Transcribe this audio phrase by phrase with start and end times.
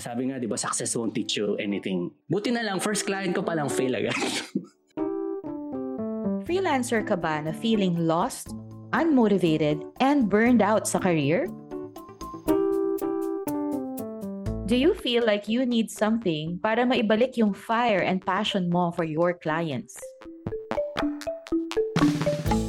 [0.00, 2.08] Sabi nga, di ba, success won't teach you anything.
[2.24, 4.16] Buti na lang, first client ko palang fail agad.
[6.48, 8.48] Freelancer ka ba na feeling lost,
[8.96, 11.44] unmotivated, and burned out sa career?
[14.64, 19.04] Do you feel like you need something para maibalik yung fire and passion mo for
[19.04, 20.00] your clients?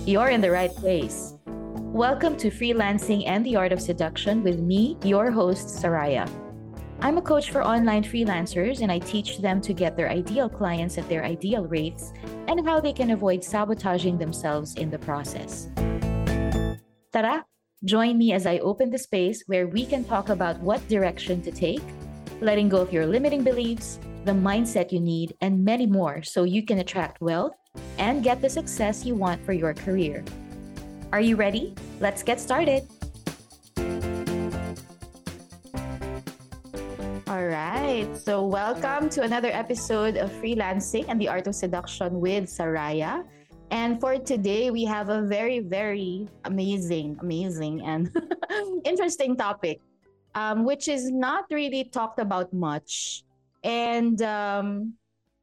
[0.04, 1.40] You're in the right place.
[1.96, 6.28] Welcome to Freelancing and the Art of Seduction with me, your host, Saraya.
[7.04, 11.00] I'm a coach for online freelancers and I teach them to get their ideal clients
[11.00, 12.14] at their ideal rates
[12.48, 15.68] and how they can avoid sabotaging themselves in the process.
[17.12, 17.44] Tara,
[17.84, 21.52] join me as I open the space where we can talk about what direction to
[21.52, 21.82] take,
[22.40, 26.64] letting go of your limiting beliefs, the mindset you need, and many more so you
[26.64, 27.54] can attract wealth
[27.98, 30.24] and get the success you want for your career.
[31.12, 31.74] Are you ready?
[32.00, 32.88] Let's get started.
[37.92, 38.18] Right.
[38.18, 43.24] So, welcome to another episode of Freelancing and the Art of Seduction with Saraya.
[43.70, 48.12] And for today, we have a very, very amazing, amazing, and
[48.86, 49.82] interesting topic,
[50.36, 53.24] um, which is not really talked about much.
[53.64, 54.94] And um,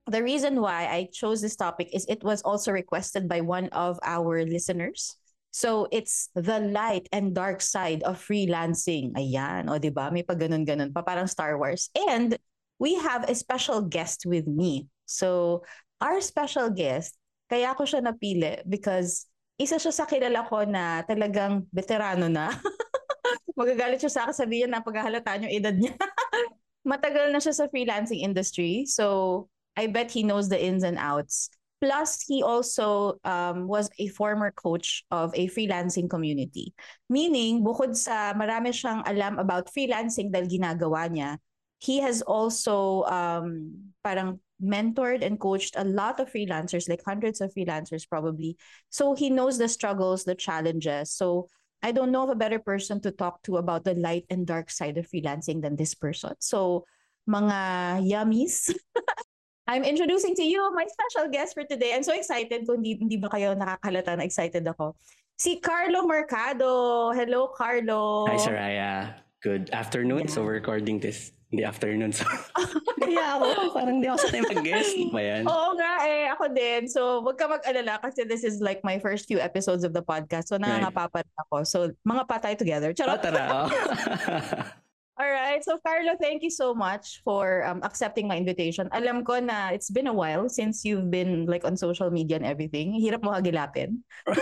[0.07, 4.01] the reason why I chose this topic is it was also requested by one of
[4.03, 5.17] our listeners.
[5.51, 9.17] So it's the light and dark side of freelancing.
[9.17, 10.13] Ayan, o di ba?
[10.13, 11.89] May pa ganun-ganun pa parang Star Wars.
[11.97, 12.37] And
[12.79, 14.87] we have a special guest with me.
[15.09, 15.63] So
[15.99, 17.17] our special guest,
[17.49, 19.27] kaya ko siya napili because
[19.59, 22.53] isa siya sa kilala ko na talagang veterano na.
[23.59, 25.99] Magagalit siya sa akin, sabihin na paghahalata yung edad niya.
[26.87, 28.87] Matagal na siya sa freelancing industry.
[28.87, 31.51] So I bet he knows the ins and outs.
[31.81, 36.75] Plus, he also um, was a former coach of a freelancing community.
[37.09, 41.39] Meaning, bukod sa marami siyang alam about freelancing dahil ginagawa niya,
[41.79, 43.71] he has also um,
[44.03, 48.59] parang mentored and coached a lot of freelancers, like hundreds of freelancers probably.
[48.91, 51.13] So he knows the struggles, the challenges.
[51.15, 51.47] So
[51.83, 54.71] I don't know of a better person to talk to about the light and dark
[54.71, 56.35] side of freelancing than this person.
[56.41, 56.85] So
[57.31, 58.75] mga yummies,
[59.69, 61.93] I'm introducing to you my special guest for today.
[61.93, 64.97] I'm so excited kung hindi, hindi ba kayo nakakalata na excited ako.
[65.37, 67.13] Si Carlo Mercado.
[67.13, 68.25] Hello, Carlo.
[68.33, 69.21] Hi, Saraya.
[69.45, 70.25] Good afternoon.
[70.25, 70.33] Yeah.
[70.33, 72.17] So we're recording this in the afternoon.
[72.17, 72.25] So,
[73.05, 74.93] kaya ako, parang hindi ako sa time mag-guest.
[75.15, 75.45] Ba yan?
[75.45, 76.81] Oo nga eh, ako din.
[76.89, 80.49] So, wag ka mag-alala kasi this is like my first few episodes of the podcast.
[80.49, 81.29] So, nangangapa right.
[81.45, 81.57] ako.
[81.69, 81.79] So,
[82.09, 82.97] mga patay together.
[82.97, 83.21] Charot.
[83.21, 83.45] Oh, tara.
[83.53, 83.69] Oh.
[85.19, 85.59] All right.
[85.67, 88.87] So, Carlo, thank you so much for um, accepting my invitation.
[88.95, 92.47] Alam ko na it's been a while since you've been like on social media and
[92.47, 92.95] everything.
[92.95, 94.07] Hirap mo hagilapin.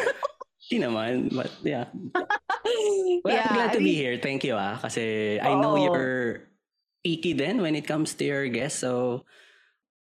[0.69, 1.33] Hindi naman.
[1.33, 1.89] But yeah.
[3.25, 4.21] well, yeah, I'm glad to I mean, be here.
[4.21, 4.77] Thank you ah.
[4.77, 6.53] Kasi I know you're
[7.01, 8.85] picky then when it comes to your guests.
[8.85, 9.25] So,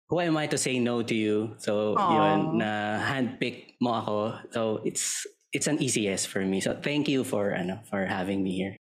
[0.10, 1.54] who am I to say no to you?
[1.62, 2.10] So, Aww.
[2.18, 4.18] yun, na handpick mo ako.
[4.50, 6.66] So, it's it's an easy yes for me.
[6.66, 8.74] So, thank you for ano for having me here.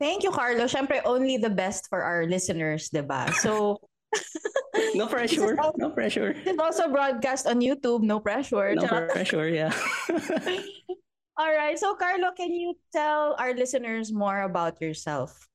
[0.00, 0.64] Thank you, Carlo.
[0.64, 3.28] Siyempre, only the best for our listeners, diba?
[3.44, 3.84] So,
[4.96, 5.60] no pressure.
[5.60, 6.32] Also, no pressure.
[6.32, 8.00] It's also broadcast on YouTube.
[8.00, 8.74] No pressure.
[8.74, 9.76] No pressure, yeah.
[11.36, 11.78] All right.
[11.78, 15.48] So, Carlo, can you tell our listeners more about yourself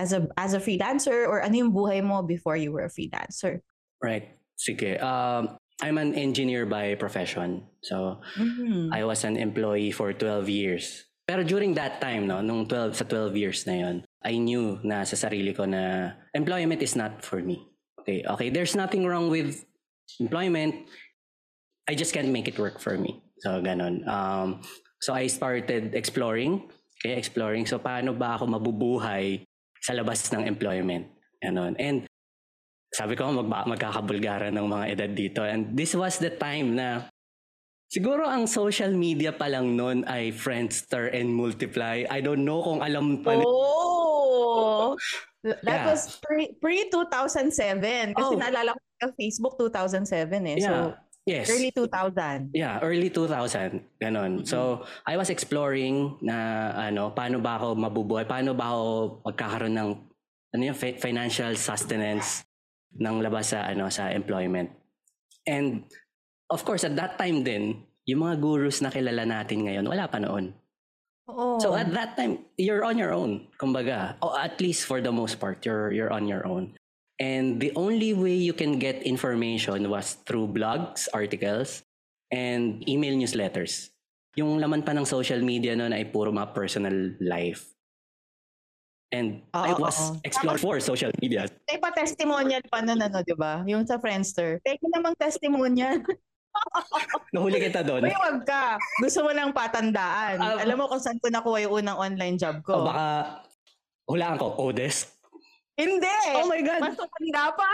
[0.00, 3.60] as a as a freelancer or ano yung buhay mo before you were a freelancer?
[4.00, 4.40] Right.
[4.56, 4.96] Sige.
[5.04, 7.68] Um, I'm an engineer by profession.
[7.84, 8.88] So, mm-hmm.
[8.88, 11.11] I was an employee for 12 years.
[11.32, 15.00] Pero during that time, no, nung 12, sa 12 years na yon, I knew na
[15.08, 17.72] sa sarili ko na employment is not for me.
[18.04, 19.64] Okay, okay, there's nothing wrong with
[20.20, 20.92] employment.
[21.88, 23.24] I just can't make it work for me.
[23.40, 24.04] So, ganun.
[24.04, 24.60] Um,
[25.00, 26.68] so, I started exploring.
[27.00, 27.64] Okay, exploring.
[27.64, 29.40] So, paano ba ako mabubuhay
[29.80, 31.16] sa labas ng employment?
[31.40, 31.80] Ganun.
[31.80, 32.04] And
[32.92, 35.40] sabi ko, mag magkakabulgara ng mga edad dito.
[35.48, 37.08] And this was the time na
[37.92, 42.08] Siguro ang social media pa lang noon ay Friendster and Multiply.
[42.08, 44.96] I don't know kung alam pa Oh!
[45.44, 45.84] That yeah.
[45.92, 48.16] was pre, pre-2007.
[48.16, 48.40] Kasi oh.
[48.40, 50.56] naalala ko Facebook 2007 eh.
[50.56, 50.64] Yeah.
[50.64, 50.72] So,
[51.28, 51.52] yes.
[51.52, 52.56] early 2000.
[52.56, 53.84] Yeah, early 2000.
[54.00, 54.40] Ganon.
[54.40, 54.48] Mm-hmm.
[54.48, 58.24] So, I was exploring na ano, paano ba ako mabubuhay?
[58.24, 58.84] Paano ba ako
[59.28, 59.90] magkakaroon ng
[60.56, 62.48] ano yung financial sustenance
[62.96, 64.72] ng labas sa ano sa employment.
[65.44, 65.84] And
[66.52, 70.20] of course, at that time din, yung mga gurus na kilala natin ngayon, wala pa
[70.20, 70.52] noon.
[71.26, 71.56] Oh.
[71.62, 74.20] So at that time, you're on your own, kumbaga.
[74.20, 76.76] O at least for the most part, you're, you're on your own.
[77.22, 81.86] And the only way you can get information was through blogs, articles,
[82.34, 83.94] and email newsletters.
[84.34, 87.70] Yung laman pa ng social media noon ay puro mga personal life.
[89.12, 90.20] And oh, I was oh, oh.
[90.24, 91.44] explored for social media.
[91.68, 93.60] May pa-testimonial pa nun, ano, di ba?
[93.68, 94.58] Yung sa Friendster.
[94.64, 96.00] Teka namang testimonial.
[97.32, 98.04] Nahuli kita doon.
[98.04, 98.76] Uy, wag ka.
[99.00, 100.36] Gusto mo lang patandaan.
[100.36, 102.84] Um, Alam mo kung saan ko nakuha yung unang online job ko.
[102.84, 103.06] O baka,
[104.08, 105.08] hulaan ko, Odes?
[105.76, 106.18] Hindi.
[106.36, 106.80] Oh my God.
[106.84, 107.68] Mas matanda pa.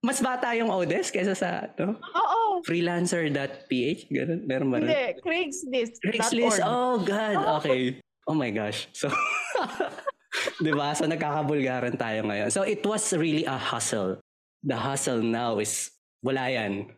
[0.00, 1.94] Mas bata yung Odes kaysa sa, no?
[2.00, 2.64] Oo.
[2.66, 4.10] Freelancer.ph?
[4.10, 4.40] Ganun?
[4.48, 4.76] Meron ba?
[4.82, 5.20] Hindi.
[5.22, 6.02] Craigslist.
[6.02, 6.60] Craigslist.
[6.66, 7.62] Oh, God.
[7.62, 8.00] Okay.
[8.26, 8.86] Oh my gosh.
[8.94, 9.10] So,
[10.62, 10.94] 'Di ba?
[10.94, 12.48] So nagkakabulgaran tayo ngayon.
[12.54, 14.22] So it was really a hustle.
[14.62, 15.90] The hustle now is
[16.22, 16.92] wala yan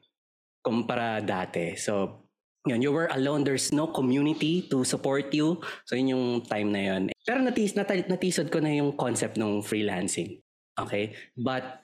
[0.62, 1.74] kumpara dati.
[1.76, 2.22] So
[2.66, 3.44] yun, you were alone.
[3.44, 5.58] There's no community to support you.
[5.86, 7.02] So yun yung time na yun.
[7.26, 10.40] Pero natis, nat- natisod ko na yung concept ng freelancing.
[10.78, 11.18] Okay?
[11.34, 11.82] But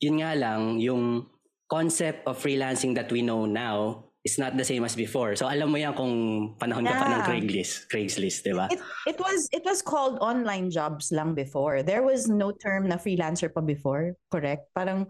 [0.00, 1.28] yun nga lang, yung
[1.68, 5.38] concept of freelancing that we know now is not the same as before.
[5.38, 6.14] So alam mo yan kung
[6.58, 6.98] panahon yeah.
[6.98, 8.66] ka pa ng Craigslist, Craigslist, 'di ba?
[8.74, 11.86] It, it was it was called online jobs lang before.
[11.86, 14.66] There was no term na freelancer pa before, correct?
[14.74, 15.06] Parang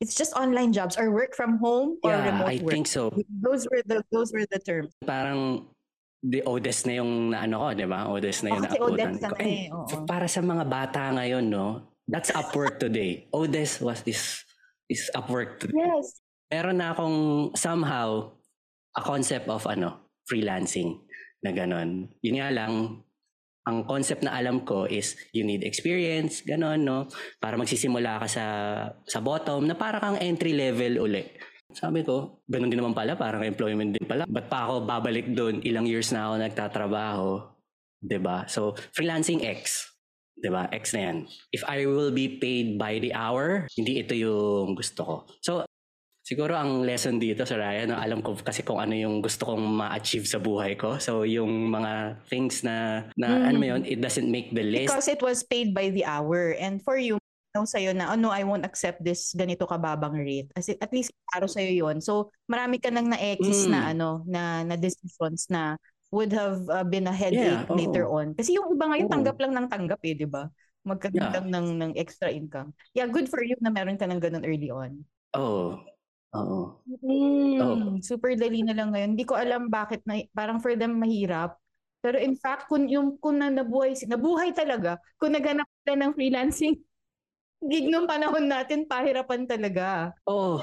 [0.00, 2.72] it's just online jobs or work from home or yeah, remote I work.
[2.72, 3.10] think so.
[3.28, 4.94] Those were the those were the terms.
[5.02, 5.66] Parang
[6.22, 8.00] the Odes na yung naano ko, 'di ba?
[8.10, 9.34] Odes na yung oh, naabutan ko.
[9.42, 11.94] Eh, oh, Para sa mga bata ngayon, no?
[12.08, 13.28] That's Upwork today.
[13.34, 14.42] Odes was this
[14.88, 15.84] is Upwork today.
[15.84, 16.18] Yes.
[16.48, 18.32] Meron na akong somehow
[18.96, 21.04] a concept of ano, freelancing
[21.44, 22.08] na ganon.
[22.24, 23.04] Yun nga lang,
[23.68, 27.04] ang concept na alam ko is you need experience, ganon, no?
[27.36, 28.44] Para magsisimula ka sa,
[29.04, 31.28] sa bottom na para kang entry level uli.
[31.68, 34.24] Sabi ko, ganun din naman pala, parang employment din pala.
[34.24, 35.60] Ba't pa ako babalik doon?
[35.60, 37.28] Ilang years na ako nagtatrabaho.
[37.44, 38.38] ba diba?
[38.48, 39.92] So, freelancing X.
[40.48, 40.72] ba?
[40.72, 41.16] X na 'yan.
[41.52, 45.16] If I will be paid by the hour, hindi ito yung gusto ko.
[45.44, 45.67] So,
[46.28, 49.64] Siguro ang lesson dito sa Raya, no, alam ko kasi kung ano yung gusto kong
[49.64, 51.00] ma-achieve sa buhay ko.
[51.00, 53.48] So yung mga things na, na mm.
[53.48, 54.92] ano yun, it doesn't make the list.
[54.92, 56.52] Because it was paid by the hour.
[56.60, 57.16] And for you,
[57.56, 60.52] no sa'yo na, oh no, I won't accept this ganito kababang rate.
[60.52, 63.72] As at least para sa'yo yon So marami ka nang na-exis mm.
[63.72, 65.80] na ano, na, na decisions na
[66.12, 68.36] would have uh, been a headache yeah, later on.
[68.36, 69.12] Kasi yung iba ngayon, oh.
[69.16, 70.44] tanggap lang ng tanggap eh, di ba?
[70.84, 71.56] Magkagandang yeah.
[71.56, 72.76] ng, ng extra income.
[72.92, 75.08] Yeah, good for you na meron ka ng ganun early on.
[75.32, 75.80] Oh,
[76.36, 76.80] Oo.
[76.88, 77.88] Mm, Oo.
[78.00, 79.16] super dali na lang ngayon.
[79.16, 81.56] Hindi ko alam bakit na parang for them mahirap.
[82.00, 86.76] Pero in fact, kung yung kung na nabuhay, nabuhay talaga, kung naganap sila ng freelancing
[87.70, 90.14] gig nung panahon natin, pahirapan talaga.
[90.30, 90.62] Oo.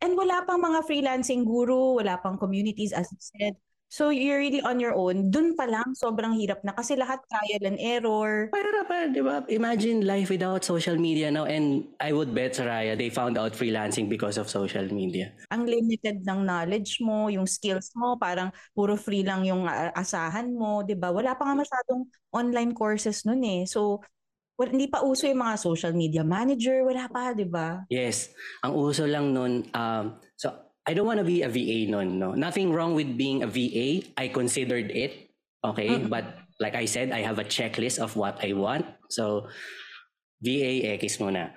[0.00, 3.54] And wala pang mga freelancing guru, wala pang communities as you said.
[3.90, 5.34] So you're really on your own.
[5.34, 8.46] Dun pa lang, sobrang hirap na kasi lahat trial and error.
[8.54, 9.42] Para pa, di ba?
[9.50, 14.06] Imagine life without social media now and I would bet, Saraya, they found out freelancing
[14.06, 15.34] because of social media.
[15.50, 19.66] Ang limited ng knowledge mo, yung skills mo, parang puro free lang yung
[19.98, 21.10] asahan mo, di ba?
[21.10, 23.66] Wala pa nga masyadong online courses nun eh.
[23.66, 24.06] So,
[24.54, 27.82] well, hindi pa uso yung mga social media manager, wala pa, di ba?
[27.90, 28.30] Yes.
[28.62, 32.34] Ang uso lang nun, um, so I don't want to be a VA nun, no.
[32.34, 34.02] Nothing wrong with being a VA.
[34.18, 35.30] I considered it.
[35.62, 36.10] Okay, mm-hmm.
[36.10, 36.26] but
[36.58, 38.90] like I said, I have a checklist of what I want.
[39.06, 39.46] So,
[40.42, 41.54] VA X muna.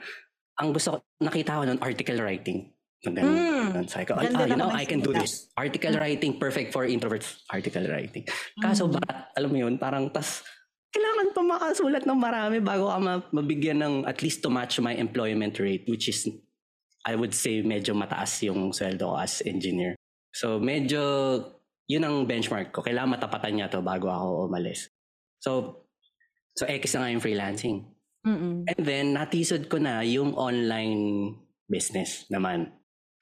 [0.61, 2.69] Ang gusto ko, nakita ko nun, article writing.
[3.01, 3.25] Ganun.
[3.25, 3.89] Mm.
[3.89, 5.49] Sabi ko, ah, you know, I can do this.
[5.57, 7.41] Article writing, perfect for introverts.
[7.49, 8.29] Article writing.
[8.61, 9.01] Kaso mm.
[9.01, 10.45] ba, alam mo yun, parang tas,
[10.93, 13.01] kailangan pa makasulat ng marami bago ka
[13.33, 16.29] mabigyan ng at least to match my employment rate, which is
[17.03, 19.99] I would say medyo mataas yung sweldo ko as engineer.
[20.31, 21.01] So medyo
[21.85, 22.79] yun ang benchmark ko.
[22.79, 24.87] Kailangan matapatan niya to bago ako umalis.
[25.43, 25.83] So
[26.55, 27.83] so X na nga yung freelancing.
[28.23, 28.63] Mm-mm.
[28.71, 31.35] And then natisod ko na yung online
[31.67, 32.71] business naman.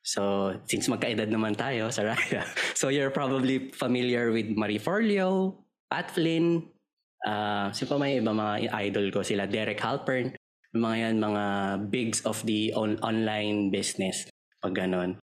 [0.06, 2.46] So since magkaedad naman tayo, Saraya.
[2.78, 5.58] So you're probably familiar with Marie Forleo,
[5.90, 6.70] Pat Flynn,
[7.26, 10.38] uh, sino pa may iba mga idol ko sila, Derek Halpern
[10.72, 11.44] mga yan, mga
[11.92, 14.28] bigs of the on- online business.
[14.64, 15.20] Pag ganon.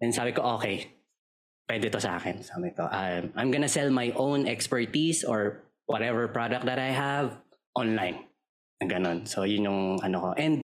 [0.00, 0.88] And sabi ko, okay,
[1.68, 2.40] pwede to sa akin.
[2.40, 7.36] Sabi ko, um, I'm gonna sell my own expertise or whatever product that I have
[7.76, 8.24] online.
[8.78, 9.26] Ganon.
[9.26, 10.30] So, yun yung ano ko.
[10.38, 10.62] And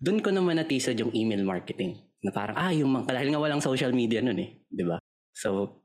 [0.00, 2.00] doon ko naman natisod yung email marketing.
[2.24, 4.50] Na parang, ah, yung mga, dahil nga walang social media nun eh.
[4.72, 4.96] Ba?
[5.36, 5.82] So,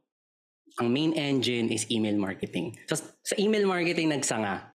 [0.79, 2.77] ang main engine is email marketing.
[2.87, 4.76] So, sa email marketing nagsanga,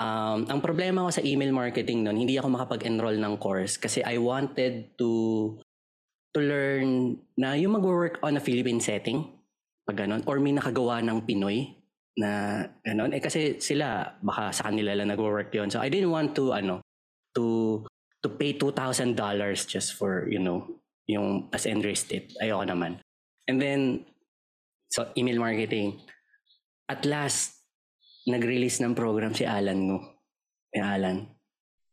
[0.00, 4.16] Um, ang problema ko sa email marketing noon, hindi ako makapag-enroll ng course kasi I
[4.16, 5.10] wanted to
[6.32, 9.28] to learn na yung mag-work on a Philippine setting,
[9.84, 11.76] pag ganun, or may nakagawa ng Pinoy
[12.16, 13.12] na ganun.
[13.12, 16.80] Eh kasi sila, baka sa kanila lang nag-work yon So I didn't want to, ano,
[17.36, 17.84] to
[18.24, 19.16] to pay $2,000
[19.68, 20.64] just for, you know,
[21.08, 22.32] yung as enlisted.
[22.40, 23.00] Ayoko naman.
[23.48, 24.08] And then,
[24.92, 26.00] so email marketing.
[26.88, 27.59] At last,
[28.26, 29.98] nag-release ng program si Alan Ngo.
[30.70, 31.24] Kay Alan.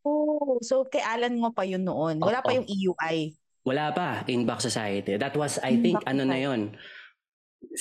[0.03, 2.19] Oh, so kay Alan mo pa yun noon.
[2.19, 2.57] Wala pa Oo.
[2.61, 3.35] yung EUI.
[3.67, 5.19] Wala pa, Inbox Society.
[5.19, 6.61] That was, I think, Inbox ano na yon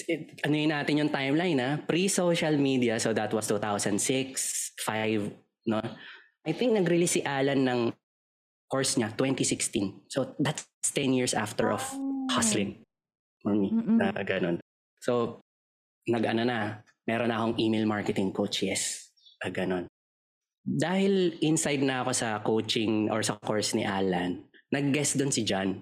[0.09, 1.71] It- ano yun natin yung timeline ha?
[1.79, 5.31] Pre-social media, so that was 2006, 5,
[5.71, 5.79] no?
[6.43, 7.81] I think nag-release si Alan ng
[8.67, 10.11] course niya, 2016.
[10.11, 12.27] So that's 10 years after of Oh.
[12.35, 12.83] hustling
[13.39, 13.71] for me.
[13.71, 14.03] Mm-mm.
[14.03, 14.59] Na ganun.
[14.99, 15.39] So,
[16.11, 19.09] nag-ano na, meron akong email marketing coach, yes.
[19.41, 19.87] Na ganun.
[20.67, 25.79] Dahil inside na ako sa coaching or sa course ni Alan, nag-guest doon si John.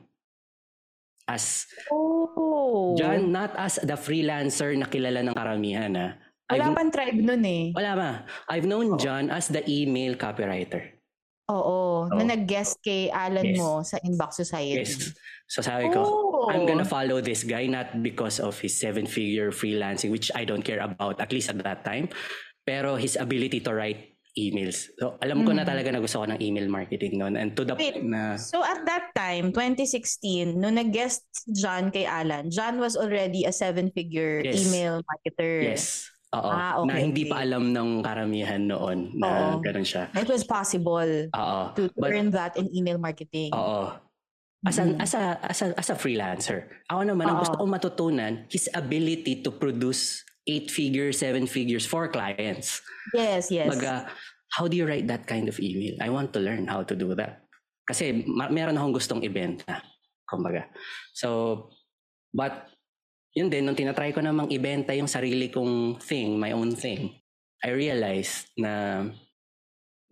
[1.25, 2.93] As Oh.
[2.95, 5.93] John, not as the freelancer na kilala ng karamihan.
[5.97, 6.09] Ha.
[6.53, 7.73] Wala I've- pang tribe nun eh.
[7.73, 8.11] wala ba?
[8.53, 10.94] I've known John as the email copywriter.
[11.53, 12.09] Oo.
[12.09, 12.29] Na Oo.
[12.29, 13.59] nag-guest kay Alan Yes.
[13.61, 14.81] mo sa Inbox Society.
[14.81, 15.13] Yes.
[15.45, 16.49] So sabi ko, Oh.
[16.49, 20.81] I'm gonna follow this guy not because of his seven-figure freelancing, which I don't care
[20.81, 22.09] about, at least at that time,
[22.65, 24.89] pero his ability to write emails.
[24.99, 25.71] So alam ko na Mm.
[25.71, 27.95] talaga na gusto ko ng email marketing noon and to the Wait.
[27.95, 31.23] point na So at that time, 2016, nung nag-guest
[31.55, 34.65] John kay Alan, John was already a seven-figure Yes.
[34.65, 35.71] email marketer.
[35.71, 36.09] yes.
[36.35, 36.51] Oo.
[36.51, 37.31] Ah, okay, na hindi okay.
[37.31, 39.63] pa alam ng karamihan noon na Oo.
[39.63, 40.11] ganun siya.
[40.13, 41.61] It was possible Oo.
[41.79, 43.55] to But- learn that in email marketing.
[43.55, 43.95] Oo.
[44.65, 44.97] As, a, Mhm.
[44.97, 49.45] as, a, as, a, as a freelancer, ako naman, ang gusto kong matutunan, his ability
[49.45, 52.81] to produce eight figures, seven figures for clients.
[53.13, 53.69] Yes, yes.
[53.69, 54.09] Baga,
[54.57, 56.01] how do you write that kind of email?
[56.01, 57.45] I want to learn how to do that.
[57.85, 59.85] Kasi ma- meron akong gustong ibenta.
[60.25, 60.65] Kumbaga.
[61.13, 61.69] So,
[62.33, 62.73] but,
[63.35, 67.11] yun din, nung tinatry ko namang ibenta yung sarili kong thing, my own thing,
[67.61, 69.05] I realized na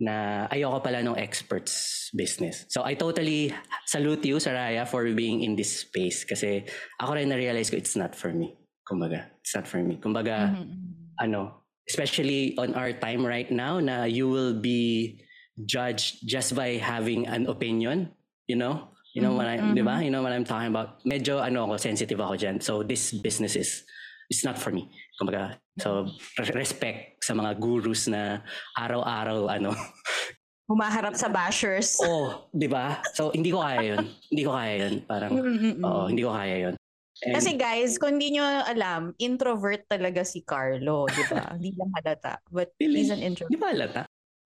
[0.03, 2.67] na ayoko pala ng experts business.
[2.67, 3.55] So I totally
[3.87, 6.67] salute you, Saraya, for being in this space kasi
[6.99, 8.59] ako rin na-realize ko it's not for me.
[8.83, 10.03] Kumbaga, it's not for me.
[10.03, 11.15] Kumbaga, Mhm.
[11.23, 15.23] ano, especially on our time right now na you will be
[15.63, 18.11] judged just by having an opinion,
[18.51, 18.91] you know?
[19.13, 20.01] You know what I, Mhm, di ba?
[20.01, 21.05] You know what I'm talking about?
[21.05, 22.57] Medyo ano ako, sensitive ako dyan.
[22.65, 23.85] So this business is,
[24.33, 24.89] is not for me.
[25.21, 26.09] Kumbaga, so
[26.41, 28.41] re- respect sa mga gurus na
[28.73, 29.77] araw-araw, ano.
[30.73, 32.01] Humaharap sa bashers.
[32.09, 33.05] oh, di ba?
[33.13, 34.09] So hindi ko kaya yun.
[34.33, 34.95] Hindi ko kaya yun.
[35.05, 35.85] Parang, Mm-mm-mm.
[35.85, 36.75] oo, hindi ko kaya yun.
[37.23, 41.53] And- Kasi guys, kung hindi nyo alam, introvert talaga si Carlo, di ba?
[41.53, 42.41] Hindi lang halata.
[42.49, 43.05] But Really?
[43.05, 43.53] he's an introvert.
[43.53, 44.09] Di ba halata?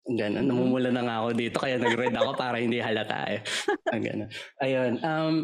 [0.08, 0.48] Ganun.
[0.48, 3.40] Namumula na nga ako dito kaya nag-red ako para hindi halata eh.
[3.92, 4.30] Ang ganun.
[4.62, 4.92] Ayun.
[5.04, 5.34] Um,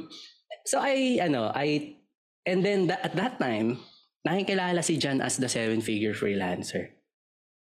[0.65, 2.01] so I, ano, I,
[2.49, 3.79] and then tha- at that time,
[4.27, 6.99] nakikilala si John as the seven-figure freelancer.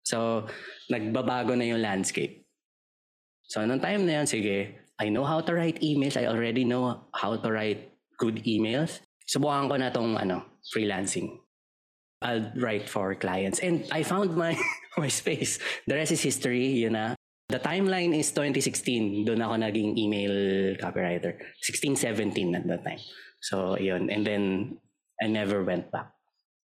[0.06, 0.50] So,
[0.90, 2.46] nagbabago na yung landscape.
[3.46, 6.18] So, nung time na yun, sige, I know how to write emails.
[6.18, 9.02] I already know how to write good emails.
[9.26, 11.45] Subukan ko na tong ano, freelancing.
[12.26, 13.62] I'll write for clients.
[13.62, 14.58] And I found my
[14.98, 15.62] my space.
[15.86, 17.14] The rest is history, yun na.
[17.46, 19.30] The timeline is 2016.
[19.30, 21.38] Doon ako naging email copywriter.
[21.62, 22.98] 16, 17 at that time.
[23.38, 24.10] So, yun.
[24.10, 24.44] And then,
[25.22, 26.10] I never went back.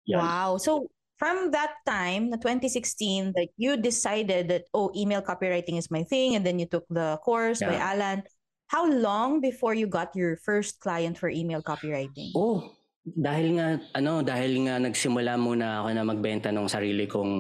[0.06, 0.22] Yun.
[0.22, 0.62] Wow.
[0.62, 0.88] So
[1.18, 6.38] from that time, na 2016, like you decided that, oh, email copywriting is my thing.
[6.38, 8.22] And then you took the course by Alan.
[8.68, 12.32] How long before you got your first client for email copywriting?
[12.36, 12.77] Oh,
[13.16, 17.34] dahil nga, ano, dahil nga nagsimula muna ako na magbenta ng sarili kong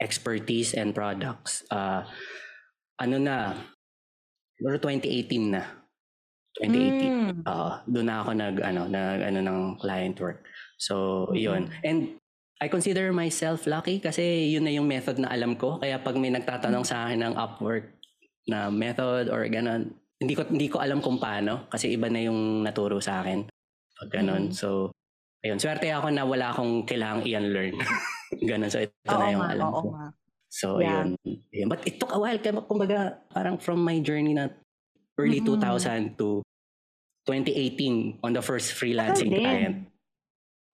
[0.00, 1.64] expertise and products.
[1.68, 2.08] ah
[3.00, 3.56] ano na,
[4.56, 5.62] siguro 2018 na.
[6.60, 7.16] 2018.
[7.16, 7.42] Mm.
[7.48, 10.44] Oo, doon na ako nag ano, nag ano ng client work.
[10.78, 11.36] So, Mhm.
[11.36, 11.62] 'yun.
[11.84, 11.98] And
[12.60, 15.80] I consider myself lucky kasi yun na yung method na alam ko.
[15.82, 17.96] Kaya pag may nagtatanong sa akin ng Upwork
[18.48, 22.62] na method or ganun, hindi ko hindi ko alam kung paano kasi iba na yung
[22.64, 23.49] naturo sa akin.
[24.00, 24.48] Pag ganun.
[24.48, 24.56] Mhm.
[24.56, 24.96] So,
[25.44, 27.76] ayun, swerte ako na wala akong kailangang i-unlearn.
[28.50, 28.72] ganun.
[28.72, 29.86] So, ito Oo na yung nga, alam ko.
[30.48, 31.04] So, Yeah.
[31.04, 31.08] ayun.
[31.52, 31.68] ayun.
[31.68, 32.40] But it took a while.
[32.40, 34.48] Kaya kumbaga, parang from my journey na
[35.20, 35.60] early Mm-mm.
[35.60, 36.40] 2000 to
[37.28, 39.86] 2018 on the first freelancing client.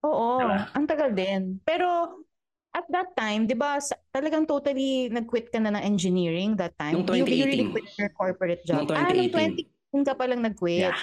[0.06, 0.70] Oo, Diba?
[0.70, 1.58] ang tagal din.
[1.66, 2.22] Pero
[2.70, 3.82] at that time, 'di ba,
[4.14, 6.94] talagang totally nag-quit ka na ng engineering that time.
[6.94, 7.74] Nung You, you really 2018.
[7.74, 8.86] quit your corporate job.
[8.86, 9.66] Nung Ah, nung 2018.
[9.90, 10.94] 2018 ka pa lang nag-quit.
[10.94, 10.96] Yeah.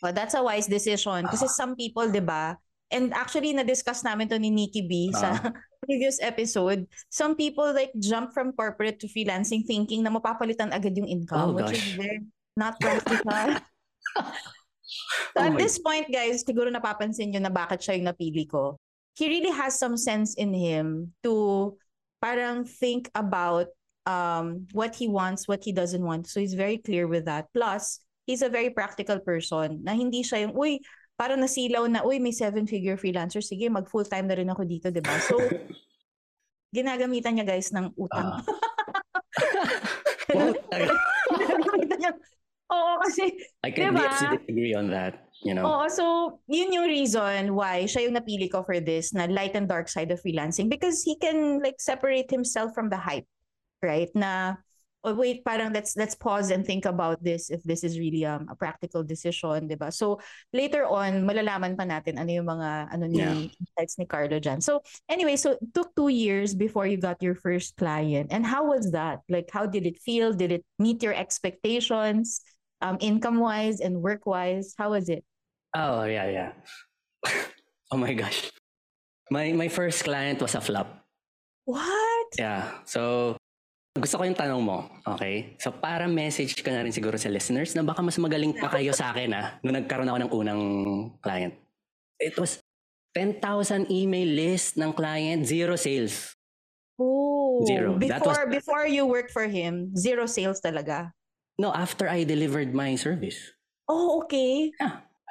[0.00, 1.28] Well, that's a wise decision.
[1.28, 1.52] Kasi Ah.
[1.52, 2.56] some people, 'di ba?
[2.90, 5.52] And actually, na-discuss namin to ni Nikki B sa Ah.
[5.86, 6.84] previous episode.
[7.08, 11.56] Some people like jump from corporate to freelancing thinking na mapapalitan agad yung income, Oh,
[11.56, 11.80] which gosh.
[11.80, 12.20] is very
[12.58, 13.56] not practical.
[15.30, 18.42] So Oh at my- this point, guys, siguro napapansin nyo na bakit siya yung napili
[18.50, 18.74] ko.
[19.14, 21.76] He really has some sense in him to
[22.18, 23.70] parang think about
[24.10, 26.26] um, what he wants, what he doesn't want.
[26.26, 27.46] So he's very clear with that.
[27.54, 30.78] Plus, he's a very practical person na hindi siya yung, uy,
[31.18, 33.42] parang nasilaw na, uy, may seven-figure freelancer.
[33.42, 35.18] Sige, mag full-time na rin ako dito, di ba?
[35.18, 35.34] So,
[36.76, 38.38] ginagamitan niya guys ng utang.
[38.38, 38.42] Ah.
[40.30, 40.54] Wow,
[42.70, 43.34] Oo, kasi,
[43.66, 44.06] I can Diba?
[44.06, 45.26] disagree on that.
[45.42, 45.66] You know?
[45.66, 49.66] oo, so, yun yung reason why siya yung napili ko for this, na light and
[49.66, 50.70] dark side of freelancing.
[50.70, 53.26] Because he can, like, separate himself from the hype,
[53.82, 54.06] right?
[54.14, 54.54] Na,
[55.04, 58.46] oh, wait, parang let's let's pause and think about this if this is really um,
[58.50, 59.90] a practical decision, 'di ba?
[59.92, 60.20] So
[60.52, 63.34] later on malalaman pa natin ano yung mga ano ni Yeah.
[63.60, 64.36] insights ni Carlo.
[64.60, 68.28] So anyway, so it took two years before you got your first client.
[68.32, 69.24] And how was that?
[69.28, 70.32] Like how did it feel?
[70.32, 72.40] Did it meet your expectations?
[72.80, 75.20] Um, income wise and work wise, how was it?
[75.76, 76.52] Oh, yeah, yeah.
[77.92, 78.48] oh my gosh.
[79.30, 81.04] My my first client was a flop.
[81.64, 82.28] What?
[82.38, 82.82] Yeah.
[82.84, 83.36] So,
[83.98, 84.86] gusto ko yung tanong mo.
[85.02, 85.58] Okay?
[85.58, 88.94] So, para message ka na rin siguro sa listeners na baka mas magaling pa kayo
[88.94, 90.62] sa akin ah, nung nagkaroon ako ng unang
[91.18, 91.54] client.
[92.22, 92.62] It was
[93.18, 96.38] 10,000 email list ng client, zero sales.
[97.00, 97.96] Oh, Zero.
[97.98, 101.10] That Before was- before you worked for him, zero sales talaga.
[101.60, 103.36] No, after I delivered my service.
[103.84, 104.72] Oh, okay.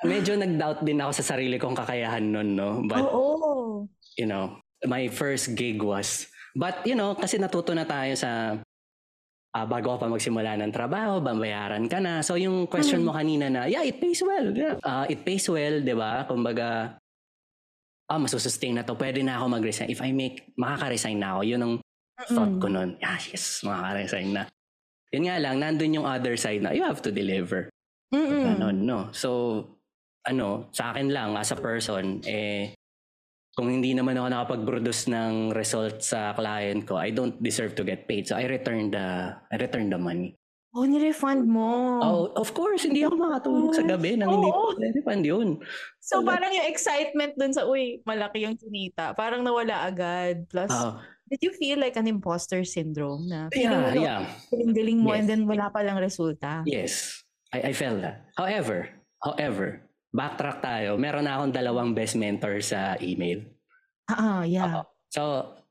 [0.06, 2.86] Medyo nag-doubt din ako sa sarili kong kakayahan nun, no?
[2.86, 3.88] But, Oo.
[4.14, 8.58] you know, my first gig was, but you know, kasi natuto na tayo sa,
[9.56, 12.22] ah, bago ka pa magsimula ng trabaho, babayaran ka na.
[12.22, 14.54] So yung question mo kanina na, yeah, it pays well.
[14.54, 14.78] Yeah.
[14.86, 16.26] Ah, it pays well, di ba?
[16.30, 16.98] Kumbaga,
[18.10, 18.98] ah, masusustain na to.
[18.98, 19.90] Pwede na ako mag-resign.
[19.90, 21.42] If I make, makaka-resign na ako.
[21.46, 21.74] Yun ang
[22.30, 22.98] thought ko nun.
[23.02, 24.44] Ah, yes, makaka-resign na.
[25.10, 27.70] Yun nga lang, nandun yung other side na you have to deliver.
[28.14, 28.58] Mm-mm.
[28.58, 29.10] Ganon, no?
[29.14, 29.30] So,
[30.26, 32.78] ano, sa akin lang, as a person, eh,
[33.60, 38.08] kung hindi naman ako nakapag-produce ng result sa client ko, I don't deserve to get
[38.08, 38.24] paid.
[38.32, 40.40] So, I return the, I return the money.
[40.72, 42.00] Oh, ni-refund mo.
[42.00, 44.70] Oh, of course, hindi ako makatulog sa gabi nang hindi Oo.
[44.70, 45.50] ko refund yun.
[45.98, 49.18] So parang yung excitement dun sa, uy, malaki yung kinita.
[49.18, 50.46] Parang nawala agad.
[50.46, 54.22] Plus, Oh, did you feel like an imposter syndrome na yeah, feeling mo, yeah.
[54.78, 55.18] galing mo Yes.
[55.18, 56.62] and then wala palang resulta?
[56.70, 58.30] Yes, I, I felt that.
[58.38, 58.94] However,
[59.26, 60.98] however, backtrack tayo.
[60.98, 63.46] Meron na akong dalawang best mentor sa email.
[64.10, 64.82] Ah, ah, yeah.
[64.82, 64.84] Oo.
[65.10, 65.22] So,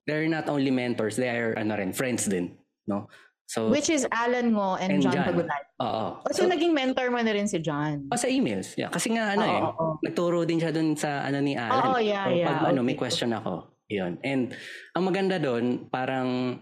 [0.07, 2.55] they're not only mentors, they are ano rin, friends din.
[2.87, 3.11] No?
[3.49, 5.27] So, Which is Alan Ngo and, And John John.
[5.33, 5.63] Pagulay.
[5.81, 6.07] oo.
[6.21, 8.05] O so, naging mentor mo na rin si John.
[8.13, 8.77] Oh, sa emails.
[8.77, 8.93] Yeah.
[8.93, 9.87] Kasi nga, ano Oo, eh, oo.
[10.05, 12.05] nagturo din siya dun sa, ano ni Oo, Alan.
[12.05, 12.47] yeah, So, yeah.
[12.47, 13.03] Pag ano, may Okay.
[13.03, 13.73] question ako.
[13.89, 14.21] Yun.
[14.21, 14.53] And,
[14.93, 16.61] ang maganda dun, parang,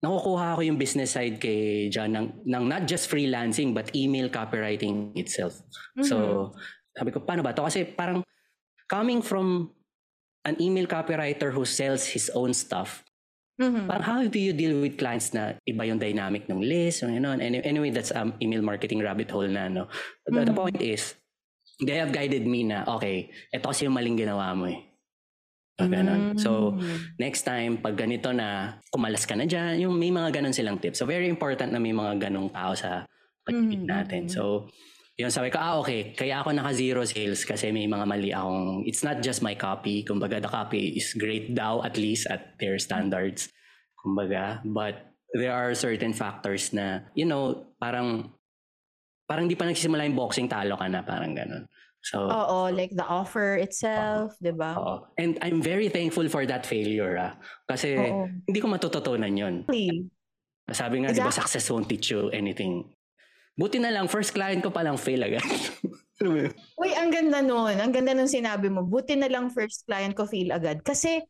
[0.00, 5.12] nakukuha ko yung business side kay John ng, ng not just freelancing, but email copywriting
[5.16, 5.60] itself.
[5.96, 6.08] Mm-hmm.
[6.08, 6.16] So,
[6.96, 7.64] sabi ko, paano ba to?
[7.64, 8.24] Kasi parang,
[8.88, 9.70] coming from
[10.48, 13.04] an email copywriter who sells his own stuff,
[13.60, 13.92] Mhm.
[13.92, 17.28] Parang how do you deal with clients na iba yung dynamic ng list or yun?
[17.28, 19.68] Any, anyway, that's um, email marketing rabbit hole na.
[19.68, 19.84] No?
[20.24, 21.12] The, the point is,
[21.76, 24.80] they have guided me na, okay, ito kasi yung maling ginawa mo eh.
[25.80, 26.22] So, ganun.
[26.36, 27.16] So, Mm.
[27.16, 31.00] next time, pag ganito na, kumalas ka na dyan, yung may mga ganun silang tips.
[31.00, 33.08] So, very important na may mga ganung tao sa
[33.48, 33.88] pag-ibig Mhm.
[33.88, 34.22] natin.
[34.28, 34.68] So,
[35.16, 39.00] yun, sabi ko, ah, okay, kaya ako naka-zero sales kasi may mga mali akong, it's
[39.00, 40.04] not just my copy.
[40.04, 43.48] Kumbaga, the copy is great daw, at least at their standards.
[43.96, 48.32] Kumbaga, but there are certain factors na, you know, parang,
[49.28, 51.64] parang di pa nagsisimula yung boxing, talo ka na, parang ganun.
[52.00, 54.72] So, Oo, like the offer itself, di ba?
[54.72, 54.94] oo.
[55.20, 57.36] And I'm very thankful for that failure, ah.
[57.68, 58.24] Kasi, Oo.
[58.48, 59.68] hindi ko matututunan yun.
[59.68, 60.08] Exactly.
[60.70, 61.40] Sabi nga, di ba, Exactly.
[61.44, 62.88] success won't teach you anything.
[63.58, 65.44] Buti na lang, first client ko palang fail agad.
[66.24, 66.52] Yun?
[66.80, 67.76] Uy, ang ganda nun.
[67.80, 68.84] Ang ganda nung sinabi mo.
[68.84, 70.80] Buti na lang first client ko fail agad.
[70.80, 71.20] Kasi,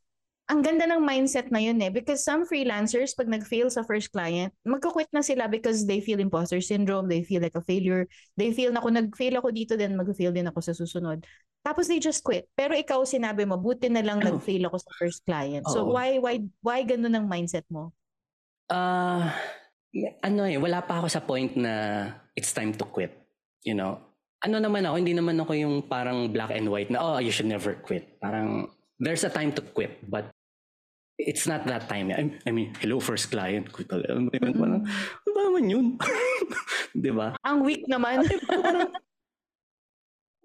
[0.50, 1.94] ang ganda ng mindset na yun eh.
[1.94, 6.58] Because some freelancers, pag nag-fail sa first client, magka-quit na sila because they feel imposter
[6.58, 10.34] syndrome, they feel like a failure, they feel na kung nag-fail ako dito, then mag-fail
[10.34, 11.22] din ako sa susunod.
[11.62, 12.50] Tapos they just quit.
[12.58, 15.62] Pero ikaw sinabi mo, buti na lang nag-fail ako sa first client.
[15.70, 15.94] So Oo.
[15.94, 17.94] why why why ganun ang mindset mo?
[18.66, 19.30] Ah,
[20.26, 23.14] ano eh, wala pa ako sa point na it's time to quit.
[23.62, 24.02] You know?
[24.40, 27.46] Ano naman ako, hindi naman ako yung parang black and white na, oh, you should
[27.50, 28.16] never quit.
[28.24, 30.32] Parang, there's a time to quit, but
[31.26, 32.11] it's not that time.
[32.11, 33.72] I, I mean, hello, first client.
[33.72, 34.11] Quit agad.
[34.11, 34.30] Ano?
[34.33, 35.87] Parang, ano ba naman yun?
[37.04, 37.37] Di ba?
[37.44, 38.24] Ang weak naman.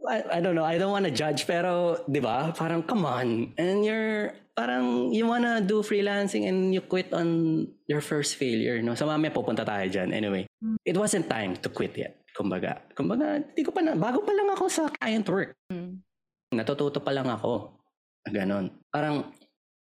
[0.05, 3.57] I, I don't know, I don't want to judge, pero, di ba, parang, come on.
[3.57, 8.93] And you're, parang, you wanna do freelancing and you quit on your first failure, no?
[8.93, 10.13] So, mamaya pupunta tayo dyan.
[10.13, 10.45] Anyway,
[10.85, 12.21] it wasn't time to quit yet.
[12.37, 15.57] Kumbaga, kumbaga, di ko pa na, bago pa lang ako sa client work.
[15.73, 16.03] Mm.
[16.53, 17.81] Natututo pa lang ako.
[18.29, 18.69] Ganon.
[18.93, 19.33] Parang,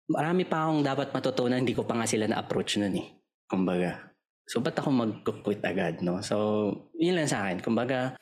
[0.07, 3.07] marami pa akong dapat matutunan, hindi ko pa nga sila na-approach nun eh.
[3.47, 4.15] Kumbaga.
[4.47, 6.23] So, ba't ako mag-quit agad, no?
[6.23, 7.59] So, yun lang sa akin.
[7.59, 8.15] Kumbaga,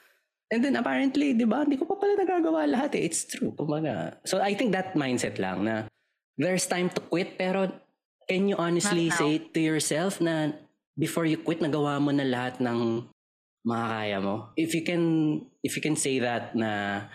[0.49, 3.05] and then apparently, di ba, hindi ko pa pala nagagawa lahat eh.
[3.05, 3.53] It's true.
[3.53, 4.17] Kumbaga.
[4.25, 5.85] So, I think that mindset lang na
[6.37, 7.69] there's time to quit, pero
[8.25, 9.21] can you honestly Not now.
[9.21, 10.57] say to yourself na
[10.97, 13.05] before you quit, nagawa mo na lahat ng
[13.65, 14.49] makakaya mo.
[14.57, 15.03] If you can,
[15.61, 17.05] if you can say that na,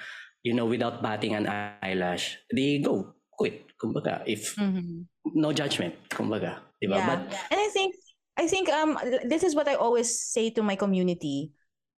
[0.46, 1.46] you know, without batting an
[1.82, 3.69] eyelash, they go, quit.
[3.80, 5.08] Kumbaga, if, mm-hmm.
[5.32, 6.60] no judgment, kumbaga.
[6.82, 7.00] Diba?
[7.00, 7.06] Yeah.
[7.08, 7.18] But,
[7.50, 7.94] and I think,
[8.40, 8.96] I think um
[9.28, 11.52] this is what I always say to my community.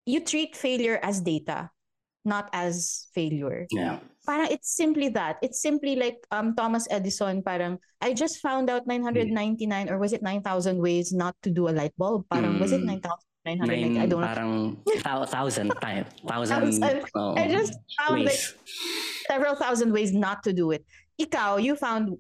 [0.10, 1.70] You treat failure as data,
[2.26, 3.70] not as failure.
[3.70, 4.02] Yeah.
[4.26, 5.38] Parang it's simply that.
[5.46, 9.92] It's simply like um Thomas Edison parang I just found out 999 mm.
[9.92, 12.26] or was it 9000 ways not to do a light bulb.
[12.34, 12.62] Parang mm.
[12.62, 13.06] was it 9000
[13.46, 16.84] 900 I don't parang thousand time thousand,
[17.16, 18.30] oh, I just found ways.
[18.30, 18.42] like
[19.26, 20.86] several thousand ways not to do it.
[21.22, 22.18] Ikaw, you found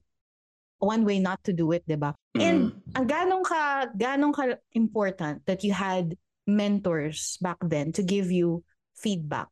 [0.82, 2.14] one way not to do it, 'di ba?
[2.38, 2.42] Mm.
[2.42, 2.60] And
[2.98, 6.18] ang ganong ka ganong ka important that you had
[6.50, 8.66] mentors back then to give you
[8.98, 9.50] feedback.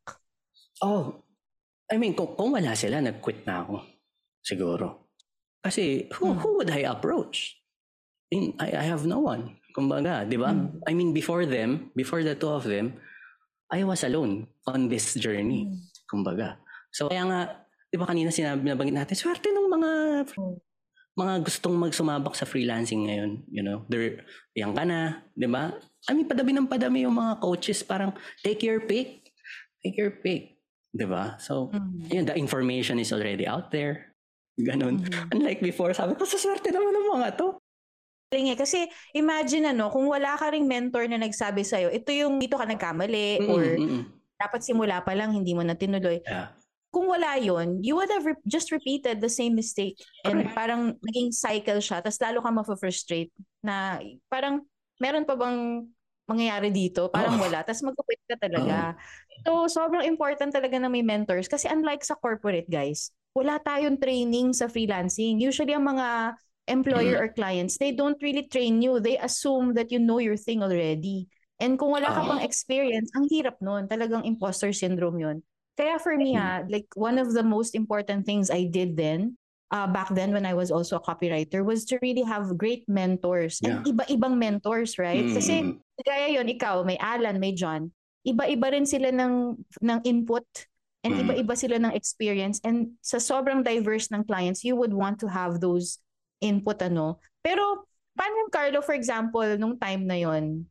[0.82, 1.26] Oh,
[1.90, 3.82] I mean, kung, kung wala sila, nag-quit na ako.
[4.40, 5.10] Siguro.
[5.60, 6.38] Kasi, who, hmm.
[6.38, 7.58] who would I approach?
[8.30, 9.58] In, I, I have no one.
[9.74, 10.54] Kumbaga, di ba?
[10.54, 10.80] Hmm.
[10.86, 12.94] I mean, before them, before the two of them,
[13.70, 15.66] I was alone on this journey.
[15.66, 15.76] Hmm.
[16.06, 16.62] Kumbaga.
[16.94, 17.40] So, kaya nga,
[17.90, 19.90] di ba kanina sinabi, nabanggit natin, swerte ng mga
[20.38, 20.70] hmm
[21.18, 24.22] mga gustong magsumabak sa freelancing ngayon, you know, they're,
[24.54, 25.74] yan ka na, di ba?
[26.08, 29.34] I mean, padami ng padami yung mga coaches, parang, take your pick,
[29.84, 30.56] take your pick,
[30.94, 31.36] di ba?
[31.36, 32.08] So, mm-hmm.
[32.08, 34.14] yun, the information is already out there.
[34.56, 35.02] Ganun.
[35.02, 35.34] Mm-hmm.
[35.36, 37.58] Unlike before, sabi ko, swerte naman ng mga to.
[38.30, 38.54] Eh.
[38.54, 38.86] Kasi
[39.18, 43.42] imagine ano, kung wala ka ring mentor na nagsabi sa'yo, ito yung dito ka nagkamali
[43.42, 43.50] mm-hmm.
[43.50, 43.62] or
[44.38, 46.22] dapat simula pa lang hindi mo na tinuloy.
[46.22, 46.54] Yeah
[46.90, 49.98] kung wala yon you would have re- just repeated the same mistake.
[50.26, 50.52] And okay.
[50.54, 52.02] parang naging cycle siya.
[52.02, 53.30] Tapos lalo ka ma-frustrate
[53.62, 54.66] na parang
[54.98, 55.86] meron pa bang
[56.30, 57.10] mangyayari dito?
[57.10, 57.42] Parang oh.
[57.42, 57.66] wala.
[57.66, 58.94] Tapos mag-quit ka talaga.
[59.42, 59.66] Oh.
[59.66, 61.50] So, sobrang important talaga na may mentors.
[61.50, 65.42] Kasi unlike sa corporate, guys, wala tayong training sa freelancing.
[65.42, 66.38] Usually, ang mga
[66.70, 67.22] employer mm.
[67.26, 69.02] or clients, they don't really train you.
[69.02, 71.26] They assume that you know your thing already.
[71.60, 73.84] And kung wala ka pang experience, ang hirap nun.
[73.90, 75.36] Talagang imposter syndrome yun.
[75.80, 79.40] Kaya for me, ah, like one of the most important things I did then,
[79.72, 83.64] uh, back then when I was also a copywriter, was to really have great mentors.
[83.64, 83.88] And yeah.
[83.88, 85.24] iba-ibang mentors, right?
[85.24, 85.36] Mm-hmm.
[85.40, 85.54] Kasi
[86.04, 87.88] kaya yon ikaw, may Alan, may John.
[88.28, 90.44] Iba-iba rin sila ng, ng input
[91.00, 91.32] and mm-hmm.
[91.32, 92.60] iba-iba sila ng experience.
[92.60, 95.96] And sa sobrang diverse ng clients, you would want to have those
[96.44, 97.24] input ano.
[97.40, 100.68] Pero paano Carlo, for example, nung time na yon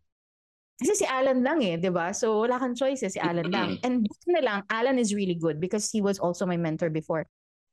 [0.79, 2.15] kasi si Alan lang eh, 'di ba?
[2.15, 3.75] So wala kang choice eh, si Alan lang.
[3.83, 7.27] And na lang, Alan is really good because he was also my mentor before.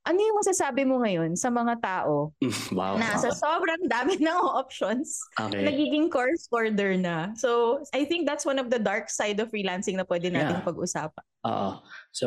[0.07, 2.31] Ano yung masasabi mo ngayon sa mga tao
[2.79, 2.95] wow.
[2.95, 5.66] na sa sobrang dami ng options, okay.
[5.66, 7.35] nagiging course order na.
[7.35, 10.66] So, I think that's one of the dark side of freelancing na pwede nating yeah.
[10.66, 11.25] pag-usapan.
[11.42, 11.83] Oo.
[12.14, 12.27] So,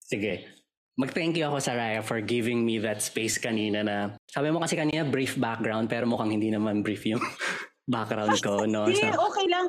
[0.00, 0.48] sige.
[0.96, 5.04] Mag-thank you ako, Saraya, for giving me that space kanina na, sabi mo kasi kanina,
[5.04, 7.20] brief background, pero mukhang hindi naman brief yung
[7.84, 8.64] background ko.
[8.64, 8.88] No?
[8.88, 9.68] Hindi, so, okay lang.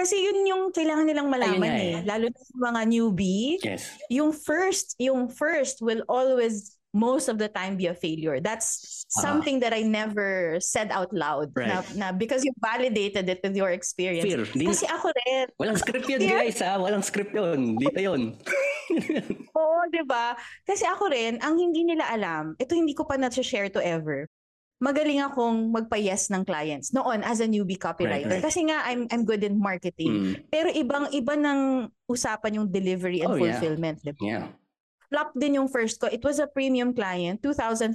[0.00, 1.92] Kasi yun yung kailangan nilang malaman eh.
[2.00, 2.08] eh.
[2.08, 3.60] Lalo na sa mga newbie.
[3.60, 3.84] Yes.
[4.08, 8.40] Yung first, yung first will always most of the time be a failure.
[8.40, 11.52] That's uh, something that I never said out loud.
[11.52, 11.68] Right.
[11.68, 14.24] Na, na because you validated it with your experience.
[14.24, 14.48] Fear.
[14.72, 15.52] Kasi ako rin.
[15.60, 16.40] Walang script yun yeah.
[16.40, 16.80] guys ha.
[16.80, 17.76] Walang script yun.
[17.76, 18.40] Dito yun.
[19.60, 20.32] Oo, di ba?
[20.64, 24.24] Kasi ako rin, ang hindi nila alam, ito hindi ko pa na-share to ever
[24.80, 28.40] magaling akong magpa-yes ng clients noon as a newbie copywriter.
[28.40, 28.44] Right, right.
[28.48, 30.08] Kasi nga, I'm, I'm good in marketing.
[30.10, 30.32] Mm.
[30.48, 31.60] Pero ibang-iba ng
[32.08, 34.00] usapan yung delivery and oh, fulfillment.
[34.00, 34.16] Yeah.
[34.24, 34.44] yeah.
[35.12, 36.08] Flop din yung first ko.
[36.08, 37.92] It was a premium client, $2,500,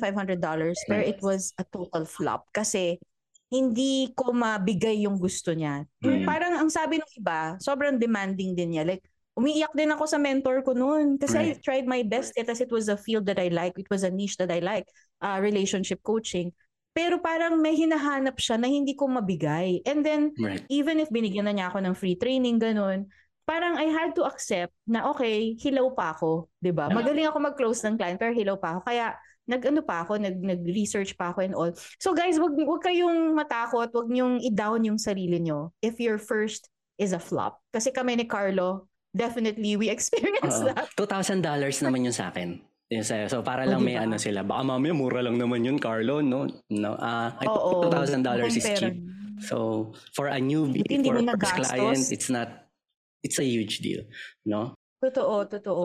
[0.86, 2.46] pero it was a total flop.
[2.54, 3.02] Kasi
[3.50, 5.90] hindi ko mabigay yung gusto niya.
[6.06, 6.22] Mm.
[6.22, 8.86] Parang ang sabi ng iba, sobrang demanding din niya.
[8.86, 9.02] Like,
[9.34, 11.58] umiiyak din ako sa mentor ko noon kasi right.
[11.58, 13.74] I tried my best yet as it was a field that I like.
[13.76, 14.86] It was a niche that I like,
[15.20, 16.54] uh, relationship coaching.
[16.96, 19.84] Pero parang may hinahanap siya na hindi ko mabigay.
[19.84, 20.64] And then, right.
[20.72, 23.12] even if binigyan na niya ako ng free training, ganun,
[23.44, 26.90] parang I had to accept na okay, hilaw pa ako, 'di ba?
[26.90, 28.82] Magaling ako mag-close ng client pero hilaw pa ako.
[28.90, 29.14] Kaya
[29.46, 31.72] nag-ano pa ako, nag nag-research pa ako and all.
[32.02, 36.72] So guys, wag wag kayong matakot, wag niyo i-down yung sarili niyo if your first
[36.98, 37.62] is a flop.
[37.70, 40.90] Kasi kami ni Carlo, definitely we experienced uh, that.
[40.98, 41.44] $2,000
[41.86, 42.60] naman yun sa akin.
[42.86, 44.46] Yes, so para lang oh, may ano sila.
[44.46, 46.46] Baka mamaya mura lang naman yun, Carlo, no?
[46.70, 48.22] No, ah, uh, oh, $2,000
[48.54, 48.96] is cheap.
[49.42, 52.70] So, for a newbie, Hindi for a first client, it's not,
[53.26, 54.06] it's a huge deal,
[54.46, 54.78] no?
[55.02, 55.84] Totoo, totoo.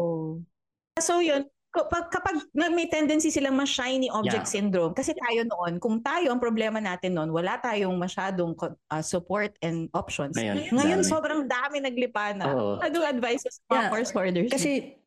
[1.01, 4.55] So, yun, kapag, kapag may tendency silang ma-shiny object yeah.
[4.61, 9.57] syndrome, kasi tayo noon, kung tayo, ang problema natin noon, wala tayong masyadong uh, support
[9.65, 10.37] and options.
[10.37, 11.09] Ngayon, Ngayon dami.
[11.09, 12.45] sobrang dami naglipa na.
[12.53, 12.77] Oh.
[12.77, 13.91] Ano advices sa yeah.
[13.91, 14.53] course holders?
[14.53, 15.00] Kasi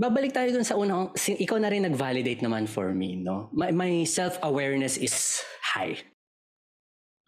[0.00, 3.48] babalik tayo dun sa unang, ikaw na rin nag-validate naman for me, no?
[3.52, 6.00] My, my self-awareness is high.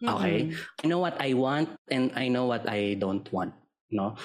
[0.03, 0.51] Okay?
[0.51, 0.83] Mm-hmm.
[0.83, 3.55] I know what I want and I know what I don't want,
[3.91, 4.19] no?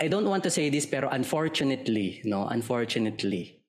[0.00, 3.63] I don't want to say this pero unfortunately, no, unfortunately,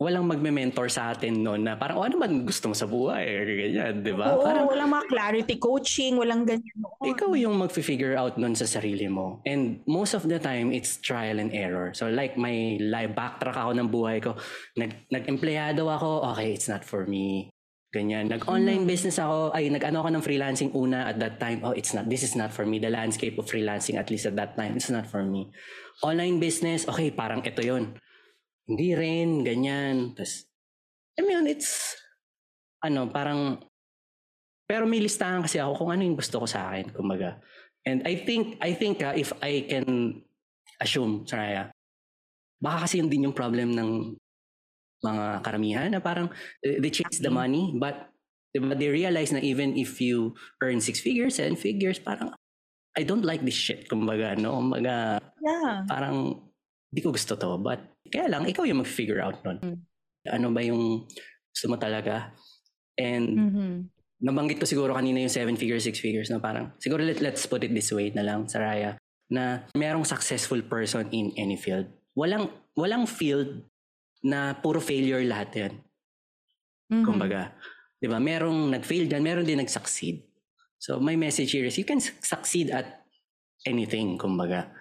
[0.00, 4.00] walang magme-mentor sa atin noon na parang oh, ano man gusto mo sa buhay, ganyan,
[4.00, 4.32] di ba?
[4.32, 7.12] Oo, parang, walang mga clarity coaching, walang ganyan noon.
[7.12, 9.44] Ikaw yung mag-figure out noon sa sarili mo.
[9.44, 11.92] And most of the time, it's trial and error.
[11.92, 14.40] So like my life, backtrack ako ng buhay ko.
[14.80, 17.52] Nag, nag-empleyado ako, okay, it's not for me.
[17.92, 18.32] Ganyan.
[18.32, 18.88] Nag-online mm.
[18.88, 22.24] business ako, ay nag-ano ako ng freelancing una at that time, oh, it's not, this
[22.24, 22.80] is not for me.
[22.80, 25.52] The landscape of freelancing, at least at that time, it's not for me.
[26.00, 28.00] Online business, okay, parang ito yon
[28.70, 30.14] hindi rin, ganyan.
[30.14, 30.46] Tapos,
[31.18, 31.98] I mean, it's,
[32.86, 33.58] ano, parang,
[34.70, 37.42] pero may listahan kasi ako kung ano yung gusto ko sa akin, kumbaga.
[37.82, 40.22] And I think, I think uh, if I can
[40.78, 41.74] assume, Saraya,
[42.62, 44.14] baka kasi yun din yung problem ng
[45.00, 46.28] mga karamihan na parang
[46.60, 48.12] they chase the money but
[48.52, 52.36] diba, they realize na even if you earn six figures, seven figures, parang
[52.98, 53.88] I don't like this shit.
[53.88, 54.58] Kumbaga, no?
[54.58, 55.86] Kumbaga, yeah.
[55.86, 56.49] parang
[56.90, 57.58] hindi ko gusto to.
[57.62, 59.58] But kaya lang, ikaw yung mag-figure out nun.
[59.62, 59.78] Mm.
[60.30, 61.06] Ano ba yung
[61.54, 62.34] gusto mo talaga?
[62.98, 63.72] And mm-hmm.
[64.26, 67.64] nabanggit ko siguro kanina yung seven figures, six figures na parang, siguro let, let's put
[67.64, 68.98] it this way na lang, Saraya,
[69.30, 71.86] na merong successful person in any field.
[72.18, 73.64] Walang, walang field
[74.20, 75.72] na puro failure lahat yan.
[76.90, 77.04] Mm-hmm.
[77.06, 77.54] Kumbaga.
[78.00, 78.18] Di ba?
[78.18, 80.26] Merong nag-fail dyan, meron din nag-succeed.
[80.80, 83.04] So my message here is you can succeed at
[83.68, 84.79] anything, kumbaga.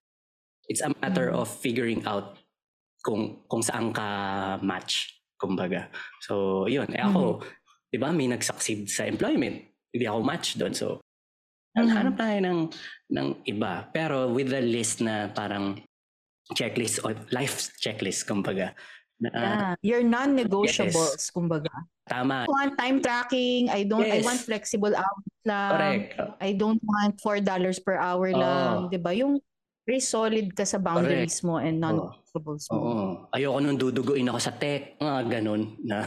[0.70, 1.42] It's a matter mm-hmm.
[1.42, 2.38] of figuring out
[3.02, 4.06] kung kung saan ka
[4.62, 5.90] match, kumbaga.
[6.22, 6.88] So, yun.
[6.94, 7.90] Eh ako, mm-hmm.
[7.90, 9.66] 'di ba, may nag-succeed sa employment.
[9.90, 10.78] Hindi ako match doon.
[10.78, 11.02] So,
[11.74, 11.90] mm-hmm.
[11.90, 12.60] hanap tayo ng
[13.10, 13.90] ng iba.
[13.90, 15.82] Pero with the list na parang
[16.54, 18.78] checklist or life checklist, kumbaga.
[19.20, 19.74] Na, yeah.
[19.84, 21.34] Your non-negotiables, yes.
[21.34, 21.74] kumbaga.
[22.08, 22.48] Tama.
[22.48, 23.68] I want time tracking.
[23.68, 24.24] I don't yes.
[24.24, 25.72] I want flexible hours lang.
[25.76, 26.10] Correct.
[26.40, 27.44] I don't want $4
[27.84, 28.40] per hour oh.
[28.40, 29.12] lang, 'di ba?
[29.18, 29.44] Yung
[29.90, 31.50] very solid ka sa boundaries Correct.
[31.50, 32.78] mo and non-negotiables mo.
[32.78, 33.06] Oo.
[33.34, 36.06] Ayoko nung duduguin ako sa tech, mga ganun na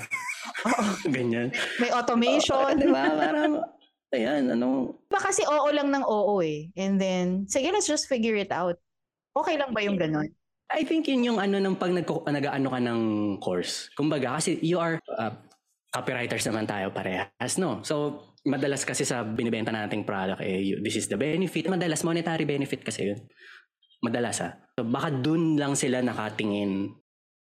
[1.19, 1.51] ganyan.
[1.83, 2.79] May automation.
[2.79, 3.11] di ba?
[3.11, 3.59] Parang,
[4.15, 5.03] ayan, ano.
[5.11, 6.71] Ba kasi oo lang ng oo eh.
[6.79, 8.79] And then, sige, let's just figure it out.
[9.35, 10.31] Okay lang ba yung ganun?
[10.71, 13.01] I think yun yung ano ng pag nag, nag-ano ka ng
[13.43, 13.91] course.
[13.99, 15.35] Kumbaga, kasi you are, uh,
[15.91, 17.83] copywriters naman tayo parehas, no?
[17.83, 21.67] So, madalas kasi sa binibenta nating product, eh, you, this is the benefit.
[21.67, 23.21] Madalas monetary benefit kasi yun.
[24.03, 24.53] Madalas ah.
[24.75, 26.91] So baka dun lang sila nakatingin.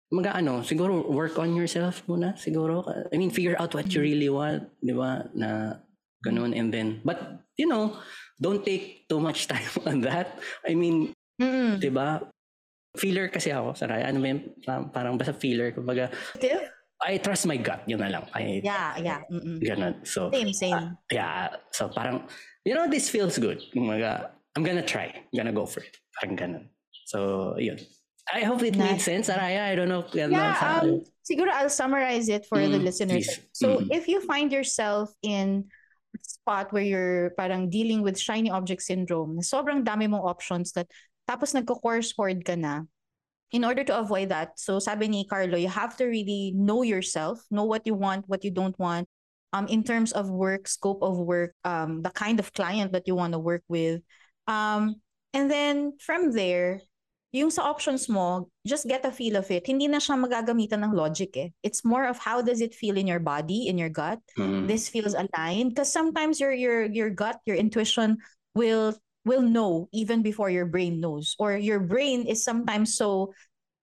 [0.10, 2.34] Mga ano, siguro work on yourself muna.
[2.34, 2.82] Siguro,
[3.14, 4.66] I mean, figure out what you really want.
[4.82, 5.30] Di ba?
[5.38, 5.78] Na
[6.26, 6.58] ganun.
[6.58, 7.94] And then, but, you know,
[8.42, 10.42] don't take too much time on that.
[10.66, 11.78] I mean, mm-hmm.
[11.78, 12.26] di ba?
[12.98, 14.10] Feeler kasi ako, Saraya.
[14.10, 14.42] Ano ba yun?
[14.90, 15.78] Parang basta feeler.
[15.78, 16.10] Kumbaga,
[17.06, 17.86] I trust my gut.
[17.86, 18.26] Yun na lang.
[18.34, 19.22] I, yeah, yeah.
[19.30, 19.62] Mm-mm.
[19.62, 20.02] Ganun.
[20.10, 20.74] So, same, same.
[20.74, 21.54] Uh, yeah.
[21.70, 22.26] So, parang,
[22.66, 23.62] you know, this feels good.
[23.70, 25.14] Kumbaga, I'm gonna try.
[25.14, 25.98] I'm gonna go for it.
[26.18, 26.66] Parang ganun.
[27.06, 27.80] So, yun.
[28.30, 28.92] I hope it nice.
[28.92, 29.66] made sense, Araya.
[29.66, 30.06] I don't know.
[30.14, 33.26] Yeah, um, siguro I'll summarize it for mm, the listeners.
[33.26, 33.40] Please.
[33.54, 33.92] So, mm-hmm.
[33.92, 35.66] if you find yourself in
[36.14, 40.90] a spot where you're parang dealing with shiny object syndrome, sobrang dami mong options that
[41.30, 42.86] tapos nagko-course hoard ka na,
[43.52, 47.42] in order to avoid that, so sabi ni Carlo, you have to really know yourself,
[47.50, 49.08] know what you want, what you don't want,
[49.54, 53.16] um, in terms of work, scope of work, um, the kind of client that you
[53.16, 54.02] want to work with,
[54.50, 54.98] Um,
[55.34, 56.82] and then from there,
[57.30, 59.70] yung sa options mo, just get a feel of it.
[59.70, 61.50] Hindi na siya magagamitan ng logic eh.
[61.62, 64.18] It's more of how does it feel in your body, in your gut.
[64.34, 64.66] Mm-hmm.
[64.66, 68.18] This feels aligned because sometimes your your your gut, your intuition
[68.58, 68.98] will
[69.30, 73.30] will know even before your brain knows or your brain is sometimes so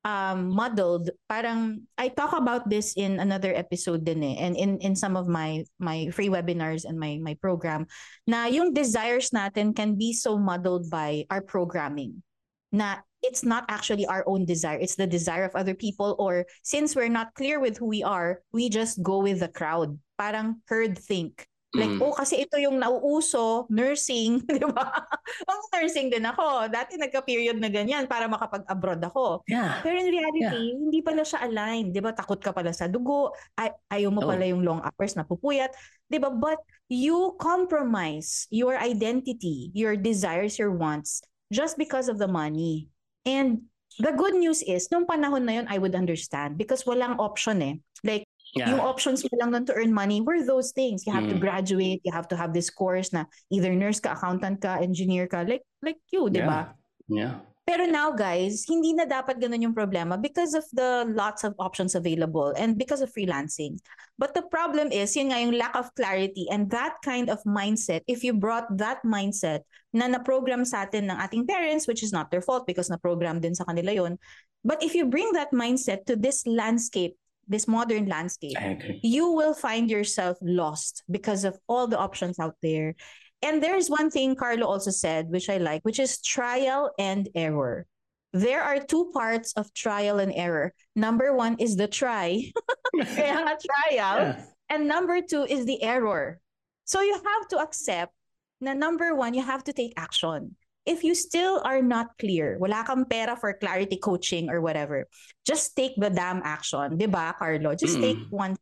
[0.07, 1.11] um, muddled.
[1.29, 5.27] Parang I talk about this in another episode din eh, and in in some of
[5.27, 7.91] my my free webinars and my my program
[8.31, 12.23] na yung desires natin can be so muddled by our programming.
[12.71, 16.95] Na it's not actually our own desire, it's the desire of other people or since
[16.95, 19.99] we're not clear with who we are, we just go with the crowd.
[20.15, 21.51] Parang herd think.
[21.77, 22.03] Like, mm.
[22.03, 25.07] oh, kasi ito yung nauuso, nursing, di ba?
[25.45, 26.73] Ang nursing din ako.
[26.73, 29.45] Dati nagka-period na ganyan para makapag-abroad ako.
[29.45, 29.85] Yeah.
[29.85, 30.81] Pero in reality, yeah.
[30.81, 31.93] hindi pala siya aligned.
[31.93, 32.17] Di ba?
[32.17, 33.37] Takot ka pala sa dugo.
[33.55, 34.29] Ay, ayaw mo oh.
[34.33, 35.71] pala yung long hours na pupuyat.
[36.09, 36.33] Di ba?
[36.33, 36.59] But
[36.89, 41.21] you compromise your identity, your desires, your wants
[41.53, 42.89] just because of the money.
[43.27, 47.63] And the good news is, nung panahon na yun, I would understand because walang option
[47.63, 47.75] eh.
[48.05, 48.25] Like,
[48.57, 48.73] Yeah.
[48.73, 51.05] Yung options mo lang nun to earn money were those things.
[51.05, 51.37] You have mm.
[51.37, 55.29] to graduate, you have to have this course na either nurse ka, accountant ka, engineer
[55.29, 56.73] ka, like like you, di ba?
[57.05, 57.45] Yeah.
[57.67, 61.99] Pero now guys, hindi na dapat ganun yung problema because of the lots of options
[61.99, 63.75] available and because of freelancing.
[64.23, 68.07] But the problem is, yun nga yung lack of clarity and that kind of mindset,
[68.07, 72.31] if you brought that mindset na na-program sa atin ng ating parents, which is not
[72.31, 74.15] their fault because na-program din sa kanila yon
[74.63, 78.57] But if you bring that mindset to this landscape, this modern landscape,
[79.03, 82.95] you will find yourself lost because of all the options out there.
[83.43, 87.87] And there's one thing Carlo also said, which I like, which is trial and error.
[88.33, 90.75] There are two parts of trial and error.
[90.95, 92.43] Number one is the try,
[93.01, 93.57] trial.
[93.93, 94.45] Yeah.
[94.69, 96.41] And number two is the error.
[96.85, 98.13] So you have to accept
[98.61, 100.57] na number one, you have to take action.
[100.87, 105.11] If you still are not clear, wala kang pera for clarity coaching or whatever,
[105.43, 106.95] just take the damn action.
[106.95, 107.75] Diba, Carlo?
[107.75, 108.03] Just mm.
[108.07, 108.55] take one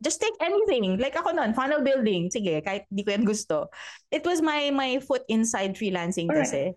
[0.00, 0.96] just take anything.
[0.96, 2.32] Like ako noon, funnel building.
[2.32, 3.68] Sige, kahit di ko yan gusto.
[4.08, 6.72] It was my my foot inside freelancing kasi.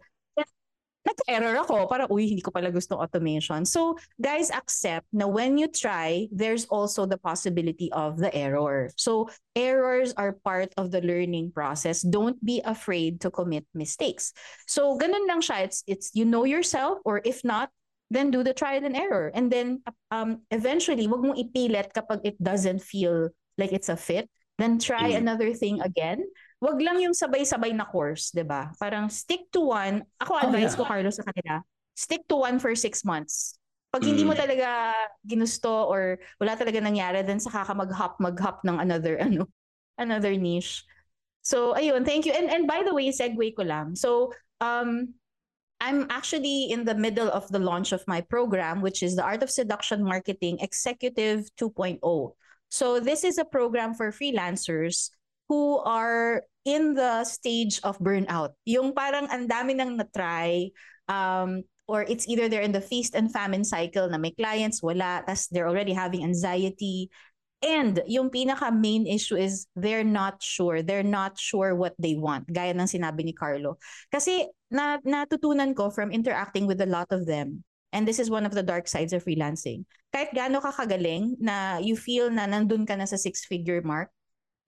[1.03, 1.87] Nag-error ako.
[1.91, 3.67] Para, uy, hindi ko pala gusto automation.
[3.67, 8.87] So, guys, accept na when you try, there's also the possibility of the error.
[8.95, 12.01] So, errors are part of the learning process.
[12.01, 14.31] Don't be afraid to commit mistakes.
[14.67, 15.67] So, ganun lang siya.
[15.67, 17.67] It's, it's you know yourself or if not,
[18.13, 19.31] then do the trial and error.
[19.33, 24.29] And then um, eventually, wag mong ipilit kapag it doesn't feel like it's a fit.
[24.57, 25.23] Then try mm-hmm.
[25.25, 26.21] another thing again.
[26.61, 28.71] Wag lang yung sabay-sabay na course, 'di ba?
[28.77, 30.05] Parang stick to one.
[30.21, 30.79] Ako oh, advice yeah.
[30.79, 31.65] ko Carlos sa kanila,
[31.97, 33.57] stick to one for six months.
[33.91, 34.09] Pag mm.
[34.09, 34.41] hindi mo mm.
[34.41, 34.69] talaga
[35.25, 39.49] ginusto or wala talaga nangyari, then saka ka mag-hop, mag-hop ng another ano,
[39.97, 40.85] another niche.
[41.43, 42.33] So ayun, thank you.
[42.33, 43.99] And and by the way, segue ko lang.
[43.99, 44.31] So
[44.63, 45.17] um
[45.83, 49.43] I'm actually in the middle of the launch of my program, which is the Art
[49.43, 51.99] of Seduction Marketing Executive 2.0.
[52.73, 55.13] So, this is a program for freelancers
[55.45, 58.57] who are in the stage of burnout.
[58.65, 60.73] Yung parang ang dami nang na-try,
[61.05, 65.21] um, or it's either they're in the feast and famine cycle na may clients, wala,
[65.21, 67.13] tas they're already having anxiety,
[67.63, 70.83] And yung pinaka main issue is they're not sure.
[70.83, 72.51] They're not sure what they want.
[72.51, 73.79] Gaya ng sinabi ni Carlo.
[74.11, 77.63] Kasi na, natutunan ko from interacting with a lot of them.
[77.95, 79.87] And this is one of the dark sides of freelancing.
[80.13, 84.13] Kahit gaano ka kagaling na you feel na nandun ka na sa six-figure mark,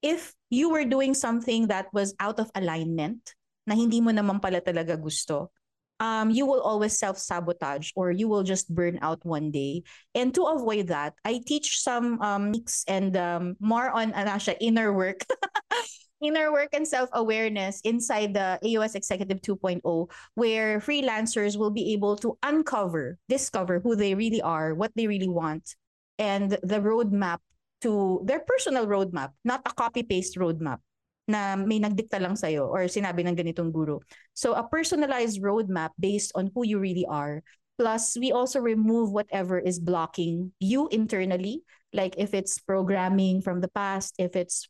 [0.01, 3.21] if you were doing something that was out of alignment,
[3.65, 5.49] na hindi mo naman pala talaga gusto,
[5.99, 9.83] um, you will always self sabotage or you will just burn out one day.
[10.13, 12.53] And to avoid that, I teach some um,
[12.87, 15.25] and um, more on ano siya, inner work.
[16.25, 19.81] inner work and self awareness inside the AOS Executive 2.0,
[20.33, 25.29] where freelancers will be able to uncover, discover who they really are, what they really
[25.29, 25.75] want,
[26.17, 27.39] and the roadmap
[27.81, 30.79] to their personal roadmap, not a copy paste roadmap
[31.27, 33.97] na may nagdikta lang sa'yo or sinabi ng ganitong guru.
[34.37, 37.41] So a personalized roadmap based on who you really are.
[37.75, 41.65] Plus, we also remove whatever is blocking you internally.
[41.91, 44.69] Like if it's programming from the past, if it's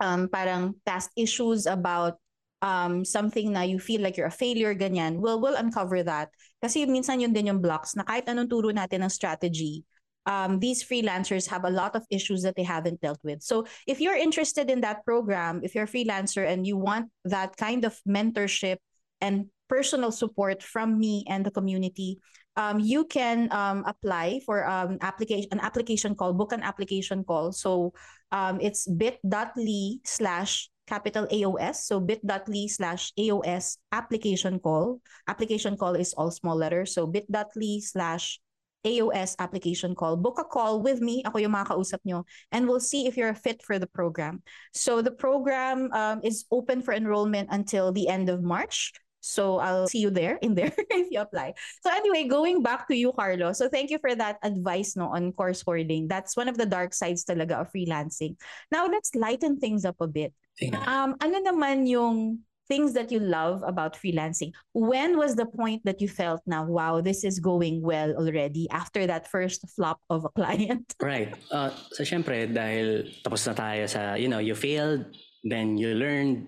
[0.00, 2.16] um, parang past issues about
[2.62, 6.28] um, something na you feel like you're a failure, ganyan, we'll, we'll uncover that.
[6.62, 9.84] Kasi minsan yun din yung blocks na kahit anong turo natin ng strategy,
[10.26, 13.42] um, these freelancers have a lot of issues that they haven't dealt with.
[13.42, 17.56] So if you're interested in that program, if you're a freelancer and you want that
[17.56, 18.76] kind of mentorship
[19.20, 22.20] and personal support from me and the community,
[22.56, 27.52] um, you can um, apply for um, application an application call, book an application call.
[27.52, 27.94] So
[28.32, 31.86] um, it's bit.ly slash capital AOS.
[31.86, 35.00] So bit.ly slash AOS application call.
[35.28, 36.94] Application call is all small letters.
[36.94, 38.40] So bit.ly slash
[38.84, 40.16] AOS application call.
[40.16, 41.22] Book a call with me.
[41.28, 42.24] Ako yung makakausap nyo.
[42.50, 44.42] And we'll see if you're a fit for the program.
[44.72, 48.92] So the program um, is open for enrollment until the end of March.
[49.20, 51.54] So I'll see you there in there if you apply.
[51.84, 53.52] So anyway, going back to you, Carlo.
[53.52, 56.08] So thank you for that advice no on course hoarding.
[56.08, 58.36] That's one of the dark sides talaga of freelancing.
[58.72, 60.32] Now let's lighten things up a bit.
[60.60, 64.54] Um, ano naman yung things that you love about freelancing.
[64.72, 69.08] When was the point that you felt now, wow, this is going well already after
[69.10, 70.94] that first flop of a client?
[71.02, 71.34] right.
[71.50, 75.02] Uh, so syempre, dahil tapos na tayo sa, you know, you failed,
[75.42, 76.46] then you learned,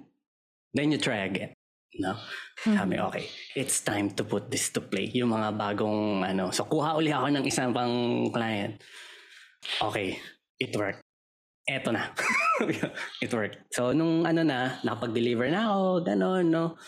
[0.76, 1.50] then you try again.
[2.00, 2.16] No?
[2.16, 2.76] Mm-hmm.
[2.78, 3.24] Sabi, okay,
[3.58, 5.12] it's time to put this to play.
[5.12, 8.80] Yung mga bagong, ano, so kuha uli ako ng isang pang client.
[9.82, 10.16] Okay,
[10.56, 11.04] it worked
[11.68, 12.10] eto na.
[13.24, 13.58] It worked.
[13.74, 16.78] So, nung ano na, nakapag-deliver na ako, gano'n, no?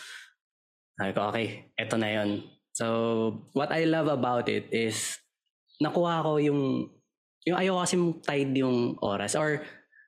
[0.95, 2.43] Sabi ko, okay, eto na yon
[2.75, 2.85] So,
[3.55, 5.19] what I love about it is,
[5.79, 6.91] nakuha ko yung,
[7.47, 9.35] yung ayaw kasi tied yung oras.
[9.39, 9.63] Or,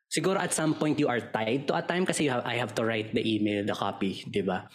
[0.08, 2.74] siguro at some point you are tied to a time kasi you have, I have
[2.76, 4.68] to write the email, the copy, di ba?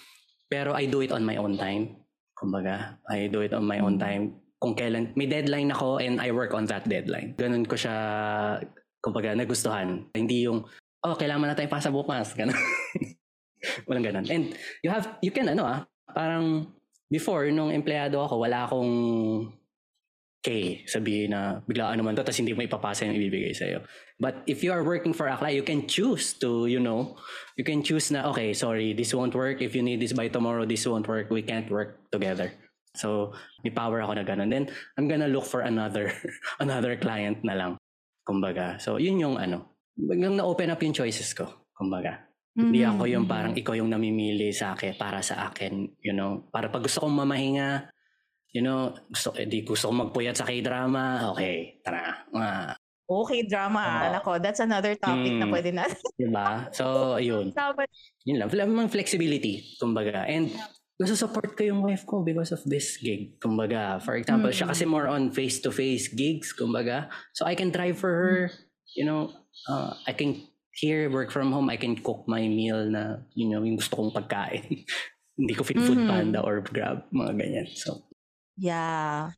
[0.49, 1.97] Pero I do it on my own time.
[2.37, 4.03] Kumbaga, I do it on my own mm.
[4.03, 4.25] time.
[4.61, 7.35] Kung kailan, may deadline ako and I work on that deadline.
[7.35, 7.97] Ganun ko siya,
[9.03, 10.07] kumbaga, nagustuhan.
[10.15, 10.63] Hindi yung,
[11.03, 12.35] oh, kailangan na tayong pasa bukas.
[12.39, 12.59] Ganun.
[13.87, 14.27] Walang ganun.
[14.27, 14.45] And
[14.83, 15.81] you have, you can, ano ah,
[16.11, 16.67] parang
[17.07, 18.91] before, nung empleyado ako, wala akong
[20.43, 23.87] K, sabihin na biglaan naman to, tapos hindi mo ipapasa yung ibibigay sa'yo.
[24.19, 27.15] But if you are working for a client, you can choose to, you know,
[27.55, 29.63] you can choose na, okay, sorry, this won't work.
[29.63, 31.31] If you need this by tomorrow, this won't work.
[31.31, 32.51] We can't work together.
[32.99, 34.51] So, may power ako na ganun.
[34.51, 34.67] Then,
[34.99, 36.11] I'm gonna look for another,
[36.63, 37.73] another client na lang.
[38.27, 38.83] Kumbaga.
[38.83, 41.71] So, yun yung ano, biglang na-open up yung choices ko.
[41.71, 42.19] Kumbaga.
[42.59, 42.63] Mm-hmm.
[42.67, 43.31] Hindi ako yung mm-hmm.
[43.31, 46.51] parang ikaw yung namimili sa akin, para sa akin, you know.
[46.51, 47.95] Para pag gusto kong mamahinga,
[48.53, 52.29] you know, gusto, eh, di gusto kong magpuyat sa k-drama, okay, tara.
[52.29, 52.73] Uh,
[53.25, 53.81] okay, drama.
[53.81, 56.01] Uh, Alam ko, that's another topic mm, na pwede natin.
[56.21, 56.69] diba?
[56.77, 57.57] So, ayun.
[58.29, 58.49] yun lang.
[58.53, 60.29] Mga flexibility, kumbaga.
[60.29, 60.53] And,
[61.01, 63.41] nasa-support ko yung wife ko because of this gig.
[63.41, 64.69] Kumbaga, for example, mm-hmm.
[64.69, 67.09] siya kasi more on face-to-face gigs, kumbaga.
[67.33, 68.39] So, I can drive for her,
[68.95, 69.33] you know,
[69.67, 70.45] uh, I can
[70.77, 74.13] here, work from home, I can cook my meal na, you know, yung gusto kong
[74.13, 74.85] pagkain.
[75.41, 76.13] Hindi ko fit food mm-hmm.
[76.13, 77.69] panda or grab, mga ganyan.
[77.73, 78.05] So,
[78.57, 79.33] Yeah.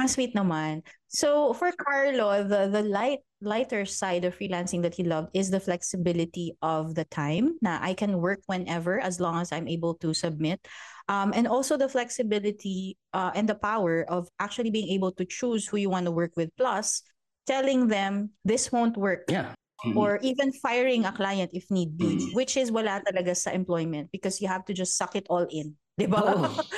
[0.00, 0.82] Ang sweet naman.
[1.12, 5.60] So for Carlo, the the light lighter side of freelancing that he loved is the
[5.60, 7.60] flexibility of the time.
[7.60, 10.64] Na I can work whenever as long as I'm able to submit.
[11.12, 15.68] Um, and also the flexibility uh, and the power of actually being able to choose
[15.68, 16.48] who you want to work with.
[16.56, 17.02] Plus,
[17.46, 19.28] telling them this won't work.
[19.28, 19.52] Yeah.
[19.84, 19.98] Mm-hmm.
[19.98, 22.38] Or even firing a client if need be, mm-hmm.
[22.38, 25.74] which is wala talaga sa employment because you have to just suck it all in.
[25.98, 26.22] Di ba?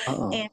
[0.09, 0.49] Oh, and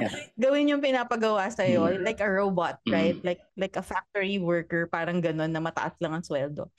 [0.00, 0.12] yeah.
[0.42, 2.04] gawin yung pinapagawa sa iyo mm.
[2.04, 2.92] like a robot, mm.
[2.92, 3.18] right?
[3.24, 6.70] Like like a factory worker, parang ganun na mataas lang ang sweldo.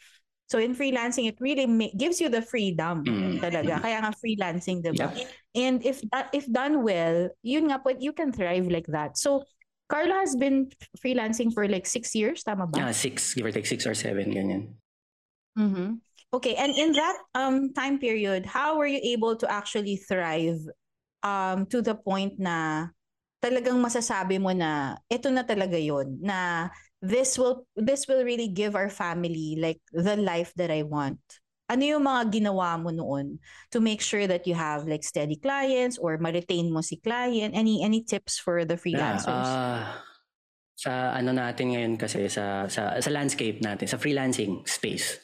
[0.48, 3.44] So in freelancing, it really ma- gives you the freedom mm.
[3.44, 3.84] talaga.
[3.84, 5.12] Kaya nga freelancing, diba?
[5.12, 5.28] Yeah.
[5.60, 9.20] And if that, if done well, yun nga po, you can thrive like that.
[9.20, 9.44] So
[9.92, 12.80] Carlo has been freelancing for like six years, tama ba?
[12.80, 14.80] Yeah, six, give or take six or seven, ganyan.
[15.60, 16.00] Mm-hmm.
[16.34, 20.60] Okay, and in that um time period, how were you able to actually thrive
[21.24, 22.90] um, to the point na
[23.42, 26.70] talagang masasabi mo na ito na talaga yon na
[27.02, 31.22] this will this will really give our family like the life that I want.
[31.68, 33.44] Ano yung mga ginawa mo noon
[33.76, 37.54] to make sure that you have like steady clients or ma-retain mo si client?
[37.54, 39.28] Any any tips for the freelancers?
[39.28, 39.80] Yeah, uh,
[40.80, 45.20] sa ano natin ngayon kasi sa sa sa landscape natin, sa freelancing space.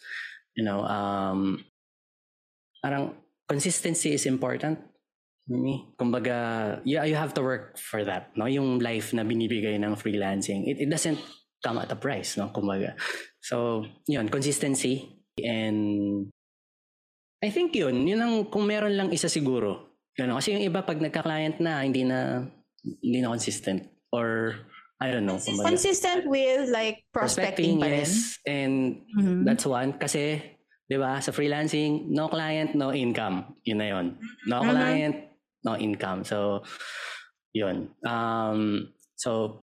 [0.53, 1.63] You know, um
[2.83, 3.15] parang
[3.47, 4.92] consistency is important
[5.99, 8.45] kumbaga, yeah, you have to work for that, no?
[8.47, 11.19] Yung life na binibigay ng freelancing, it, it doesn't
[11.63, 12.51] come at a price, no?
[12.51, 12.95] Kumbaga.
[13.43, 16.29] So, yun, consistency and
[17.43, 19.99] I think yun, yun ang kung meron lang isa siguro.
[20.15, 22.47] Yun, kasi yung iba pag nagka-client na, hindi na
[22.83, 24.55] hindi na consistent or
[25.03, 25.35] I don't know.
[25.35, 25.75] Kumbaga.
[25.75, 28.39] Consistent with like prospecting, prospecting yes.
[28.47, 29.43] And mm-hmm.
[29.43, 29.99] that's one.
[29.99, 30.39] Kasi,
[30.87, 33.59] di ba, sa freelancing, no client, no income.
[33.67, 34.05] Yun na yun.
[34.47, 34.71] No mm-hmm.
[34.71, 35.15] client,
[35.63, 36.23] no income.
[36.27, 36.63] So,
[37.55, 37.91] yun.
[38.03, 39.63] Um, so,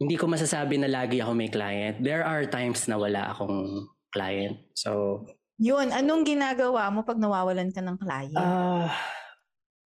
[0.00, 2.00] hindi ko masasabi na lagi ako may client.
[2.00, 4.56] There are times na wala akong client.
[4.72, 5.24] So,
[5.60, 8.32] yun, anong ginagawa mo pag nawawalan ka ng client?
[8.32, 8.88] Uh,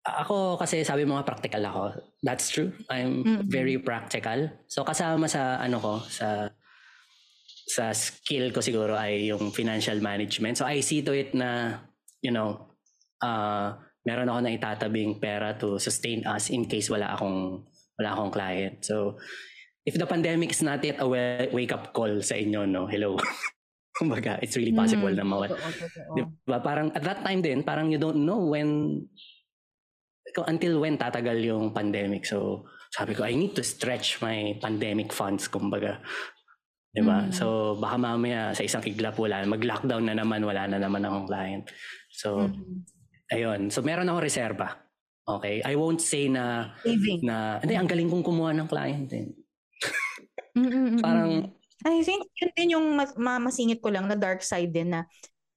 [0.05, 1.83] ako kasi sabi mo nga practical ako.
[2.21, 2.77] That's true.
[2.93, 3.49] I'm mm-hmm.
[3.49, 4.53] very practical.
[4.69, 6.53] So kasama sa ano ko sa
[7.65, 10.61] sa skill ko siguro ay yung financial management.
[10.61, 11.81] So I see to it na
[12.21, 12.69] you know
[13.25, 17.65] uh meron ako na itatabing pera to sustain us in case wala akong
[17.97, 18.85] wala akong client.
[18.85, 19.17] So,
[19.85, 21.09] if the pandemic is not yet a
[21.51, 22.85] wake-up call sa inyo, no?
[22.87, 23.17] Hello.
[23.99, 25.55] Kumbaga, it's really possible mm, na mawala.
[26.19, 26.59] Diba?
[26.59, 28.99] Parang at that time din, parang you don't know when
[30.51, 32.27] until when tatagal yung pandemic.
[32.27, 36.03] So, sabi ko, I need to stretch my pandemic funds, kumbaga.
[36.91, 37.31] Diba?
[37.31, 37.31] Mm.
[37.31, 41.65] So, baka mamaya sa isang iglap wala, mag-lockdown na naman, wala na naman akong client.
[42.11, 42.94] So, mm.
[43.33, 43.73] Ayun.
[43.73, 44.69] So meron ako reserba.
[45.25, 45.65] Okay?
[45.65, 47.25] I won't say na Saving.
[47.25, 49.33] na hindi ang galing kong kumuha ng client din.
[51.05, 51.49] Parang
[51.85, 55.05] I think yun din yung mas, masingit ko lang na dark side din na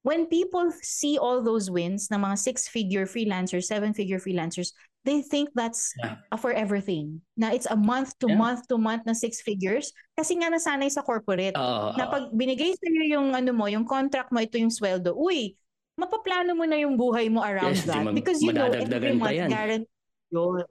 [0.03, 4.71] when people see all those wins ng mga six-figure freelancers, seven-figure freelancers,
[5.07, 6.19] they think that's yeah.
[6.31, 7.19] a forever thing.
[7.39, 8.39] Na it's a month to yeah.
[8.39, 11.55] month to month na six figures kasi nga nasanay sa corporate.
[11.55, 15.15] Uh, na pag binigay sa iyo yung ano mo, yung contract mo, ito yung sweldo.
[15.15, 15.55] Uy,
[15.97, 18.05] mapaplano mo na yung buhay mo around yes, that.
[18.05, 19.97] Mag- because you know, every month, guarantee
[20.31, 20.63] yun.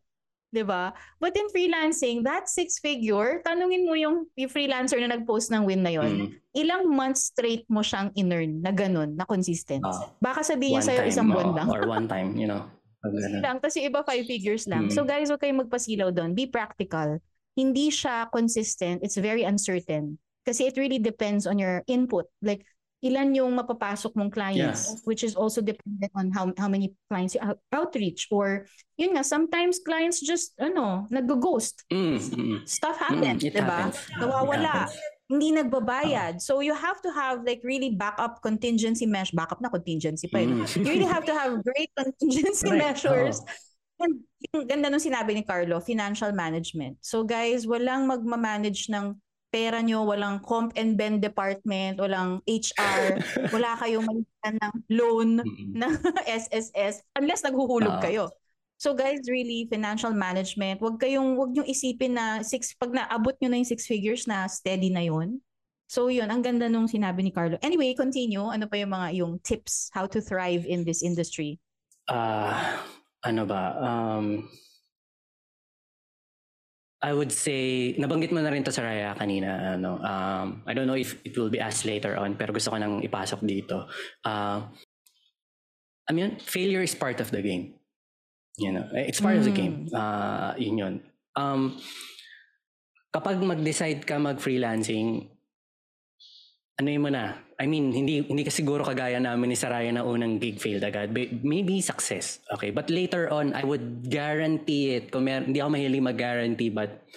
[0.55, 0.95] Diba?
[1.20, 5.83] But in freelancing, that six figure, tanungin mo yung, yung freelancer na nag-post ng win
[5.83, 6.29] na yon, mm.
[6.57, 9.85] ilang months straight mo siyang in-earn na ganun, na consistent.
[9.85, 11.66] Uh, Baka sabihin niya sa'yo isang buwan uh, lang.
[11.68, 12.62] or one time, you know.
[13.39, 14.91] Lang, tapos yung iba five figures lang.
[14.91, 15.11] So Mm.
[15.14, 16.35] guys, huwag kayong magpasilaw doon.
[16.35, 17.22] Be practical.
[17.55, 18.99] Hindi siya consistent.
[19.07, 20.18] It's very uncertain.
[20.43, 22.27] Kasi it really depends on your input.
[22.43, 22.66] Like,
[23.05, 27.43] ilan yung mapapasok mong clients, which is also dependent on how how many clients you
[27.45, 28.27] out- outreach.
[28.33, 28.65] Or,
[28.97, 31.85] yun nga, sometimes clients just, ano, nag-ghost.
[31.93, 33.93] Mm, mm, Stuff mm, happens, it di ba?
[34.17, 34.89] Nawawala.
[35.27, 36.39] Hindi nagbabayad.
[36.39, 39.35] So you have to have like really backup contingency mesh.
[39.35, 40.63] Backup na contingency pa yun.
[40.63, 40.71] Mm.
[40.71, 42.95] You really have to have great contingency Right.
[42.95, 43.43] measures.
[43.43, 44.07] Oo.
[44.07, 44.23] And
[44.55, 47.03] yung ganda nung sinabi ni Carlo, financial management.
[47.03, 49.19] So guys, walang magmamanage ng
[49.57, 53.17] pera nyo, walang comp and ben department, walang HR,
[53.57, 55.73] wala kayong malitan ng loan Mm.
[55.81, 55.93] ng
[56.29, 58.05] SSS unless naghuhulog Oo.
[58.05, 58.25] kayo.
[58.77, 63.49] So guys, really financial management, wag kayong wag niyo isipin na six pag naabot niyo
[63.49, 65.41] na yung six figures na steady na 'yon.
[65.89, 67.57] So yun, ang ganda nung sinabi ni Carlo.
[67.65, 68.45] Anyway, continue.
[68.45, 71.57] Ano pa yung mga yung tips how to thrive in this industry?
[72.05, 72.85] Ah,
[73.25, 73.63] ano ba?
[73.81, 74.45] Um,
[77.07, 79.79] I would say, nabanggit mo na rin to sa Raya kanina.
[79.79, 82.83] Ano, um, I don't know if it will be asked later on, pero gusto ko
[82.83, 83.87] nang ipasok dito.
[84.27, 84.67] Uh,
[86.03, 87.79] I mean, failure is part of the game.
[88.59, 89.87] You know, it's part of the game.
[89.95, 90.95] Uh, yun yun.
[91.39, 91.79] Um,
[93.15, 95.31] kapag mag-decide ka mag-freelancing,
[96.83, 97.46] ano mo na?
[97.57, 101.09] I mean, hindi hindi ka siguro kagaya namin ni Saraya na unang gig failed agad.
[101.41, 102.45] Maybe success.
[102.53, 102.69] Okay.
[102.69, 105.09] But later on, I would guarantee it.
[105.09, 107.09] Kung mer- hindi ako mahilig mag-guarantee, but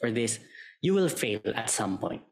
[0.00, 0.40] for this,
[0.80, 2.24] you will fail at some point.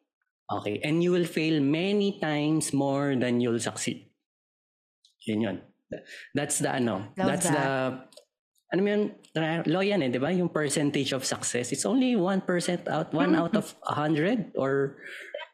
[0.49, 0.81] Okay.
[0.83, 4.09] And you will fail many times more than you'll succeed.
[5.29, 5.57] Yun yun.
[6.33, 7.13] That's the ano.
[7.15, 7.55] Love that's that.
[7.55, 7.67] the
[8.71, 9.03] ano yun,
[9.67, 10.31] law yan eh, di ba?
[10.31, 11.75] Yung percentage of success.
[11.75, 12.47] It's only 1%
[12.87, 15.03] out, 1 out of 100 or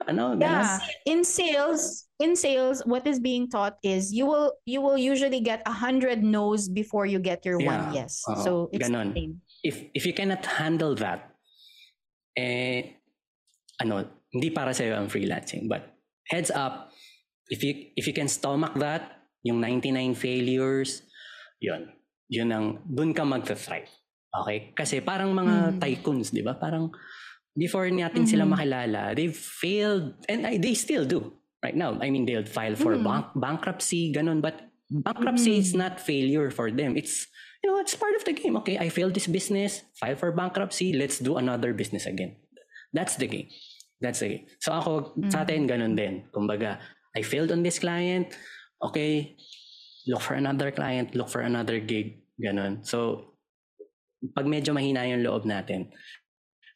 [0.05, 0.77] ano, Yeah.
[1.09, 5.65] In sales, in sales, what is being taught is you will you will usually get
[5.65, 8.05] a hundred no's before you get your one Yeah.
[8.05, 8.21] yes.
[8.29, 9.17] Oo, so it's ganon.
[9.17, 9.33] the same.
[9.65, 11.33] If, if you cannot handle that,
[12.37, 13.01] eh,
[13.81, 15.67] ano, hindi para sa'yo ang freelancing.
[15.67, 15.97] But
[16.29, 16.93] heads up,
[17.49, 21.03] if you, if you can stomach that, yung 99 failures,
[21.59, 21.89] yun.
[22.29, 23.89] Yun ang, dun ka magta-thrive.
[24.45, 24.71] Okay?
[24.77, 25.79] Kasi parang mga Mm.
[25.81, 26.55] tycoons, di ba?
[26.55, 26.93] Parang
[27.57, 28.53] before natin sila Mhm.
[28.53, 31.33] makilala, they've failed, and I- they still do
[31.65, 31.97] right now.
[31.99, 33.03] I mean, they'll file for Mhm.
[33.03, 34.45] bank, bankruptcy, ganun.
[34.45, 35.81] But bankruptcy is Mhm.
[35.81, 36.95] not failure for them.
[36.95, 37.27] It's,
[37.65, 38.55] you know, it's part of the game.
[38.63, 42.37] Okay, I failed this business, file for bankruptcy, let's do another business again.
[42.93, 43.51] That's the game.
[43.99, 44.45] That's the game.
[44.61, 46.29] So ako, sa atin, ganun din.
[46.31, 46.79] Kumbaga,
[47.17, 48.37] I failed on this client,
[48.79, 49.35] okay,
[50.05, 52.85] look for another client, look for another gig, ganun.
[52.85, 53.33] So,
[54.37, 55.91] pag medyo mahina yung loob natin,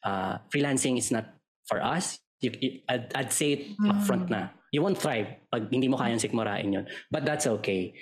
[0.04, 1.34] uh, freelancing is not
[1.66, 2.18] for us.
[2.40, 4.48] You, you- I'd, I'd say it upfront na.
[4.72, 6.86] You won't thrive pag hindi mo kayang sikmurain yun.
[7.10, 7.94] But that's okay.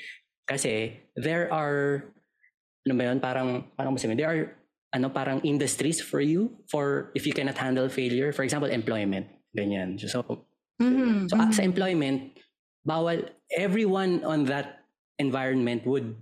[0.48, 2.04] Kasi there are,
[2.86, 4.58] ano ba yun, parang, parang mo there are
[4.92, 10.00] ano parang industries for you for if you cannot handle failure for example employment ganyan
[10.00, 10.24] so
[10.78, 12.38] Mhm, so ah, sa employment
[12.86, 14.86] bawal everyone on that
[15.18, 16.14] environment would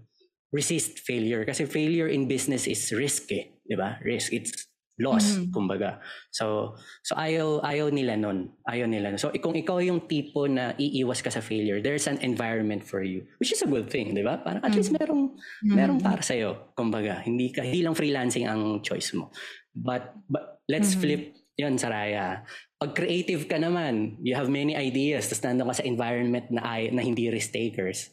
[0.51, 4.01] resist failure kasi failure in business is risk eh, 'di ba?
[4.01, 4.66] Risk it's
[4.97, 5.53] loss Mhm.
[5.53, 6.01] kumbaga.
[6.33, 8.53] So so ayaw ayaw nila nun.
[8.65, 9.13] Ayaw nila.
[9.13, 9.21] nun.
[9.21, 13.25] So kung ikaw yung tipo na iiwas ka sa failure, there's an environment for you,
[13.37, 14.41] which is a good thing, 'di ba?
[14.41, 16.33] Parang at least merong merong para sa
[16.73, 17.21] kumbaga.
[17.23, 19.29] Hindi ka hindi lang freelancing ang choice mo.
[19.77, 21.01] But but let's Mhm.
[21.01, 21.23] flip
[21.57, 22.45] 'yon Saraya.
[22.77, 26.93] Pag creative ka naman, you have many ideas, tapos nandun ka sa environment na, ay,
[26.93, 28.13] na hindi risk takers.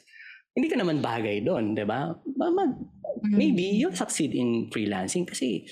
[0.55, 2.15] Hindi ka naman bagay doon, di ba?
[2.39, 2.79] Ma- mag-
[3.23, 3.35] Mhm.
[3.35, 5.67] Maybe you'll succeed in freelancing kasi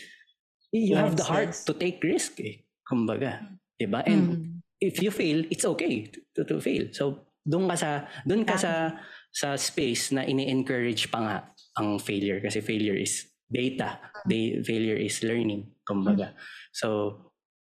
[0.71, 1.63] you have the Yes, heart yes.
[1.67, 2.63] to take risk eh.
[2.87, 3.43] Kumbaga.
[3.75, 4.03] Di ba?
[4.07, 4.43] And Mhm.
[4.79, 6.89] if you fail, it's okay to, to fail.
[6.95, 7.89] So, doon ka sa
[8.23, 8.95] doon ka sa
[9.31, 11.35] sa space na ini-encourage pa nga
[11.79, 13.99] ang failure kasi failure is data.
[14.27, 16.35] They, failure is learning, kumbaga.
[16.75, 17.15] So,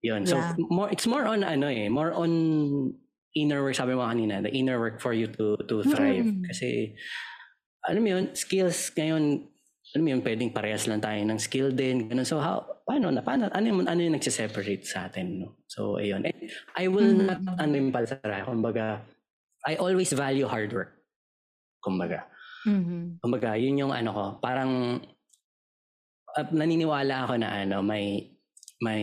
[0.02, 0.26] yun.
[0.26, 0.54] So, Yeah.
[0.70, 2.30] more it's more on ano eh, more on
[3.36, 6.42] inner work sabi mo kanina, the inner work for you to to thrive Mm.
[6.48, 6.96] kasi
[7.86, 9.46] alam mo yun, skills ngayon
[9.94, 12.10] alam mo yun, pwedeng parehas lang tayo ng skill din.
[12.10, 12.26] Ganun.
[12.26, 13.20] So, how, paano na?
[13.20, 15.42] Paano, ano, yung, ano yung nagsiseparate sa atin?
[15.42, 15.58] No?
[15.66, 16.22] So, ayun.
[16.22, 16.38] And
[16.78, 17.26] I will Mhm.
[17.26, 19.02] not, ano yung palsara, kumbaga,
[19.66, 20.94] I always value hard work.
[21.82, 22.30] Kumbaga.
[22.62, 23.18] Mhm.
[23.18, 25.02] Kumbaga, yun yung ano ko, parang,
[26.38, 28.30] at naniniwala ako na ano, may,
[28.78, 29.02] may,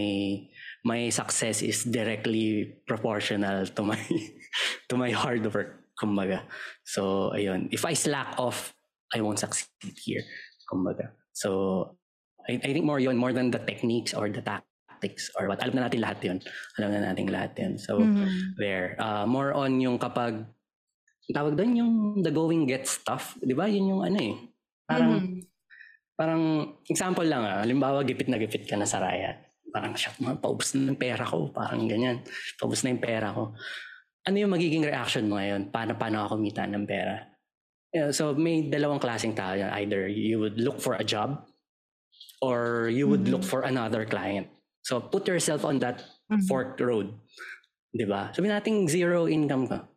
[0.85, 3.99] my success is directly proportional to my,
[4.87, 5.91] to my hard work.
[5.99, 6.45] Kumbaga.
[6.87, 7.67] So, ayun.
[7.73, 8.73] If I slack off,
[9.13, 10.23] I won't succeed here.
[10.69, 11.13] Kumbaga.
[11.33, 11.97] So,
[12.49, 15.63] I, I think more yun, more than the techniques or the tactics or what.
[15.63, 16.37] Alam na natin lahat yun.
[16.79, 17.73] Alam na natin lahat yun.
[17.79, 18.55] So, Mhm.
[18.59, 18.95] there.
[18.99, 20.43] Uh, more on yung kapag,
[21.31, 23.39] tawag doon yung the going gets tough.
[23.39, 23.67] Di ba?
[23.67, 24.35] Yun yung ano eh.
[24.83, 25.39] Parang, Mhm.
[26.19, 26.43] parang,
[26.87, 29.39] example lang ah, halimbawa gipit na gipit ka na sa raya.
[29.71, 31.49] Parang, siya, paubos na ng pera ko.
[31.49, 32.21] Parang ganyan.
[32.59, 33.55] Paubos na yung pera ko.
[34.23, 35.71] Ano yung magiging reaction mo ngayon?
[35.71, 37.33] Paano, paano ako kumita ng pera?
[38.09, 39.69] So may dalawang klaseng tao yan.
[39.69, 41.45] Either you would look for a job
[42.43, 43.39] or you would mm-hmm.
[43.39, 44.51] look for another client.
[44.83, 46.43] So put yourself on that mm-hmm.
[46.43, 47.15] forked road.
[47.95, 48.35] 'Di ba?
[48.35, 49.87] Sabi natin zero income ka.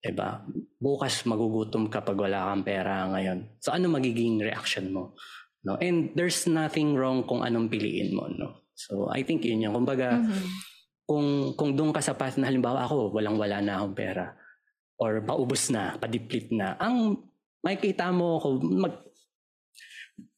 [0.00, 0.40] 'Di ba?
[0.80, 3.60] Bukas magugutom ka pag wala kang pera ngayon.
[3.60, 5.12] So ano magiging reaction mo?
[5.60, 5.76] No?
[5.76, 8.64] And there's nothing wrong kung anong piliin mo, no?
[8.72, 10.48] So I think yun yung kumbaga mm-hmm.
[11.04, 14.32] kung kung doon ka sa path na halimbawa ako walang-wala na akong pera
[14.96, 16.80] or paubos na, padiplit na.
[16.80, 17.20] Ang
[17.60, 19.09] makikita mo ako mag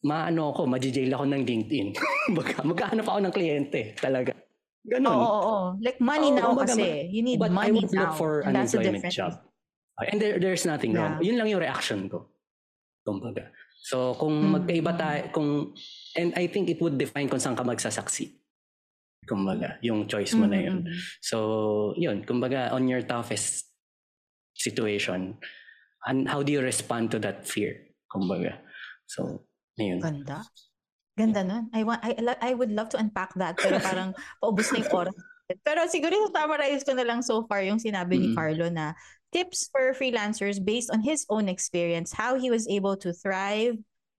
[0.02, 1.88] maano ako, majijail ako ng LinkedIn.
[2.68, 4.34] Magkano pa ako ng kliyente, talaga.
[4.82, 5.14] Ganun.
[5.14, 5.66] Oo, oo, oo.
[5.78, 7.06] Like money oh, now kumbaga, kasi.
[7.14, 9.38] You need but money I would look for an employment job.
[10.02, 10.98] And there, there's nothing yeah.
[10.98, 11.14] wrong.
[11.22, 12.26] Yun lang yung reaction ko.
[13.06, 13.54] Kumbaga.
[13.82, 14.54] So, kung mm-hmm.
[14.58, 15.50] magkaiba tayo, kung,
[16.14, 18.38] and I think it would define kung saan ka magsasucceed.
[19.26, 20.54] Kumbaga, yung choice mo mm-hmm.
[20.54, 20.78] na yun.
[21.22, 23.70] So, yun, kumbaga, on your toughest
[24.54, 25.38] situation,
[26.06, 27.94] and how do you respond to that fear?
[28.10, 28.58] Kumbaga.
[29.06, 29.46] So,
[29.80, 30.00] Ayun.
[30.00, 30.44] Ganda.
[31.16, 31.68] Ganda nun.
[31.72, 35.16] I, want, I, I would love to unpack that pero parang paubos na yung oras.
[35.64, 38.32] Pero siguro summarize ko na lang so far yung sinabi mm-hmm.
[38.32, 38.96] ni Carlo na
[39.32, 43.76] tips for freelancers based on his own experience, how he was able to thrive,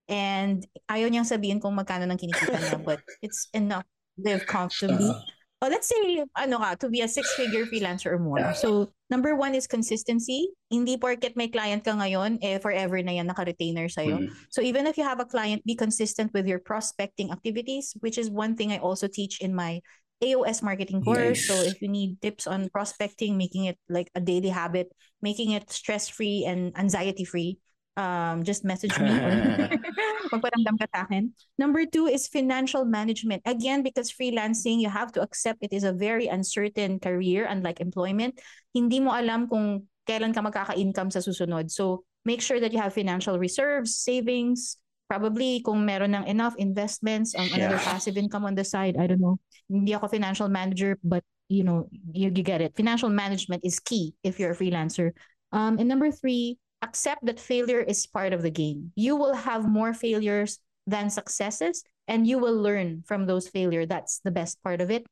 [0.10, 5.10] and ayaw niyang sabihin kung magkano nang kinikita niya, but it's enough to live comfortably.
[5.10, 8.54] Uh-huh oh, let's say, ano ka, to be a six-figure freelancer or more.
[8.54, 10.52] So, number one is consistency.
[10.68, 14.20] Hindi porket may client ka ngayon, eh, forever na yan naka-retainer sa'yo.
[14.20, 14.52] Mm-hmm.
[14.52, 18.28] So, even if you have a client, be consistent with your prospecting activities, which is
[18.28, 19.80] one thing I also teach in my
[20.20, 21.40] AOS marketing course.
[21.40, 21.48] Nice.
[21.48, 24.92] So, if you need tips on prospecting, making it like a daily habit,
[25.24, 27.56] making it stress-free and anxiety-free,
[27.98, 29.32] um, just message me or
[30.34, 31.32] magparamdam ka sa akin.
[31.58, 33.42] Number two is financial management.
[33.46, 38.40] Again, because freelancing, you have to accept it is a very uncertain career, unlike employment.
[38.74, 41.70] Hindi mo alam kung kailan ka magkaka-income sa susunod.
[41.70, 44.78] So, make sure that you have financial reserves, savings,
[45.08, 47.86] probably kung meron ng enough investments, um, another yeah.
[47.86, 48.98] passive income on the side.
[48.98, 49.38] I don't know.
[49.70, 52.76] Hindi ako financial manager, but you know, you, you get it.
[52.76, 55.12] Financial management is key if you're a freelancer.
[55.52, 58.92] Um, and number three, accept that failure is part of the game.
[58.96, 63.88] You will have more failures than successes, and you will learn from those failures.
[63.88, 65.08] That's the best part of it.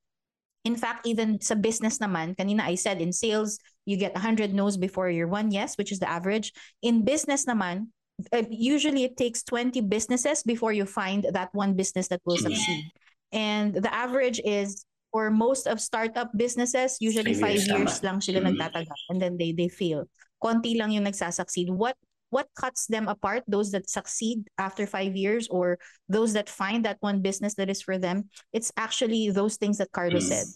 [0.68, 3.58] In fact, even sa business naman, kanina I said in sales,
[3.88, 6.54] you get 100 no's before your one yes, which is the average.
[6.86, 7.90] In business naman,
[8.30, 12.86] uh, usually it takes 20 businesses before you find that one business that will succeed.
[13.32, 19.00] And the average is for most of startup businesses, usually five years lang sila nagtatagal
[19.10, 20.06] and then they they fail
[20.44, 21.70] konti lang yung nagsasucceed.
[21.70, 21.96] What
[22.32, 23.44] what cuts them apart?
[23.48, 25.78] Those that succeed after five years or
[26.10, 28.30] those that find that one business that is for them?
[28.54, 30.30] It's actually those things that Carlos mm.
[30.30, 30.48] said.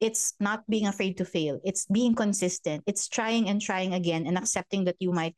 [0.00, 1.60] It's not being afraid to fail.
[1.64, 2.84] It's being consistent.
[2.86, 5.34] It's trying and trying again and accepting that you might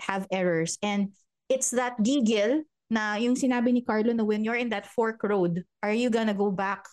[0.00, 0.78] have errors.
[0.82, 1.14] And
[1.48, 5.64] it's that giggle na yung sinabi ni Carlo na when you're in that fork road,
[5.82, 6.86] are you gonna go back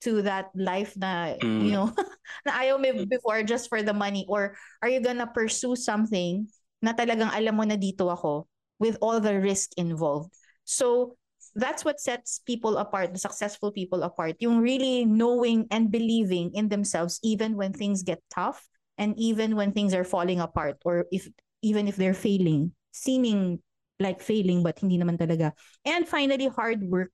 [0.00, 1.62] to that life na mm.
[1.66, 1.90] you know
[2.46, 4.26] na ayaw mo before just for the money?
[4.28, 6.46] Or are you gonna pursue something
[6.82, 8.46] na talagang alam mo na dito ako
[8.78, 10.30] with all the risk involved?
[10.62, 11.18] So
[11.58, 14.38] that's what sets people apart the successful people apart.
[14.38, 18.62] Yung really knowing and believing in themselves even when things get tough
[18.98, 21.26] and even when things are falling apart or if
[21.62, 23.58] even if they're failing seeming
[23.98, 25.50] like failing but hindi naman talaga.
[25.82, 27.10] And finally hard work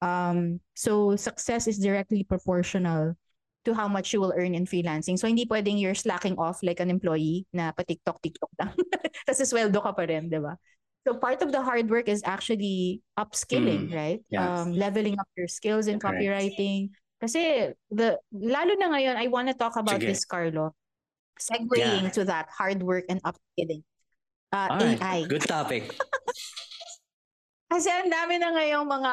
[0.00, 3.14] Um, so success is directly proportional
[3.64, 5.18] to how much you will earn in freelancing.
[5.18, 8.72] So hindi pwedeng you're slacking off like an employee na pa-TikTok-TikTok lang.
[9.28, 10.56] Kasi sweldo ka pa rin, di ba?
[11.04, 14.20] So part of the hard work is actually upskilling, mm, right?
[14.28, 14.44] Yes.
[14.44, 16.20] Um, leveling up your skills in Correct.
[16.20, 16.92] copywriting.
[17.20, 20.08] Kasi the lalo na ngayon, I want to talk about Sige.
[20.12, 20.72] this, Carlo.
[21.40, 22.16] Segueing yeah.
[22.16, 23.84] to that hard work and upskilling.
[24.52, 25.00] Uh, right.
[25.00, 25.18] AI.
[25.28, 25.88] Good topic.
[27.72, 29.10] Kasi ang dami na ngayong mga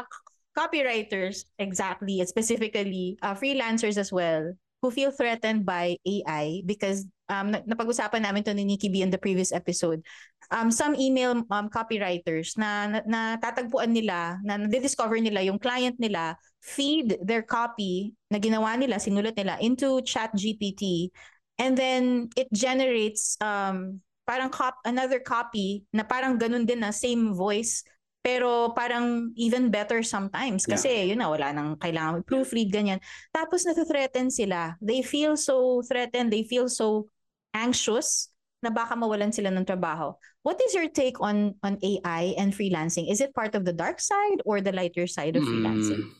[0.57, 4.51] copywriters, exactly, specifically uh, freelancers as well,
[4.81, 9.21] who feel threatened by AI because um, napag-usapan namin to ni Nikki B in the
[9.21, 10.01] previous episode.
[10.49, 15.99] Um, some email um, copywriters na, na, na tatagpuan nila, na na-discover nila yung client
[15.99, 16.33] nila,
[16.63, 21.11] feed their copy na ginawa nila, sinulat nila into chat GPT
[21.59, 27.33] and then it generates um, parang cop, another copy na parang ganun din na same
[27.33, 27.83] voice
[28.27, 31.15] pero parang even better sometimes kasi yeah.
[31.15, 32.99] yun na wala nang kailangan proofread ganyan.
[33.31, 34.75] Tapos na-threaten sila.
[34.83, 37.07] They feel so threatened, they feel so
[37.55, 38.27] anxious
[38.59, 40.11] na baka mawalan sila ng trabaho.
[40.43, 43.07] What is your take on on AI and freelancing?
[43.07, 46.03] Is it part of the dark side or the lighter side of freelancing?
[46.03, 46.11] Mm,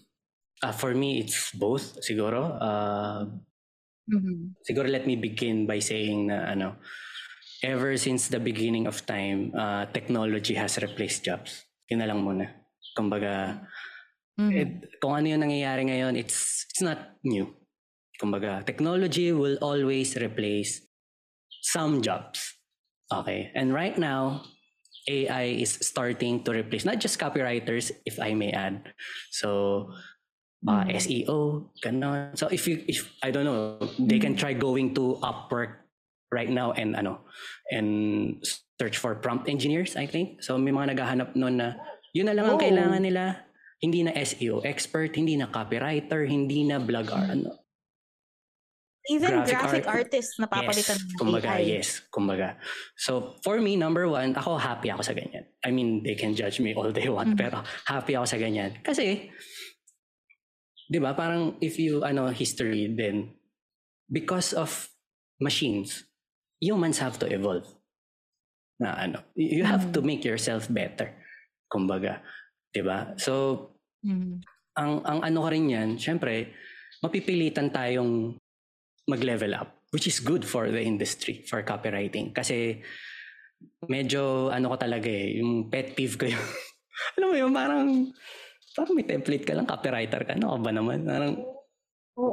[0.63, 2.55] uh, for me, it's both siguro.
[2.55, 3.35] Uh,
[4.07, 4.55] mm-hmm.
[4.63, 6.79] Siguro let me begin by saying na ano,
[7.67, 11.66] ever since the beginning of time, uh, technology has replaced jobs.
[11.89, 12.45] Yun na lang muna.
[12.95, 13.63] Kumbaga,
[14.39, 14.51] mm-hmm.
[14.51, 14.69] it,
[14.99, 17.47] kung ano yung nangyayari ngayon, it's it's not new.
[18.17, 20.81] Kumbaga, technology will always replace
[21.61, 22.57] some jobs.
[23.13, 23.51] Okay.
[23.55, 24.43] And right now,
[25.07, 28.91] AI is starting to replace not just copywriters, if I may add.
[29.31, 29.91] So,
[30.67, 30.95] uh, mm.
[30.95, 32.37] SEO, ganon.
[32.37, 34.39] So if you, if I don't know, they can mm.
[34.39, 35.87] try going to Upwork
[36.31, 37.23] right now and ano,
[37.71, 38.43] and
[38.77, 40.41] search for prompt engineers, I think.
[40.45, 41.77] So may mga naghahanap noon na
[42.13, 42.61] yun na lang ang oh.
[42.61, 43.45] kailangan nila.
[43.77, 47.67] Hindi na SEO expert, hindi na copywriter, hindi na blogger, ano,
[49.07, 51.63] Even graphic, graphic art, artists napapalitan yes, ng kumbaga, AI.
[51.63, 52.49] Yes, kumbaga.
[52.99, 55.47] So, for me, number one, ako happy ako sa ganyan.
[55.63, 57.39] I mean, they can judge me all they want, mm-hmm.
[57.39, 58.83] pero happy ako sa ganyan.
[58.83, 59.31] Kasi,
[60.91, 63.31] di ba, parang if you, ano, history, then,
[64.11, 64.91] because of
[65.39, 66.03] machines,
[66.59, 67.76] humans have to evolve.
[68.77, 71.13] Na ano, you have to make yourself better.
[71.65, 72.21] Kumbaga,
[72.71, 73.17] 'di ba?
[73.17, 73.33] So
[74.05, 74.37] mm-hmm.
[74.77, 76.53] ang ang ano ka rin 'yan, syempre,
[77.01, 78.37] mapipilitan tayong
[79.07, 82.35] mag-level up, which is good for the industry, for copywriting.
[82.35, 82.83] Kasi
[83.87, 86.47] medyo ano ko talaga eh, yung pet peeve ko yung,
[87.17, 87.87] alam mo yun, parang,
[88.75, 90.99] parang may template ka lang, copywriter ka, ano ka ba naman?
[91.07, 91.33] Parang,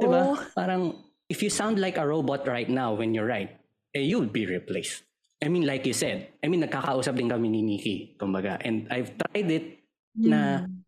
[0.01, 0.21] di ba?
[0.53, 0.83] Parang,
[1.31, 3.57] if you sound like a robot right now when you write,
[3.95, 5.07] eh, you'll be replaced.
[5.45, 8.57] I mean, like you said, I mean, nagkakausap din kami ni Nikki, kumbaga.
[8.65, 9.85] And I've tried it
[10.17, 10.25] mm.
[10.25, 10.81] na, hmm.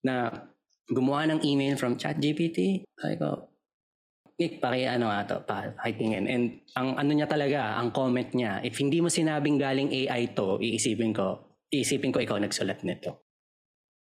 [0.00, 0.14] na
[0.88, 2.88] gumawa ng email from ChatGPT.
[2.96, 3.52] Sabi ko,
[4.40, 6.24] Nick, paki ano nga to, pakitingin.
[6.24, 10.56] And ang ano niya talaga, ang comment niya, if hindi mo sinabing galing AI to,
[10.56, 13.28] iisipin ko, iisipin ko ikaw nagsulat nito.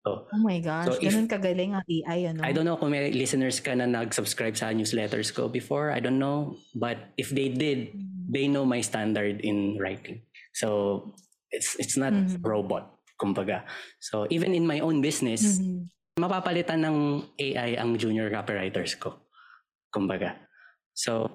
[0.03, 2.43] So, oh my gosh, so ganun if, kagaling ang AI, ano?
[2.43, 5.91] I don't know kung may listeners ka na nag-subscribe sa newsletters ko before.
[5.91, 6.59] I don't know.
[6.75, 8.16] But if they did, mm-hmm.
[8.27, 10.27] They know my standard in writing.
[10.53, 11.15] So,
[11.55, 12.43] it's it's not mm-hmm.
[12.43, 13.63] robot, kumbaga.
[14.03, 15.87] So, even in my own business, mm-hmm.
[16.19, 16.97] mapapalitan ng
[17.39, 19.27] AI ang junior copywriters ko.
[19.97, 20.37] kumbaga.
[20.93, 21.33] So,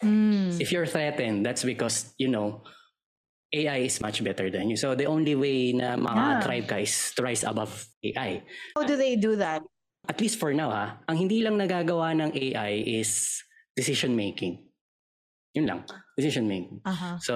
[0.00, 0.56] mm.
[0.56, 2.64] if you're threatened, that's because, you know,
[3.52, 4.76] AI is much better than you.
[4.76, 8.42] So the only way na maka-thrive ka is to rise above AI.
[8.74, 9.62] How do they do that?
[10.08, 13.42] At least for now ha, ang hindi lang nagagawa ng AI is
[13.78, 14.65] decision making.
[15.56, 15.80] Yun lang,
[16.14, 16.84] decision making.
[16.84, 17.16] Uh-huh.
[17.18, 17.32] So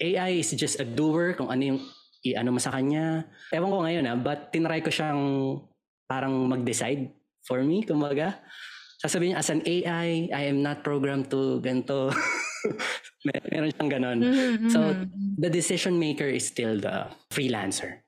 [0.00, 1.80] AI is just a doer kung ano yung
[2.24, 3.28] i-ano mo sa kanya.
[3.52, 5.20] Ewan ko ngayon ha, but tinry ko siyang
[6.08, 7.12] parang mag-decide
[7.44, 8.40] for me, kumbaga
[8.98, 12.10] sasabihin niya, as an AI, I am not programmed to ganito.
[13.26, 14.18] Mer- meron siyang ganon.
[14.22, 14.70] Mm-hmm.
[14.70, 15.38] So, mm-hmm.
[15.38, 18.02] the decision maker is still the freelancer.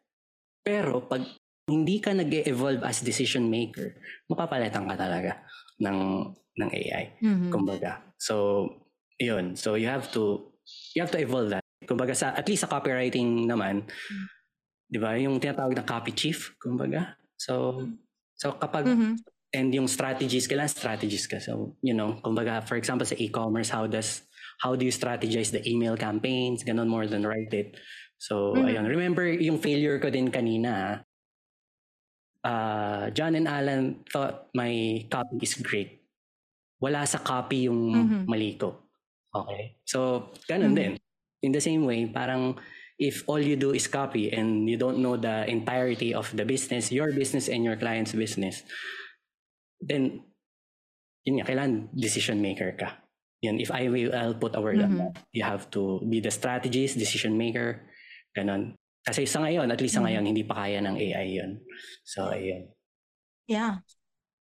[0.67, 1.23] Pero, pag
[1.71, 3.95] hindi ka nag evolve as decision maker,
[4.27, 5.47] mapapalitan ka talaga
[5.79, 5.99] ng
[6.59, 7.05] ng AI.
[7.23, 7.51] Mm-hmm.
[7.55, 8.03] Kumbaga.
[8.19, 8.67] So,
[9.21, 9.55] yun.
[9.55, 10.49] So, you have to
[10.97, 11.64] you have to evolve that.
[11.85, 14.27] Kumbaga, sa, at least sa copywriting naman, mm-hmm.
[14.89, 17.21] di ba, yung tinatawag na copy chief, kumbaga.
[17.37, 17.85] So,
[18.37, 21.43] so kapag mm-hmm and yung strategies, kailangan strategies ka.
[21.43, 24.23] So, you know, kumbaga, for example, sa e-commerce, how does,
[24.62, 26.62] how do you strategize the email campaigns?
[26.62, 27.75] Ganon more than write it.
[28.18, 28.66] So, mm-hmm.
[28.66, 28.87] ayun.
[28.87, 31.03] Remember yung failure ko din kanina.
[32.41, 36.01] Uh, John and Alan thought my copy is great.
[36.81, 38.23] Wala sa copy yung mm-hmm.
[38.31, 38.89] mali ko.
[39.35, 39.76] Okay?
[39.87, 40.74] So, ganon mm-hmm.
[40.74, 40.93] din.
[41.41, 42.61] In the same way, parang
[43.01, 46.93] if all you do is copy and you don't know the entirety of the business,
[46.93, 48.62] your business and your client's business,
[49.81, 50.20] then
[51.24, 53.01] yun nga, kailangan decision maker ka.
[53.41, 55.01] Yan, if I will, I'll put a word mm-hmm.
[55.01, 55.24] on that.
[55.33, 57.89] You have to be the strategist, decision maker,
[58.37, 58.76] ganon.
[59.01, 60.20] Kasi sa ngayon, at least sa mm-hmm.
[60.20, 61.64] ngayon, hindi pa kaya ng AI yun.
[62.05, 62.68] So, ayun.
[63.49, 63.81] Yeah.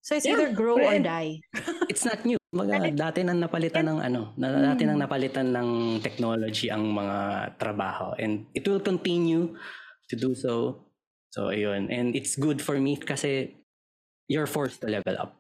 [0.02, 1.44] So it's yeah, either grow or die.
[1.92, 2.40] it's not new.
[2.50, 5.06] Mga, dati nang napalitan ng ano, na, dati nang mm.
[5.06, 5.70] napalitan ng
[6.02, 7.18] technology ang mga
[7.62, 9.54] trabaho and it will continue
[10.10, 10.82] to do so.
[11.30, 13.54] So ayun, and it's good for me kasi
[14.26, 15.38] you're forced to level up.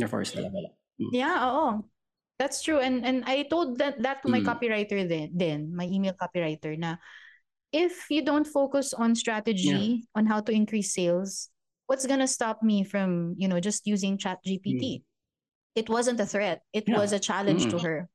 [0.00, 0.74] You're forced to level up.
[0.96, 1.12] Mm.
[1.12, 1.84] Yeah, oo.
[2.38, 2.78] That's true.
[2.78, 4.48] And and I told that that to my mm.
[4.48, 6.96] copywriter then, then my email copywriter na
[7.74, 10.16] if you don't focus on strategy yeah.
[10.16, 11.50] on how to increase sales,
[11.88, 15.00] what's gonna stop me from, you know, just using Chat GPT?
[15.00, 15.02] Mm.
[15.74, 16.62] It wasn't a threat.
[16.72, 16.98] It yeah.
[16.98, 17.70] was a challenge mm.
[17.70, 18.08] to her.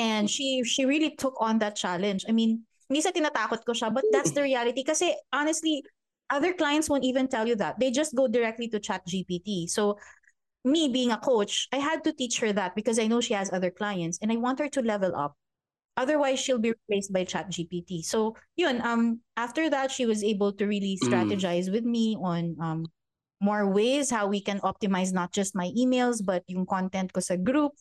[0.00, 2.24] And she she really took on that challenge.
[2.26, 4.82] I mean, hindi sa tinatakot ko siya, but that's the reality.
[4.82, 5.84] Kasi honestly,
[6.32, 7.76] other clients won't even tell you that.
[7.78, 9.68] They just go directly to Chat GPT.
[9.68, 10.00] So
[10.64, 13.52] me being a coach, I had to teach her that because I know she has
[13.52, 15.36] other clients and I want her to level up.
[15.96, 18.04] Otherwise, she'll be replaced by ChatGPT.
[18.04, 21.08] So, yun, um, after that, she was able to really Mm.
[21.10, 22.86] strategize with me on um,
[23.40, 27.36] more ways how we can optimize not just my emails, but yung content ko sa
[27.36, 27.72] group.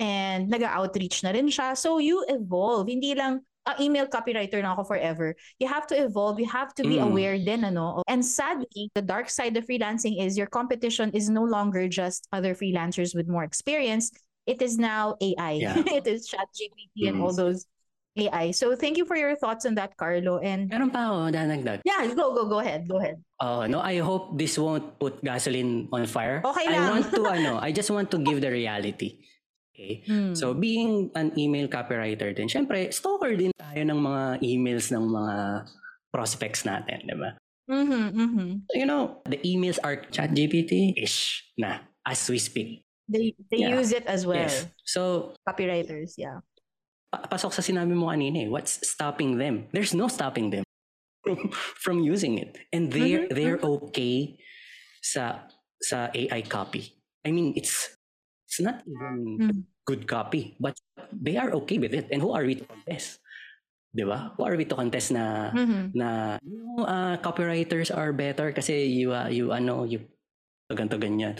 [0.00, 1.78] And nag-outreach na rin siya.
[1.78, 2.90] So, you evolve.
[2.90, 5.38] Hindi lang, ah, email copywriter na ako forever.
[5.62, 6.42] You have to evolve.
[6.42, 7.06] You have to be Mm.
[7.14, 8.02] aware din, ano.
[8.10, 12.58] And sadly, the dark side of freelancing is your competition is no longer just other
[12.58, 14.10] freelancers with more experience.
[14.44, 15.52] It is now AI.
[15.60, 15.76] Yeah.
[15.98, 17.22] it is ChatGPT and Mm.
[17.24, 17.64] all those
[18.14, 18.52] AI.
[18.54, 20.38] So thank you for your thoughts on that, Carlo.
[20.38, 21.82] And Meron pa ako dadagdag.
[21.82, 22.86] yeah, go, go, go ahead.
[22.86, 23.18] Go ahead.
[23.42, 26.38] Oh, no, I hope this won't put gasoline on fire.
[26.44, 29.18] Okay I want to ano, I just want to give the reality.
[29.74, 30.06] Okay?
[30.06, 30.36] Mm.
[30.38, 35.66] So being an email copywriter din, syempre stalker din tayo ng mga emails ng mga
[36.14, 37.34] prospects natin, di ba?
[37.66, 38.50] Mm-hmm, mm-hmm.
[38.78, 42.83] You know, the emails are ChatGPT-ish na as we speak.
[43.08, 43.76] They, they Yeah.
[43.76, 44.48] use it as well.
[44.48, 44.66] Yes.
[44.84, 46.40] So, Copywriters, yeah.
[47.12, 49.68] pa- pasok sa sinabi mo kanina eh, what's stopping them?
[49.72, 50.64] There's no stopping them
[51.22, 51.52] from,
[51.84, 52.56] from using it.
[52.72, 54.40] And they're, Mhm, they're okay
[55.04, 55.44] sa
[55.84, 56.96] sa AI copy.
[57.24, 57.92] I mean, it's
[58.48, 59.62] it's not even Mm.
[59.84, 60.80] good copy, but
[61.12, 62.08] they are okay with it.
[62.08, 63.20] And who are we to contest?
[63.94, 64.32] Di ba?
[64.34, 65.92] Who are we to contest na Mm-hmm.
[65.92, 70.08] na you know, uh, copywriters are better kasi you uh, you ano you
[70.72, 71.36] ganto ganyan.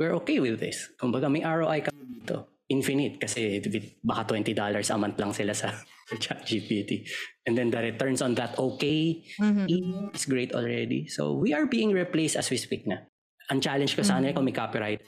[0.00, 0.88] We're okay with this.
[0.96, 2.64] Kumbaga may ROI kami dito.
[2.72, 3.60] Infinite kasi
[4.00, 5.68] baka $20 a month lang sila sa,
[6.24, 7.04] ChatGPT.
[7.44, 10.16] And then the returns on that okay Mm-hmm.
[10.16, 11.04] is great already.
[11.06, 13.04] So we are being replaced as we speak na.
[13.52, 14.34] Ang challenge ko sana Mhm.
[14.34, 15.04] kung may copyright.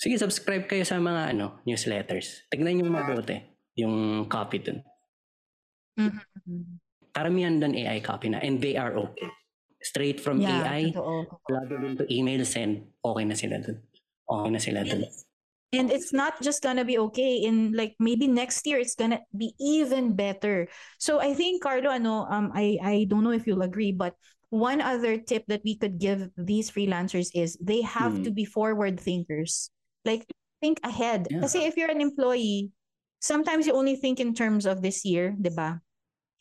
[0.00, 2.48] Sige, subscribe kayo sa mga ano newsletters.
[2.48, 3.36] Tignan niyo mabuti
[3.76, 4.80] yung copy dun.
[6.00, 6.80] Mm-hmm.
[7.12, 9.28] Karamihan doon AI copy na and they are okay.
[9.82, 11.26] Straight from Yeah, AI, totoo.
[11.84, 13.82] into email send, okay na sila dun.
[14.40, 15.04] Okay na sila dun.
[15.72, 19.56] And it's not just gonna be okay in like maybe next year it's gonna be
[19.56, 20.68] even better.
[21.00, 24.12] So I think Carlo, ano, um, I I don't know if you'll agree, but
[24.52, 28.24] one other tip that we could give these freelancers is they have Hmm.
[28.28, 29.72] to be forward thinkers.
[30.04, 30.28] Like
[30.60, 31.32] think ahead.
[31.32, 31.40] Yeah.
[31.40, 32.68] Kasi if you're an employee,
[33.24, 35.80] sometimes you only think in terms of this year, 'di ba?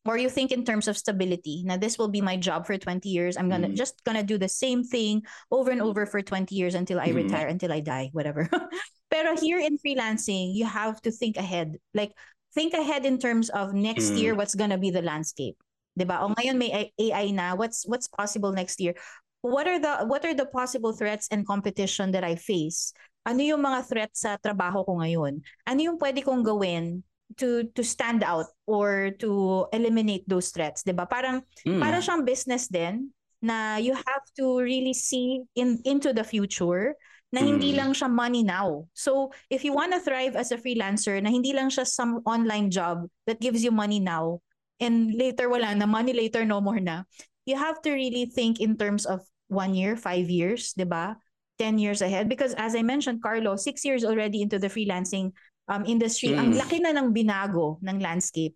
[0.06, 1.62] Or you think in terms of stability.
[1.66, 3.38] Now this will be my job for 20 years.
[3.38, 3.78] I'm gonna Mhm.
[3.78, 5.22] just gonna do the same thing
[5.54, 7.22] over and over for 20 years until I Mhm.
[7.30, 8.50] retire, until I die, whatever.
[9.14, 11.78] Pero here in freelancing, you have to think ahead.
[11.94, 12.18] Like
[12.58, 14.18] think ahead in terms of next Mm.
[14.18, 15.56] year what's gonna be the landscape.
[15.94, 16.26] 'Di ba?
[16.26, 18.98] O ngayon may AI na, what's what's possible next year?
[19.46, 22.90] What are the what are the possible threats and competition that I face?
[23.22, 25.46] Ano yung mga threats sa trabaho ko ngayon?
[25.70, 27.06] Ano yung pwede kong gawin
[27.38, 31.06] to to stand out or to eliminate those threats, 'di ba?
[31.06, 31.80] Parang Mm.
[31.80, 36.94] para siyang business din na you have to really see in into the future
[37.32, 37.78] na hindi Mm.
[37.80, 38.86] lang siya money now.
[38.94, 42.68] So, if you want to thrive as a freelancer na hindi lang siya some online
[42.70, 44.44] job that gives you money now
[44.84, 47.08] and later wala na, money later no more na.
[47.48, 51.18] You have to really think in terms of one year, five years, years, 'di ba?
[51.60, 55.30] 10 years ahead because as I mentioned Carlo, six years already into the freelancing
[55.72, 56.60] um, industry, ang Mm.
[56.60, 58.54] laki na ng binago ng landscape.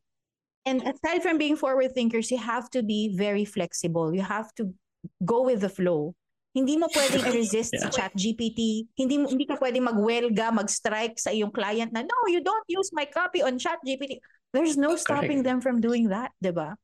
[0.68, 4.11] And aside from being forward thinkers, you have to be very flexible.
[4.11, 4.74] You have to
[5.24, 6.18] go with the flow.
[6.51, 7.93] Hindi mo pwedeng i-resist si Yeah.
[7.93, 8.59] ChatGPT.
[8.97, 12.89] Hindi mo hindi ka pwedeng magwelga, mag-strike sa iyong client na no, you don't use
[12.91, 14.20] my copy on ChatGPT.
[14.51, 15.47] There's no stopping Correct.
[15.47, 16.76] them from doing that, 'di ba?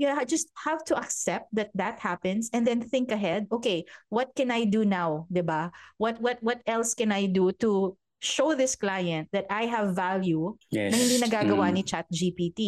[0.00, 3.46] You just have to accept that that happens and then think ahead.
[3.52, 5.70] Okay, what can I do now, 'di ba?
[6.00, 10.54] What what what else can I do to show this client that I have value
[10.68, 10.92] yes.
[10.92, 11.74] na hindi nagagawa Mm.
[11.74, 12.60] ni ChatGPT.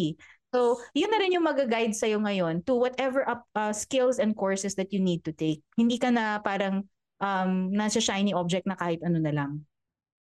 [0.53, 4.77] So, yun na rin yung mag-guide sa'yo ngayon to whatever up, uh, skills and courses
[4.77, 5.65] that you need to take.
[5.73, 6.85] Hindi ka na parang
[7.17, 9.65] um, nasa shiny object na kahit ano na lang.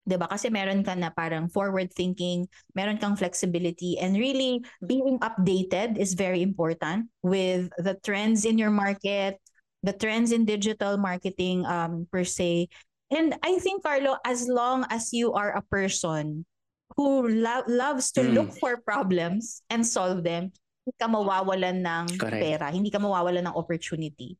[0.06, 5.18] 'Di ba Kasi meron ka na parang forward thinking, meron kang flexibility, and really being
[5.20, 9.38] updated is very important with the trends in your market,
[9.82, 12.68] the trends in digital marketing um, per se.
[13.10, 16.46] And I think, Carlo, as long as you are a person
[16.94, 18.34] who lo- loves to Mm.
[18.34, 20.54] look for problems and solve them,
[20.86, 22.42] hindi ka mawawalan ng Correct.
[22.42, 24.38] pera, hindi ka mawawalan ng opportunity.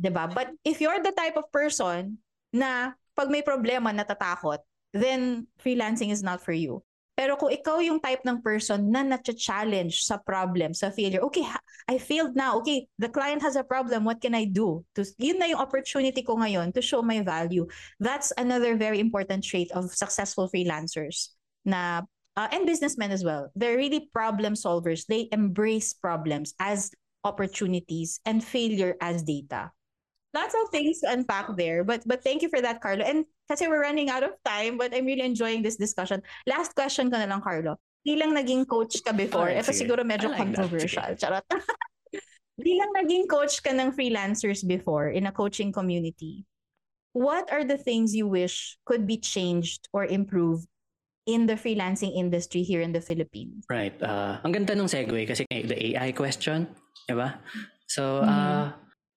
[0.00, 0.28] 'Di ba?
[0.32, 2.16] But if you're the type of person
[2.56, 4.64] na pag may problema natatakot,
[4.96, 6.80] then freelancing is not for you.
[7.20, 11.44] Pero kung ikaw yung type ng person na na-challenge sa problem, sa failure, okay,
[11.84, 12.56] I failed now.
[12.64, 14.08] Okay, the client has a problem.
[14.08, 14.80] What can I do?
[14.96, 17.68] To, yun na yung opportunity ko ngayon to show my value.
[18.00, 21.36] That's another very important trait of successful freelancers
[21.68, 22.08] na
[22.40, 23.52] uh, and businessmen as well.
[23.52, 25.04] They're really problem solvers.
[25.04, 26.88] They embrace problems as
[27.20, 29.76] opportunities and failure as data.
[30.30, 33.02] Lots of things to unpack there, but but thank you for that, Carlo.
[33.02, 36.22] And kasi we're running out of time, but I'm really enjoying this discussion.
[36.46, 37.82] Last question ko na lang, Carlo.
[38.06, 41.04] bilang naging coach ka before, ito siguro medyo like controversial.
[41.20, 41.44] Charot.
[42.60, 46.44] bilang naging coach ka ng freelancers before in a coaching community,
[47.12, 50.64] what are the things you wish could be changed or improved
[51.28, 53.68] in the freelancing industry here in the Philippines?
[53.68, 53.94] Right.
[54.00, 56.72] Uh, ang ganda ng segue kasi the AI question,
[57.04, 57.36] di ba?
[57.84, 58.28] So, Mhm.
[58.28, 58.66] uh,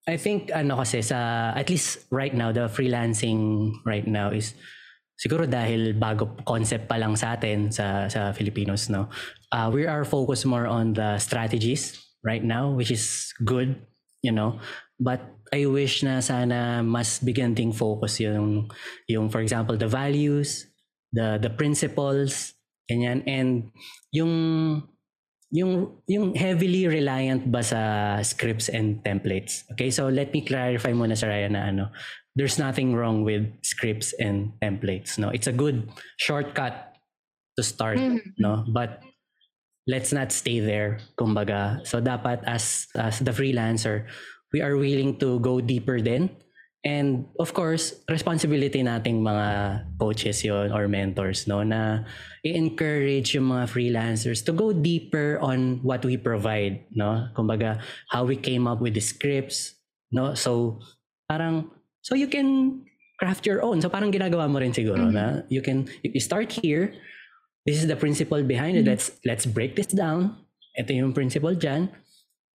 [0.03, 4.51] I think ano kasi sa, at least right now, the freelancing right now is
[5.15, 9.07] siguro dahil bago concept pa lang sa atin sa sa Filipinos no.
[9.53, 11.95] Uh, we are focused more on the strategies
[12.25, 13.79] right now which is good,
[14.19, 14.59] you know.
[14.99, 15.23] But
[15.55, 18.67] I wish na sana mas bigyan ding focus yung
[19.07, 20.67] yung for example the values,
[21.15, 22.59] the the principles,
[22.91, 23.71] ganyan and
[24.11, 24.33] yung
[25.53, 29.61] yung yung heavily reliant ba sa scripts and templates.
[29.77, 31.85] Okay, so let me clarify muna sa Ryan na ano.
[32.33, 35.29] There's nothing wrong with scripts and templates, no.
[35.29, 35.85] It's a good
[36.17, 36.97] shortcut
[37.53, 38.33] to start, Mhm.
[38.41, 38.65] no.
[38.65, 39.05] But
[39.85, 41.85] let's not stay there, kumbaga.
[41.85, 44.09] So dapat as as the freelancer,
[44.49, 46.33] we are willing to go deeper din.
[46.83, 49.47] And of course, responsibility nating mga
[49.95, 52.03] coaches yon or mentors no na
[52.43, 57.31] i-encourage yung mga freelancers to go deeper on what we provide, no?
[57.39, 57.79] Kumbaga,
[58.11, 59.79] how we came up with the scripts,
[60.11, 60.35] no?
[60.35, 60.83] So
[61.31, 61.71] parang
[62.03, 62.83] so you can
[63.15, 63.79] craft your own.
[63.79, 65.13] So parang ginagawa mo rin siguro Mhm.
[65.15, 66.91] na you can you start here.
[67.63, 68.83] This is the principle behind it.
[68.83, 68.91] Mhm.
[68.91, 70.35] Let's let's break this down.
[70.75, 71.87] Ito yung principle dyan.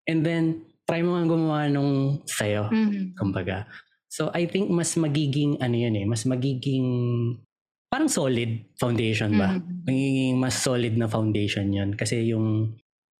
[0.04, 2.68] And then try mo nga gumawa nung sa'yo.
[2.68, 3.16] Mhm.
[3.16, 3.64] Kumbaga.
[4.08, 6.86] So I think mas magiging ano yun eh, mas magiging
[7.92, 9.60] parang solid foundation ba?
[9.60, 9.84] Mhm.
[9.84, 12.76] Magiging mas solid na foundation yun kasi yung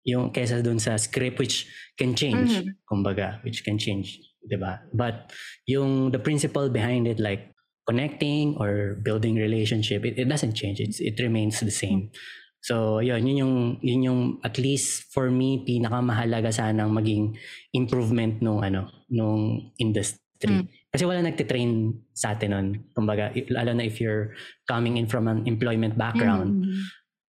[0.09, 1.69] yung kesa dun sa script which
[2.01, 2.81] can change, Mhm.
[2.89, 4.81] kumbaga, which can change, 'di ba?
[4.97, 5.29] But
[5.69, 7.53] yung the principle behind it like
[7.89, 10.81] connecting or building relationship, it, it doesn't change.
[10.81, 12.13] It's, it remains the same.
[12.61, 17.33] So, yun, yun yung, yun yung at least for me, pinakamahalaga sanang maging
[17.73, 20.21] improvement nung ano, nung industry.
[20.45, 20.69] Mm.
[20.89, 22.67] Kasi wala nagtitrain sa atin nun.
[22.97, 24.33] Kumbaga, lalo na if you're
[24.65, 26.81] coming in from an employment background, Mhm.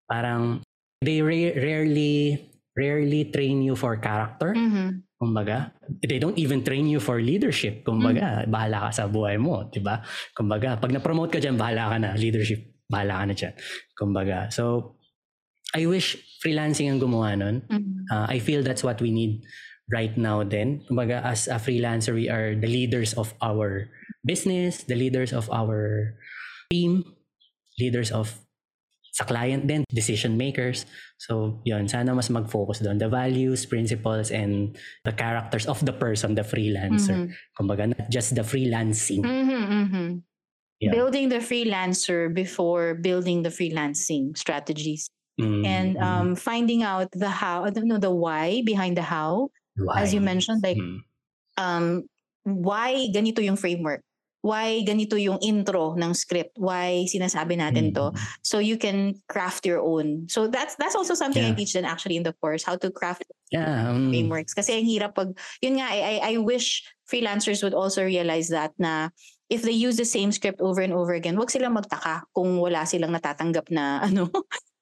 [0.08, 0.42] parang
[1.04, 2.46] they ra- rarely
[2.80, 4.56] rarely train you for character.
[4.56, 5.04] Mhm.
[5.20, 7.84] Kumbaga, they don't even train you for leadership.
[7.84, 10.00] Kumbaga, bahala ka sa buhay mo, 'di ba?
[10.32, 13.54] Kumbaga, pag na-promote ka diyan, bahala ka na leadership, bahala ka na diyan.
[14.00, 14.96] Kumbaga, so
[15.76, 17.68] I wish freelancing ang gumawa nun.
[17.68, 18.08] Mhm.
[18.08, 19.44] Uh, I feel that's what we need
[19.92, 20.82] right now then.
[20.90, 23.90] Kumbaga, as a freelancer, we are the leaders of our
[24.26, 26.16] business, the leaders of our
[26.72, 27.04] team,
[27.80, 28.34] leaders of
[29.12, 30.86] sa client din, decision makers.
[31.18, 33.02] So, yun, sana mas mag-focus doon.
[33.02, 37.28] The values, principles, and the characters of the person, the freelancer.
[37.28, 37.34] Mhm.
[37.58, 39.26] Kumbaga, not just the freelancing.
[39.26, 40.08] Mhm, mhm.
[40.80, 40.96] Yeah.
[40.96, 46.04] Building the freelancer before building the freelancing strategies Mm, and mm.
[46.04, 49.52] um, finding out the how, I don't know, the why behind the how.
[49.96, 50.30] As you Why?
[50.36, 51.00] mentioned, like Mm.
[51.58, 51.86] um,
[52.44, 54.02] why ganito yung framework?
[54.40, 56.56] Why ganito yung intro ng script?
[56.56, 58.16] Why sinasabi natin to?
[58.16, 58.20] Mm.
[58.40, 60.32] So you can craft your own.
[60.32, 61.60] So that's that's also something I Yeah.
[61.60, 63.68] teach them actually in the course, how to craft Yeah.
[63.92, 64.56] um, frameworks.
[64.56, 68.72] Kasi ang hirap pag, yun nga, I, I, I wish freelancers would also realize that
[68.80, 69.12] na
[69.52, 72.88] if they use the same script over and over again, wag silang magtaka kung wala
[72.88, 74.32] silang natatanggap na ano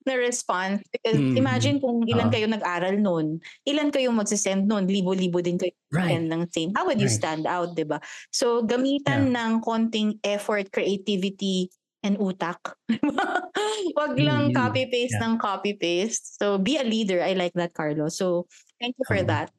[0.08, 0.80] na response.
[0.90, 1.36] Because Mm.
[1.36, 2.34] imagine kung ilan Ah.
[2.34, 6.16] kayo nag-aral nun, ilan kayong magsisend nun, libo-libo din kayo Right.
[6.16, 6.72] send ng same.
[6.76, 7.20] How would you Right.
[7.20, 8.00] stand out, di ba?
[8.32, 11.68] So, gamitan ng konting effort, creativity,
[12.04, 12.60] and utak.
[14.00, 15.28] Wag lang Mm, copy-paste yeah.
[15.28, 16.40] ng copy-paste.
[16.40, 17.20] So, be a leader.
[17.20, 18.16] I like that, Carlos.
[18.16, 18.48] So,
[18.80, 19.28] thank you for Oo.
[19.28, 19.52] that.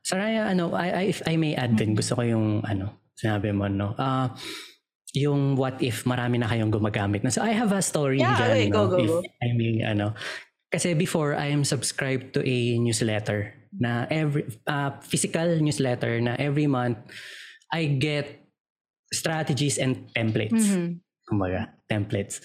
[0.00, 1.98] Saraya, ano, I, I, if I may add din, Mhm.
[2.00, 3.92] gusto ko yung, ano, sinabi mo, no?
[3.98, 4.32] Ah,
[5.16, 7.30] yung what if marami na kayong gumagamit na.
[7.30, 8.90] So I have a story Yeah, dyan, okay, go, no?
[8.90, 9.18] go, if, go.
[9.40, 10.12] I mean, ano,
[10.68, 16.68] kasi before I am subscribed to a newsletter na every, uh, physical newsletter na every
[16.68, 16.98] month
[17.72, 18.44] I get
[19.12, 20.68] strategies and templates.
[20.68, 21.00] Mhm.
[21.28, 22.40] kumbaga, templates.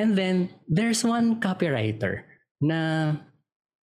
[0.00, 2.24] And then, there's one copywriter
[2.56, 3.12] na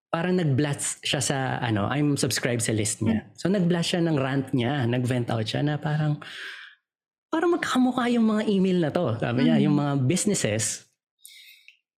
[0.09, 3.29] parang nag-blast siya sa, ano, I'm subscribed sa list niya.
[3.37, 6.17] So, nag-blast siya ng rant niya, nag-vent out siya na parang,
[7.29, 9.17] parang magkakamukha yung mga email na to.
[9.19, 9.63] Sabi niya, Mhm.
[9.67, 10.87] yung mga businesses,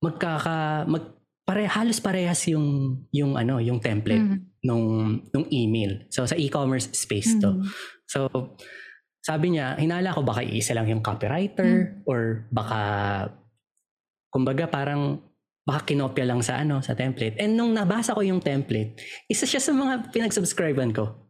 [0.00, 1.04] magkaka, mag,
[1.46, 4.38] pare, halos parehas yung, yung ano, yung template Mhm.
[4.66, 4.86] nung,
[5.30, 6.06] nung email.
[6.10, 7.60] So, sa e-commerce space to.
[7.60, 7.64] Mhm.
[8.06, 8.18] So,
[9.22, 12.80] sabi niya, hinala ko baka isa lang yung copywriter or baka,
[14.30, 15.18] kumbaga parang
[15.66, 17.34] baka kinopya lang sa ano, sa template.
[17.42, 21.25] And nung nabasa ko yung template, isa siya sa mga pinag-subscribean ko.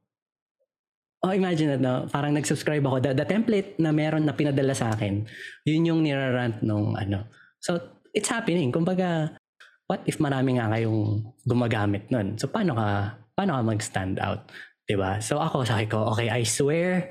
[1.24, 2.06] Oh, imagine that, no?
[2.12, 3.00] Parang nag-subscribe ako.
[3.00, 5.24] The, the template na meron na pinadala sa akin,
[5.64, 7.26] yun yung nirarant nung ano.
[7.58, 7.80] So,
[8.12, 8.70] it's happening.
[8.70, 9.34] Kumbaga,
[9.88, 12.36] what if marami nga kayong gumagamit nun?
[12.36, 14.52] So, paano ka, paano ka mag-stand out?
[14.94, 15.18] ba?
[15.18, 17.10] So ako sabi ko, okay, I swear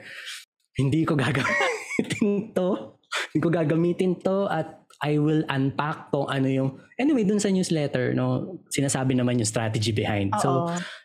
[0.79, 2.95] hindi ko gagamitin to.
[3.35, 8.15] hindi ko gagamitin to at I will unpack kung ano yung anyway dun sa newsletter
[8.15, 10.31] no sinasabi naman yung strategy behind.
[10.39, 10.41] Oo.
[10.41, 10.49] So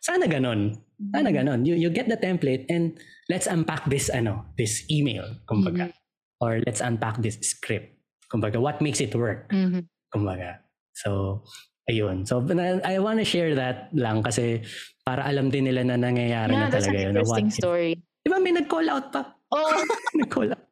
[0.05, 0.79] sana ganon.
[1.11, 1.39] Sana mm-hmm.
[1.39, 1.61] ganon.
[1.67, 2.95] You you get the template and
[3.27, 5.91] let's unpack this ano, this email kumbaga.
[5.91, 6.41] Mm-hmm.
[6.41, 7.93] Or let's unpack this script.
[8.31, 9.51] Kumbaga what makes it work.
[9.51, 9.85] Mm-hmm.
[10.15, 10.63] Kumbaga.
[10.95, 11.43] So
[11.91, 12.23] ayun.
[12.29, 12.47] So
[12.87, 14.63] I want to share that lang kasi
[15.03, 17.03] para alam din nila na nangyayari yeah, na talaga yun.
[17.03, 17.93] Yeah, interesting story.
[18.21, 19.27] Di ba may nag-call out pa?
[19.51, 19.83] Oh.
[20.21, 20.65] nag-call out.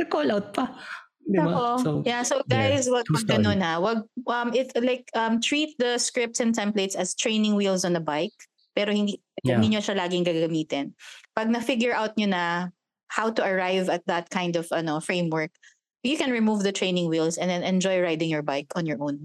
[0.00, 0.64] Nag-call out pa.
[1.26, 1.78] Di ba?
[1.82, 3.82] So, yeah, so guys, yeah, wag ganun ha.
[3.82, 8.02] Wag um it like um treat the scripts and templates as training wheels on a
[8.02, 8.36] bike,
[8.78, 9.58] pero hindi yeah.
[9.58, 10.94] hindi niyo siya laging gagamitin.
[11.34, 12.70] Pag na-figure out niyo na
[13.10, 15.50] how to arrive at that kind of ano framework,
[16.06, 19.18] you can remove the training wheels and then enjoy riding your bike on your own.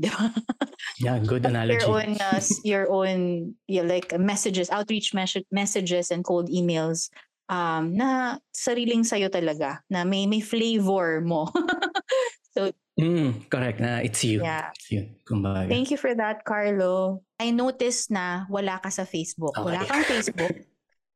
[0.99, 1.77] yeah, good analogy.
[1.77, 7.09] Your own, uh, your own, yeah, like messages, outreach mes- messages and cold emails
[7.51, 11.51] um, na sariling sayo talaga, na may, may flavor mo.
[12.55, 14.39] so, mm, correct na it's you.
[14.39, 14.71] Yeah.
[14.71, 15.11] It's you.
[15.27, 15.67] Kumbaga.
[15.67, 17.21] Thank you for that, Carlo.
[17.35, 19.59] I noticed na wala ka sa Facebook.
[19.59, 19.75] Okay.
[19.75, 20.55] Wala kang Facebook.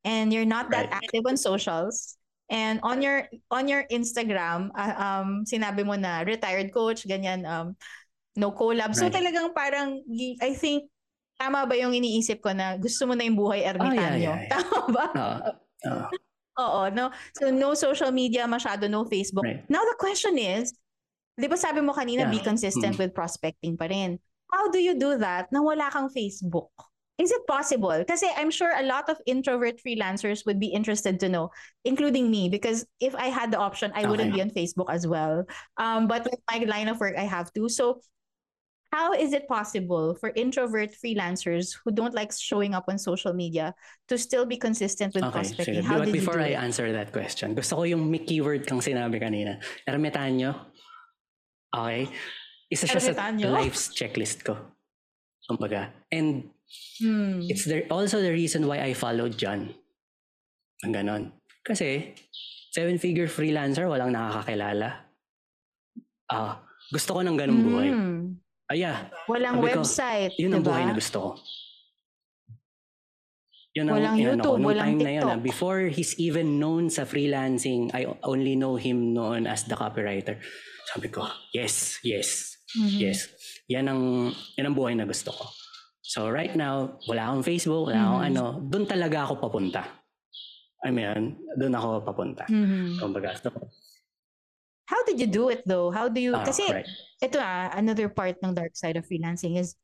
[0.05, 0.99] and you're not that right.
[1.01, 2.19] active on socials.
[2.45, 7.73] And on your on your Instagram, uh, um sinabi mo na retired coach, ganyan um
[8.37, 8.93] no collab.
[8.93, 9.17] So right.
[9.17, 10.05] talagang parang
[10.37, 10.93] I think
[11.41, 13.97] tama ba yung iniisip ko na gusto mo na yung buhay ermitanyo?
[13.97, 14.51] Oh, yeah, yeah, yeah.
[14.53, 15.05] Tama ba?
[15.17, 15.37] Uh,
[15.89, 16.07] uh.
[16.59, 17.11] Oo, no?
[17.35, 19.43] So, no social media masyado, no Facebook.
[19.43, 19.63] Right.
[19.69, 20.73] Now, the question is,
[21.35, 22.31] di ba sabi mo kanina, yeah.
[22.31, 22.99] be consistent mm.
[22.99, 24.19] with prospecting pa rin.
[24.51, 26.71] How do you do that na wala kang Facebook?
[27.17, 28.03] Is it possible?
[28.03, 31.47] Kasi I'm sure a lot of introvert freelancers would be interested to know,
[31.83, 34.07] including me, because if I had the option, I okay.
[34.11, 35.47] wouldn't be on Facebook as well.
[35.79, 37.69] Um, but with my line of work, I have to.
[37.69, 38.03] So
[38.95, 43.75] how is it possible for introvert freelancers who don't like showing up on social media
[44.07, 45.83] to still be consistent with okay, prospecting?
[45.83, 46.63] How But did before I it?
[46.63, 49.59] answer that question, gusto ko yung may keyword kang sinabi kanina.
[49.83, 50.55] Ermitanyo.
[51.75, 52.07] Okay?
[52.71, 53.51] Isa siya Ermitanyo?
[53.51, 54.55] sa life's checklist ko.
[55.43, 55.91] Kumbaga.
[56.07, 56.47] And
[57.03, 57.43] hmm.
[57.51, 59.75] it's the, also the reason why I followed John.
[60.87, 61.23] Ang ganon.
[61.67, 62.15] Kasi,
[62.71, 65.03] seven-figure freelancer, walang nakakakilala.
[66.31, 66.63] Ah,
[66.95, 67.91] gusto ko ng ganong buhay.
[68.71, 69.13] Aya.
[69.29, 70.33] Walang Sabi website.
[70.33, 70.71] Ko, yun ang diba?
[70.73, 71.29] buhay na gusto ko.
[73.75, 75.11] Yun ang, walang yun YouTube, ako, walang time TikTok.
[75.11, 79.67] Na yun, ah, before he's even known sa freelancing, I only know him noon as
[79.67, 80.39] the copywriter.
[80.87, 82.99] Sabi ko, yes, yes, mm-hmm.
[83.03, 83.27] yes.
[83.67, 85.51] Yan ang, yan ang buhay na gusto ko.
[85.99, 88.37] So right now, wala akong Facebook, wala akong mm-hmm.
[88.39, 89.81] ano, doon talaga ako papunta.
[90.85, 92.47] I mean, doon ako papunta.
[92.47, 93.01] Mm-hmm.
[93.03, 93.51] Kumbaga, so,
[94.85, 95.89] How did you do it though?
[95.89, 96.85] How do you, oh, kasi right
[97.23, 99.75] ito ah, another part ng dark side of freelancing is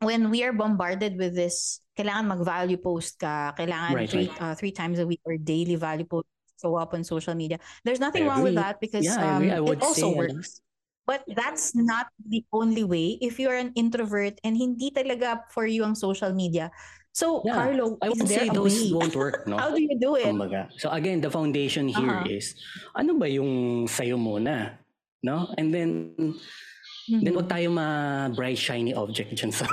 [0.00, 4.40] when we are bombarded with this, kailangan mag-value post ka, kailangan right, three, right.
[4.40, 6.26] Uh, three times a week or daily value post
[6.56, 7.60] show up on social media.
[7.84, 10.60] There's nothing wrong with that because yeah, um, I I it also works.
[11.08, 15.82] But that's not the only way if you're an introvert and hindi talaga for you
[15.82, 16.70] ang social media.
[17.10, 18.94] So, yeah, Carlo, I would say those way?
[18.94, 19.58] won't work, no?
[19.62, 20.30] How do you do it?
[20.30, 20.70] Kumbaga.
[20.78, 22.30] So again, the foundation here uh-huh.
[22.30, 22.54] is
[22.94, 24.78] ano ba yung sayo muna?
[25.22, 25.50] No?
[25.58, 27.20] And then, mm-hmm.
[27.20, 29.66] then wag tayo ma-bright shiny object dyan sa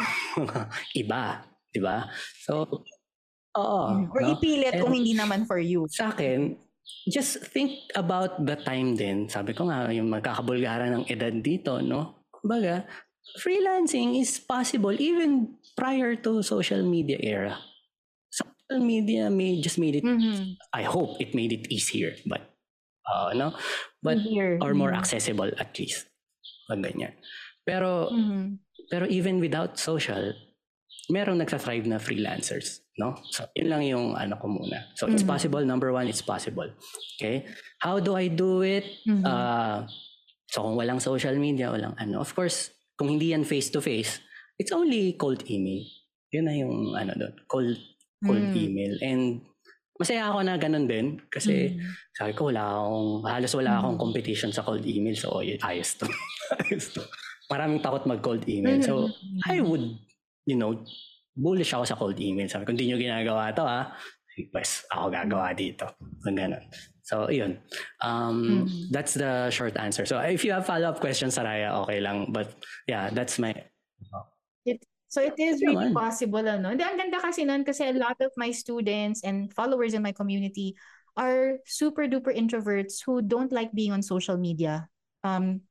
[1.01, 1.45] iba.
[1.69, 2.09] Di ba?
[2.41, 2.65] So,
[3.53, 3.81] oo.
[3.85, 4.27] Mm, or no?
[4.33, 5.85] ipilit And kung hindi naman for you.
[5.93, 6.57] Sa akin,
[7.05, 9.29] just think about the time din.
[9.29, 12.25] Sabi ko nga, yung magkakabulgaran ng edad dito, no?
[12.33, 12.89] Kumbaga,
[13.37, 17.55] freelancing is possible even prior to social media era.
[18.33, 20.57] Social media may just made it, mm-hmm.
[20.73, 22.17] I hope it made it easier.
[22.25, 22.49] But
[23.05, 23.53] uh, no?
[24.01, 24.57] But Here.
[24.59, 24.99] or more mm-hmm.
[24.99, 26.09] accessible at least.
[26.67, 27.13] Pag ganyan.
[27.63, 28.59] Pero mm-hmm.
[28.89, 30.33] pero even without social,
[31.07, 33.15] merong nagsa-thrive na freelancers, no?
[33.31, 34.91] So, yun lang yung ano ko muna.
[34.95, 35.15] So, mm-hmm.
[35.15, 35.63] it's possible.
[35.63, 36.67] Number one, it's possible.
[37.15, 37.47] Okay?
[37.79, 38.83] How do I do it?
[39.07, 39.23] Mm-hmm.
[39.23, 39.87] Uh,
[40.51, 42.19] so, kung walang social media, walang ano.
[42.19, 44.26] Of course, kung hindi yan face-to-face,
[44.57, 45.85] it's only cold email.
[46.33, 47.35] Yun na yung ano doon.
[47.47, 47.77] Cold,
[48.25, 48.57] cold mm.
[48.57, 48.93] email.
[49.05, 49.41] And
[49.97, 51.81] masaya ako na ganun din kasi mm.
[52.13, 53.79] sabi ko wala akong halos wala mm.
[53.81, 56.05] akong competition sa cold email so oh, ayos to.
[56.61, 57.01] ayos to.
[57.49, 58.77] Maraming takot mag cold email.
[58.83, 59.41] So mm.
[59.49, 59.97] I would
[60.45, 60.77] you know
[61.33, 62.49] bullish ako sa cold email.
[62.49, 63.93] Sabi ko hindi niyo ginagawa to ha.
[64.53, 65.89] Pues ako gagawa dito.
[66.21, 66.63] So ganun.
[67.01, 67.57] So yun.
[68.03, 68.93] Um mm.
[68.93, 70.05] that's the short answer.
[70.05, 72.53] So if you have follow-up questions Saraya okay lang but
[72.85, 73.49] yeah, that's my
[75.07, 76.75] So it is really possible, ano?
[76.75, 80.11] Hindi, ang ganda kasi nun kasi a lot of my students and followers in my
[80.11, 80.75] community
[81.15, 84.91] are super duper introverts who don't like being on social media.
[85.23, 85.63] Um,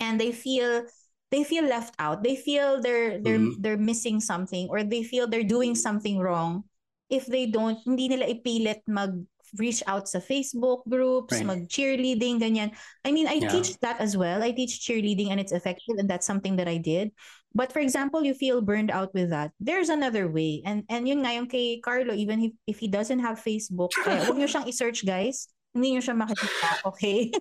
[0.00, 0.86] and they feel
[1.30, 2.22] they feel left out.
[2.22, 3.58] They feel they're they're Mhm.
[3.60, 6.64] they're missing something or they feel they're doing something wrong
[7.10, 9.12] if they don't hindi nila ipilit mag
[9.56, 11.46] reach out sa Facebook groups, Right.
[11.48, 12.68] mag cheerleading ganyan.
[13.00, 13.48] I mean, I Yeah.
[13.48, 14.44] teach that as well.
[14.44, 17.16] I teach cheerleading and it's effective and that's something that I did.
[17.54, 19.50] But for example, you feel burned out with that.
[19.58, 20.60] There's another way.
[20.68, 24.20] And and yun nga yung kay Carlo even if, if he doesn't have Facebook, kaya
[24.28, 25.48] huwag niyo siyang i-search guys.
[25.72, 27.28] Hindi niyo siya makikita, okay?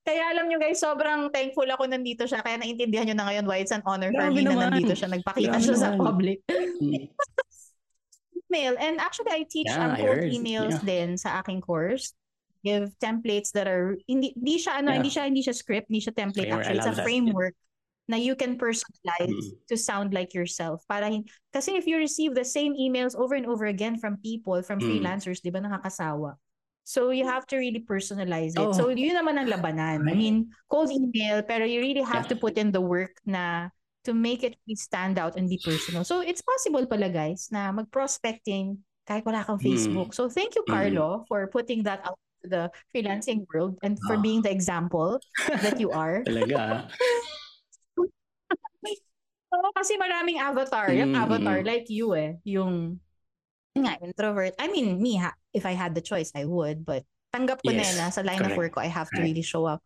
[0.00, 2.40] Kaya alam nyo guys, sobrang thankful ako nandito siya.
[2.40, 5.08] Kaya naintindihan nyo na ngayon why it's an honor for Grabe me na nandito siya.
[5.12, 6.04] Nagpakita Grabe siya sa naman.
[6.04, 6.38] public.
[6.80, 7.12] Mm.
[8.50, 8.74] Email.
[8.80, 10.88] And actually, I teach Yeah, um, cold emails Yeah.
[10.88, 12.16] din sa aking course.
[12.64, 14.96] Give templates that are, hindi, hindi siya, ano, Yeah.
[14.98, 16.48] hindi siya, hindi siya script, hindi siya template.
[16.48, 16.64] Framework.
[16.66, 17.04] Actually, it's a that.
[18.10, 19.54] Na you can personalize Mm.
[19.70, 20.82] to sound like yourself.
[20.90, 24.58] Para, hin- kasi if you receive the same emails over and over again from people,
[24.66, 24.98] from Mm.
[24.98, 26.34] freelancers, di ba nakakasawa?
[26.82, 28.66] So you have to really personalize it.
[28.66, 28.74] Oh.
[28.74, 30.10] So yun naman ang labanan.
[30.10, 32.34] I mean, cold email, pero you really have Yeah.
[32.34, 33.70] to put in the work na
[34.02, 36.02] to make it really stand out and be personal.
[36.02, 39.70] So it's possible pala guys na mag-prospecting kahit wala kang Mm.
[39.70, 40.18] Facebook.
[40.18, 40.72] So thank you Mm.
[40.72, 44.22] Carlo for putting that out to the freelancing world and for Ah.
[44.24, 45.20] being the example
[45.62, 46.24] that you are.
[46.26, 46.88] Talaga.
[49.50, 50.94] Oo, kasi maraming avatar.
[50.94, 51.66] Yung Mm, avatar, mm.
[51.66, 52.38] like you eh.
[52.46, 53.02] Yung,
[53.74, 54.54] yun nga, introvert.
[54.58, 56.86] I mean, me, ha, if I had the choice, I would.
[56.86, 58.58] But tanggap ko na Yes, na sa line of correct.
[58.58, 59.82] work ko, I have to really show up.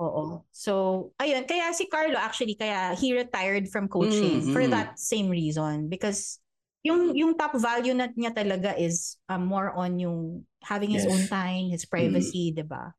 [0.00, 0.42] Oo.
[0.50, 1.44] So, ayun.
[1.46, 4.70] Kaya si Carlo, actually, kaya he retired from coaching Mm, for mm.
[4.72, 5.86] that same reason.
[5.92, 6.40] Because
[6.80, 11.04] yung yung top value na niya talaga is um, more on yung having his Yes.
[11.04, 12.96] own time, his privacy, 'di ba?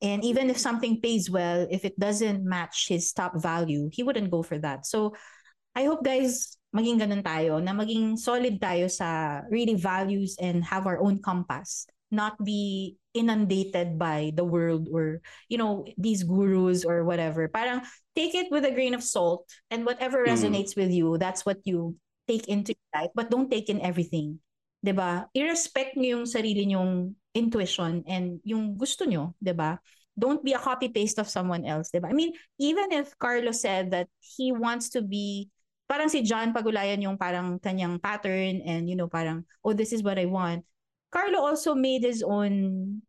[0.00, 4.30] And even if something pays well, if it doesn't match his top value, he wouldn't
[4.30, 4.86] go for that.
[4.86, 5.14] So,
[5.74, 10.86] I hope guys, maging ganun tayo, na maging solid tayo sa really values and have
[10.86, 11.86] our own compass.
[12.10, 17.48] Not be inundated by the world or, you know, these gurus or whatever.
[17.48, 17.82] Parang
[18.14, 20.32] take it with a grain of salt and whatever Mm.
[20.32, 21.96] resonates with you, that's what you
[22.26, 23.12] take into your life.
[23.14, 24.40] But don't take in everything.
[24.82, 25.26] 'Di ba?
[25.34, 29.78] I-respect niyo yung sarili niyong intuition and yung gusto niyo, 'di ba?
[30.18, 32.10] Don't be a copy paste of someone else, 'di ba?
[32.10, 35.50] I mean, even if Carlos said that he wants to be
[35.88, 40.04] parang si John Pagulayan yung parang kanyang pattern and you know parang oh this is
[40.04, 40.62] what I want.
[41.08, 42.52] Carlo also made his own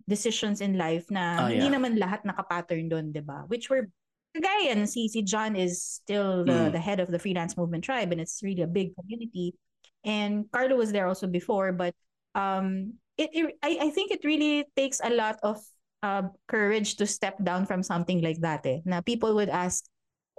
[0.07, 1.75] decisions in life na Oh, hindi yeah.
[1.75, 3.43] naman lahat naka-pattern doon, 'di ba?
[3.51, 3.91] Which were
[4.31, 6.73] kagaya si si John is still the Mm.
[6.77, 9.57] the head of the freelance movement tribe and it's really a big community
[10.03, 11.93] and Carlo was there also before but
[12.35, 15.59] um it, it I, I think it really takes a lot of
[16.03, 19.84] uh, courage to step down from something like that eh na people would ask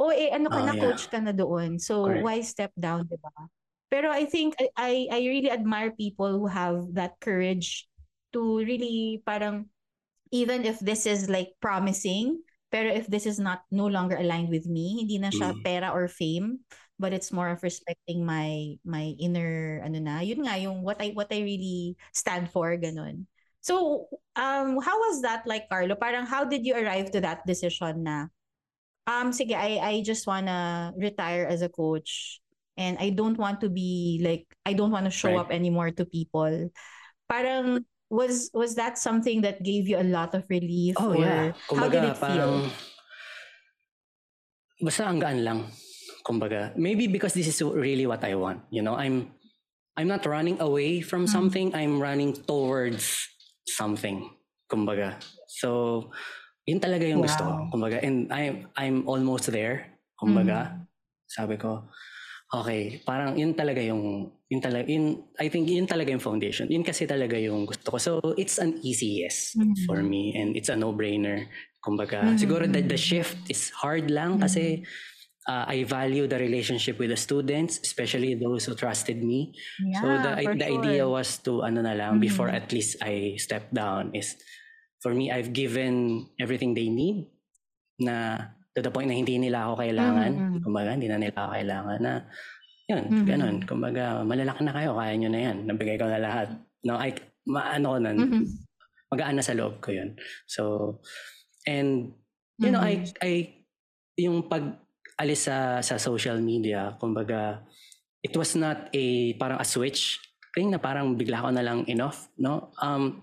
[0.01, 0.83] oh eh ano ka Oh, na yeah.
[0.89, 2.25] coach ka na doon so Correct.
[2.25, 3.29] why step down di ba
[3.93, 7.85] pero I think I, I I really admire people who have that courage
[8.33, 9.69] to really parang
[10.31, 12.39] even if this is like promising
[12.71, 15.63] pero if this is not no longer aligned with me hindi na siya Mm.
[15.67, 16.63] pera or fame
[17.01, 21.17] but it's more of respecting my my inner ano na yun nga yung what I
[21.17, 23.25] what I really stand for ganun
[23.65, 24.07] so
[24.37, 28.29] um how was that like Carlo parang how did you arrive to that decision na
[29.09, 32.45] um sige I I just wanna retire as a coach
[32.77, 35.41] and I don't want to be like I don't want to show Right.
[35.41, 36.71] up anymore to people
[37.29, 41.53] parang was was that something that gave you a lot of relief Oh, or yeah.
[41.73, 42.73] how did it feel parang,
[44.81, 45.61] basta ang gaan lang.
[46.21, 48.61] Kumbaga, maybe because this is really what I want.
[48.71, 49.33] You know, I'm,
[49.97, 51.33] I'm not running away from Mm.
[51.33, 51.67] something.
[51.75, 53.29] I'm running towards
[53.67, 54.29] something.
[54.71, 55.17] Kumbaga.
[55.49, 56.11] So,
[56.69, 57.53] yun talaga yung gusto ko.
[57.57, 57.71] Wow.
[57.73, 59.99] Kumbaga, and I'm, I'm almost there.
[60.21, 60.87] Kumbaga, Mm.
[61.27, 61.89] sabi ko,
[62.53, 66.69] okay, parang yun talaga yung, yun talaga, yun, I think yun talaga yung foundation.
[66.69, 67.99] Yun kasi talaga yung gusto ko.
[67.99, 69.87] So, it's an easy yes Mhm.
[69.89, 71.49] for me and it's a no-brainer.
[71.81, 74.85] Kumbaga, Mhm, siguro the, the shift is hard lang kasi
[75.51, 79.51] uh, I value the relationship with the students, especially those who trusted me.
[79.83, 81.11] yeah, so the, the idea sure.
[81.19, 82.59] was to, ano na lang, before Mhm.
[82.63, 84.39] at least I step down is,
[85.03, 87.27] for me, I've given everything they need
[87.99, 88.39] na
[88.77, 90.31] to the point na hindi nila ako kailangan.
[90.31, 90.61] Mhm, mhm.
[90.63, 92.15] Kumbaga, hindi na nila ako kailangan na,
[92.87, 93.27] yun, Mhm.
[93.27, 93.57] ganun.
[93.67, 95.57] Kumbaga, malalaki na kayo, kaya nyo na yan.
[95.67, 96.49] Nabigay ko na lahat.
[96.87, 97.11] No, I,
[97.51, 98.43] maano ko nun, Mhm.
[99.11, 100.15] magaan na sa loob ko yun.
[100.47, 100.63] So,
[101.67, 102.15] and,
[102.63, 103.33] you know, I, I,
[104.21, 104.79] yung pag
[105.21, 107.61] alis sa, sa social media, kumbaga,
[108.25, 110.17] it was not a, parang a switch
[110.57, 112.73] thing na parang bigla ko na lang enough, no?
[112.81, 113.23] Um,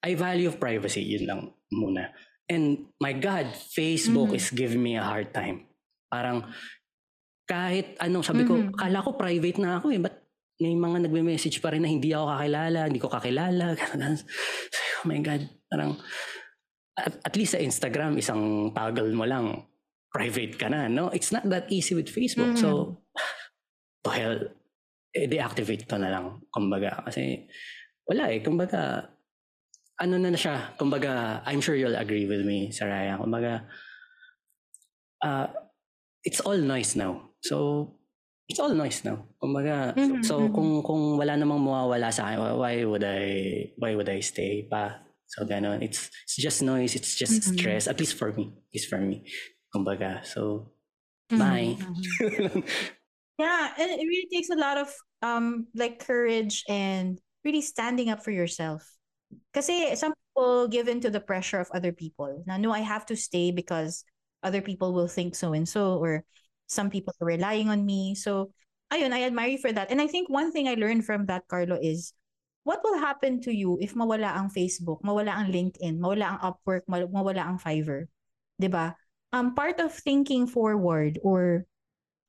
[0.00, 2.08] I value privacy, yun lang muna.
[2.48, 4.40] And my God, Facebook Mhm.
[4.40, 5.68] is giving me a hard time.
[6.08, 6.44] Parang,
[7.44, 8.76] kahit ano, sabi ko, Mhm.
[8.76, 10.16] kala ko private na ako eh, ba't
[10.60, 14.16] may mga nagme-message pa rin na hindi ako kakilala, hindi ko kakilala, ganun.
[14.16, 15.92] Ko, oh my God, parang,
[16.94, 19.66] at, at least sa Instagram, isang toggle mo lang,
[20.14, 21.10] private ka na, no?
[21.10, 22.54] It's not that easy with Facebook.
[22.54, 22.62] Mm-hmm.
[22.62, 23.02] So,
[24.06, 24.38] to hell,
[25.10, 27.02] eh, deactivate ko na lang, kumbaga.
[27.02, 27.50] Kasi,
[28.06, 29.10] wala eh, kumbaga,
[29.98, 33.18] ano na na siya, kumbaga, I'm sure you'll agree with me, Saraya.
[33.18, 33.66] Kumbaga,
[35.18, 35.50] uh,
[36.22, 37.34] it's all noise now.
[37.42, 37.90] So,
[38.48, 39.26] it's all noise now.
[39.42, 40.22] Kumbaga, mm-hmm.
[40.22, 40.54] so mm-hmm.
[40.54, 43.22] kung kung wala namang mawawala sa akin, why would I
[43.80, 45.00] why would I stay pa?
[45.26, 45.82] So ganon.
[45.82, 47.56] It's it's just noise, it's just mm-hmm.
[47.56, 48.52] stress at least for me.
[48.72, 49.24] It's for me.
[49.74, 50.24] Kumbaga.
[50.24, 50.70] So
[51.32, 51.38] mm-hmm.
[51.38, 51.74] bye.
[51.74, 52.60] Mm-hmm.
[53.38, 58.22] yeah, and it really takes a lot of um like courage and really standing up
[58.22, 58.86] for yourself.
[59.52, 62.44] Kasi some people give in to the pressure of other people.
[62.46, 64.04] Now, no, I have to stay because
[64.44, 66.22] other people will think so and so or
[66.68, 68.52] some people are relying on me so
[68.92, 71.48] ayun I admire you for that and I think one thing I learned from that
[71.48, 72.12] Carlo is
[72.62, 76.84] what will happen to you if mawala ang Facebook mawala ang LinkedIn mawala ang Upwork
[76.86, 78.06] mawala ang Fiverr
[78.60, 78.92] 'di ba
[79.34, 81.66] um part of thinking forward or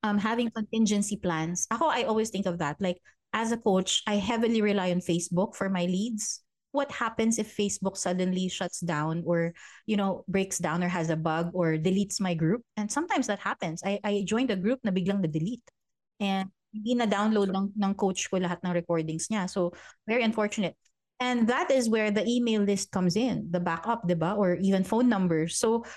[0.02, 2.82] um having contingency plans ako I always think of that.
[2.82, 2.98] Like
[3.30, 6.42] as a coach I heavily rely on Facebook for my leads.
[6.76, 9.56] What happens if Facebook suddenly shuts down or
[9.88, 12.66] you know breaks down or has a bug or deletes my group?
[12.76, 13.80] And sometimes that happens.
[13.86, 15.64] I I joined a group na biglang na-delete.
[16.20, 19.48] And hindi na download ng ng coach ko lahat ng recordings niya.
[19.48, 19.72] So
[20.04, 20.76] very unfortunate.
[21.24, 23.48] And that is where the email list comes in.
[23.48, 25.56] The backup diba or even phone numbers.
[25.56, 25.88] So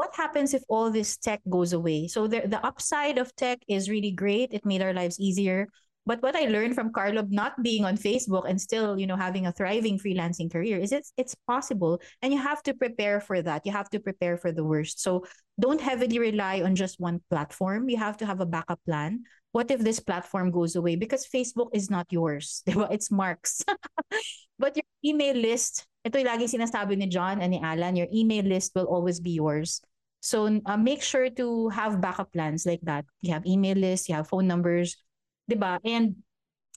[0.00, 3.92] what happens if all this tech goes away so the the upside of tech is
[3.92, 5.68] really great it made our lives easier
[6.06, 9.46] but what I learned from Carlo not being on Facebook and still, you know, having
[9.46, 13.62] a thriving freelancing career is it's it's possible and you have to prepare for that.
[13.62, 14.98] You have to prepare for the worst.
[15.04, 15.22] So
[15.60, 17.88] don't heavily rely on just one platform.
[17.92, 19.28] You have to have a backup plan.
[19.52, 20.96] What if this platform goes away?
[20.96, 22.62] Because Facebook is not yours.
[22.90, 23.60] It's Mark's.
[24.58, 28.46] but your email list, ito yung lagi sinasabi ni John and ni Alan, your email
[28.46, 29.82] list will always be yours.
[30.20, 33.04] So uh, make sure to have backup plans like that.
[33.20, 34.96] You have email lists, you have phone numbers,
[35.48, 35.80] 'di ba?
[35.84, 36.20] And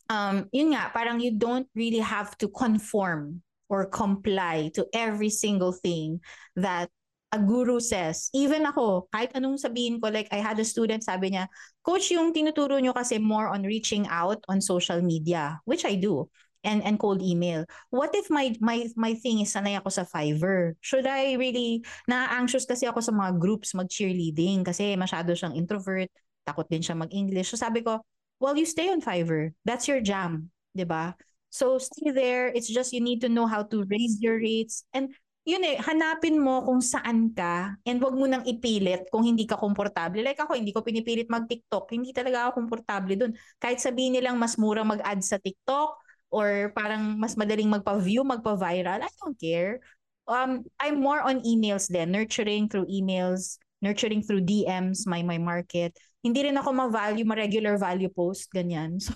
[0.07, 5.71] um yun nga, parang you don't really have to conform or comply to every single
[5.71, 6.19] thing
[6.55, 6.89] that
[7.33, 8.29] a guru says.
[8.37, 11.49] Even ako, kahit anong sabihin ko, like I had a student, sabi niya,
[11.81, 16.29] Coach, yung tinuturo nyo kasi more on reaching out on social media, which I do,
[16.63, 17.67] and and cold email.
[17.91, 20.79] What if my my my thing is sanay ako sa Fiverr?
[20.79, 26.09] Should I really, na-anxious kasi ako sa mga groups mag-cheerleading kasi masyado siyang introvert,
[26.47, 27.51] takot din siya mag-English.
[27.51, 28.01] So sabi ko,
[28.39, 29.51] well, you stay on Fiverr.
[29.67, 31.15] That's your jam, di ba?
[31.53, 32.49] So stay there.
[32.49, 34.83] It's just you need to know how to raise your rates.
[34.89, 35.13] And
[35.43, 39.59] yun eh, hanapin mo kung saan ka and wag mo nang ipilit kung hindi ka
[39.59, 40.23] komportable.
[40.23, 41.91] Like ako, hindi ko pinipilit mag-TikTok.
[41.91, 43.31] Hindi talaga ako komportable dun.
[43.59, 46.02] Kahit sabihin nilang mas mura mag-add sa TikTok
[46.33, 49.85] or parang mas madaling magpa-view, magpa-viral, I don't care.
[50.25, 55.93] Um, I'm more on emails then, nurturing through emails, nurturing through DMs, my my market.
[56.25, 58.97] Hindi rin ako ma-value, ma-regular value post, ganyan.
[59.03, 59.15] So,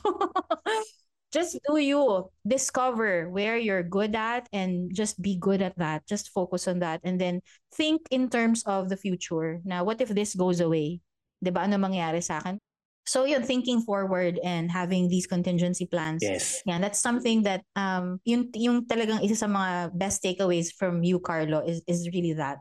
[1.31, 2.31] just do you.
[2.47, 6.07] Discover where you're good at and just be good at that.
[6.07, 7.01] Just focus on that.
[7.03, 7.41] And then
[7.75, 9.59] think in terms of the future.
[9.65, 11.01] Now, what if this goes away?
[11.43, 11.67] Di ba?
[11.67, 12.59] Ano mangyari sa akin?
[13.07, 16.19] So yun, thinking forward and having these contingency plans.
[16.21, 16.59] Yes.
[16.67, 21.23] Yeah, that's something that um yung yung talagang isa sa mga best takeaways from you
[21.23, 22.59] Carlo is is really that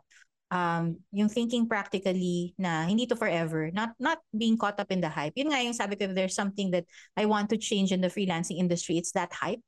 [0.54, 5.10] um yung thinking practically na hindi to forever not not being caught up in the
[5.10, 6.86] hype yun nga yung sabi ko there's something that
[7.18, 9.58] I want to change in the freelancing industry it's that hype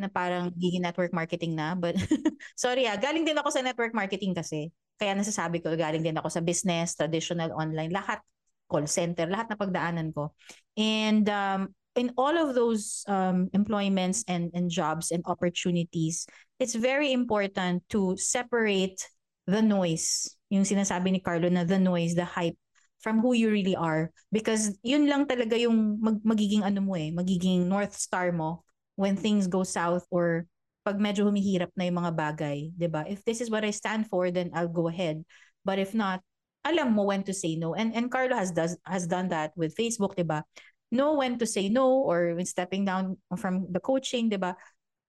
[0.00, 2.00] na parang giging network marketing na but
[2.56, 6.32] sorry ah galing din ako sa network marketing kasi kaya nasasabi ko galing din ako
[6.32, 8.24] sa business traditional online lahat
[8.66, 10.34] call center lahat na pagdaanan ko
[10.76, 16.28] and um in all of those um, employments and, and jobs and opportunities,
[16.60, 19.00] it's very important to separate
[19.48, 22.54] the noise, yung sinasabi ni Carlo na the noise, the hype
[23.00, 27.12] from who you really are because yun lang talaga yung mag- magiging ano mo eh,
[27.12, 28.64] magiging north star mo
[28.96, 30.44] when things go south or
[30.82, 33.02] pag medyo humihirap na yung mga bagay, 'di ba?
[33.06, 35.22] If this is what I stand for, then I'll go ahead.
[35.66, 36.22] But if not,
[36.66, 37.78] alam mo when to say no.
[37.78, 40.42] And and Carlo has does has done that with Facebook, 'di ba?
[40.90, 44.58] Know when to say no or when stepping down from the coaching, 'di ba?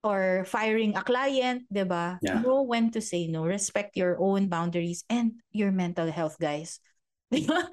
[0.05, 2.21] or firing a client, 'di ba?
[2.21, 2.39] Yeah.
[2.39, 3.43] Know when to say no.
[3.43, 6.79] Respect your own boundaries and your mental health, guys.
[7.33, 7.67] 'Di ba?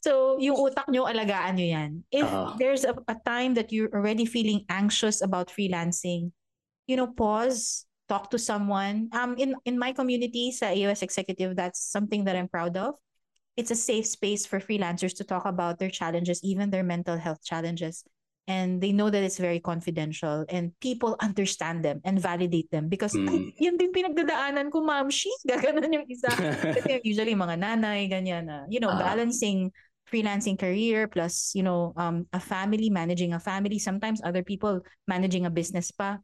[0.00, 1.90] So, yung utak nyo, alagaan nyo yan.
[2.08, 2.56] If uh-huh.
[2.56, 6.32] there's a, a time that you're already feeling anxious about freelancing,
[6.88, 9.12] you know, pause, talk to someone.
[9.12, 12.96] Um, in, in my community, sa AOS Executive, that's something that I'm proud of.
[13.60, 17.44] It's a safe space for freelancers to talk about their challenges, even their mental health
[17.44, 18.00] challenges.
[18.50, 23.14] and they know that it's very confidential and people understand them and validate them because
[23.14, 23.30] mm.
[23.30, 25.06] ay, yan din pinagdadaanan ko ma'am.
[25.06, 26.34] She gaganon yung isa.
[26.76, 29.70] Kasi usually mga nanay ganyan na you know uh, balancing
[30.10, 33.78] freelancing career plus you know um a family managing a family.
[33.78, 36.18] Sometimes other people managing a business pa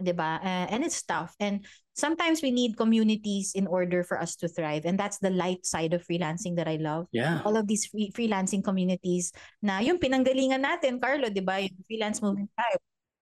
[0.00, 0.40] 'di ba?
[0.40, 1.36] Uh, and it's tough.
[1.38, 1.62] And
[1.94, 4.88] sometimes we need communities in order for us to thrive.
[4.88, 7.06] And that's the light side of freelancing that I love.
[7.12, 7.44] Yeah.
[7.44, 11.60] All of these free- freelancing communities na yung pinanggalingan natin, Carlo, 'di ba?
[11.60, 12.80] Yung freelance movement type.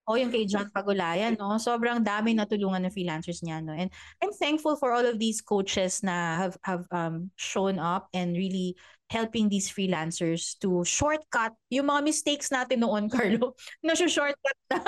[0.08, 1.60] O yung kay John Pagulayan, no?
[1.60, 3.76] Sobrang dami natulungan ng freelancers niya, no?
[3.76, 3.92] And
[4.24, 8.72] I'm thankful for all of these coaches na have have um shown up and really
[9.12, 13.52] helping these freelancers to shortcut yung mga mistakes natin noon, Carlo.
[13.84, 14.80] Na shortcut na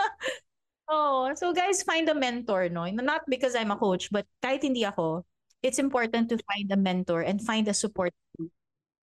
[0.90, 2.82] Oh, so guys, find a mentor, no?
[2.90, 5.22] Not because I'm a coach, but kahit hindi ako,
[5.62, 8.50] it's important to find a mentor and find a support group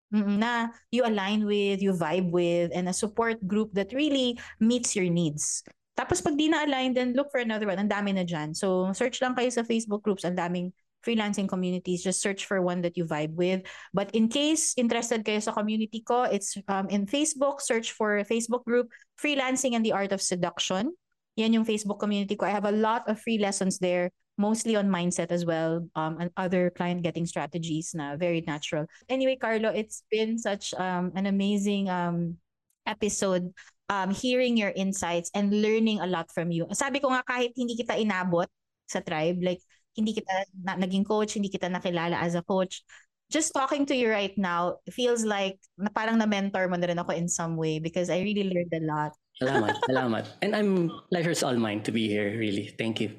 [0.10, 5.06] na you align with, you vibe with, and a support group that really meets your
[5.14, 5.62] needs.
[5.94, 7.78] Tapos pag di na-align, then look for another one.
[7.78, 8.58] Ang dami na dyan.
[8.58, 10.26] So, search lang kayo sa Facebook groups.
[10.26, 10.74] Ang daming
[11.06, 12.04] freelancing communities.
[12.04, 13.64] Just search for one that you vibe with.
[13.94, 17.62] But in case interested kayo sa community ko, it's um, in Facebook.
[17.62, 18.90] Search for Facebook group,
[19.22, 20.92] Freelancing and the Art of Seduction.
[21.36, 22.46] Yan yung Facebook community ko.
[22.46, 26.32] I have a lot of free lessons there, mostly on mindset as well, um, and
[26.40, 28.88] other client getting strategies na very natural.
[29.10, 32.40] Anyway, Carlo, it's been such um, an amazing um,
[32.88, 33.52] episode
[33.90, 36.66] um, hearing your insights and learning a lot from you.
[36.74, 38.48] Sabi ko nga kahit hindi kita inabot
[38.88, 39.62] sa tribe, like
[39.96, 42.84] hindi kita na, naging coach, hindi kita nakilala as a coach,
[43.30, 47.12] just talking to you right now feels like na parang na-mentor mo na rin ako
[47.18, 49.14] in some way because I really learned a lot.
[49.36, 50.26] Salamat, salamat.
[50.40, 52.72] And I'm pleasure's all mine to be here, really.
[52.80, 53.12] Thank you.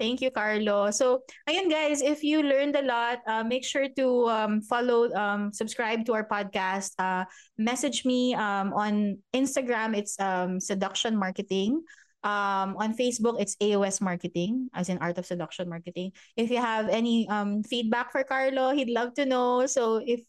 [0.00, 0.88] Thank you, Carlo.
[0.96, 5.52] So, ayun guys, if you learned a lot, uh, make sure to um, follow, um,
[5.52, 6.96] subscribe to our podcast.
[6.96, 7.28] Uh,
[7.60, 9.92] message me um, on Instagram.
[9.92, 11.84] It's um, Seduction Marketing.
[12.24, 16.12] Um, on Facebook, it's AOS Marketing, as in Art of Seduction Marketing.
[16.32, 19.68] If you have any um, feedback for Carlo, he'd love to know.
[19.68, 20.24] So, if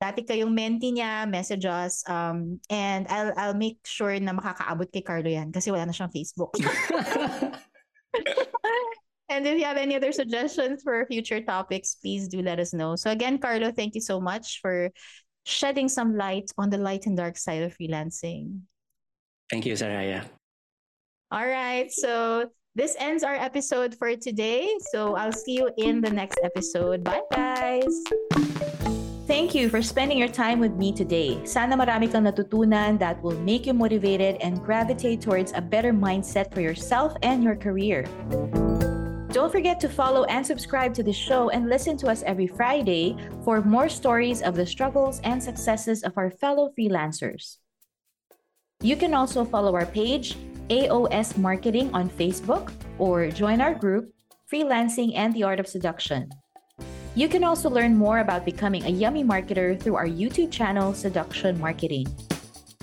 [0.00, 2.02] dati kayong mentee niya, message us.
[2.08, 6.08] Um, and I'll, I'll make sure na makakaabot kay Carlo yan kasi wala na siyang
[6.08, 6.56] Facebook.
[9.28, 12.96] and if you have any other suggestions for future topics, please do let us know.
[12.96, 14.88] So again, Carlo, thank you so much for
[15.44, 18.64] shedding some light on the light and dark side of freelancing.
[19.52, 20.24] Thank you, Saraya.
[21.30, 21.92] All right.
[21.92, 24.66] So this ends our episode for today.
[24.92, 27.04] So I'll see you in the next episode.
[27.04, 28.79] Bye, guys.
[29.30, 31.38] Thank you for spending your time with me today.
[31.46, 36.50] Sana marami kang natutunan that will make you motivated and gravitate towards a better mindset
[36.50, 38.10] for yourself and your career.
[39.30, 43.14] Don't forget to follow and subscribe to the show and listen to us every Friday
[43.46, 47.62] for more stories of the struggles and successes of our fellow freelancers.
[48.82, 50.34] You can also follow our page,
[50.74, 54.10] AOS Marketing, on Facebook, or join our group,
[54.50, 56.34] Freelancing and the Art of Seduction.
[57.14, 61.58] You can also learn more about becoming a yummy marketer through our YouTube channel, Seduction
[61.60, 62.06] Marketing.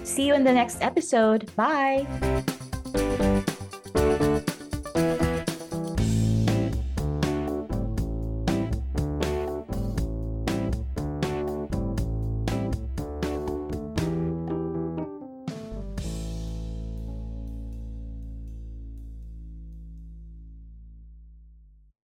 [0.04, 1.50] See you in the next episode.
[1.56, 2.06] Bye.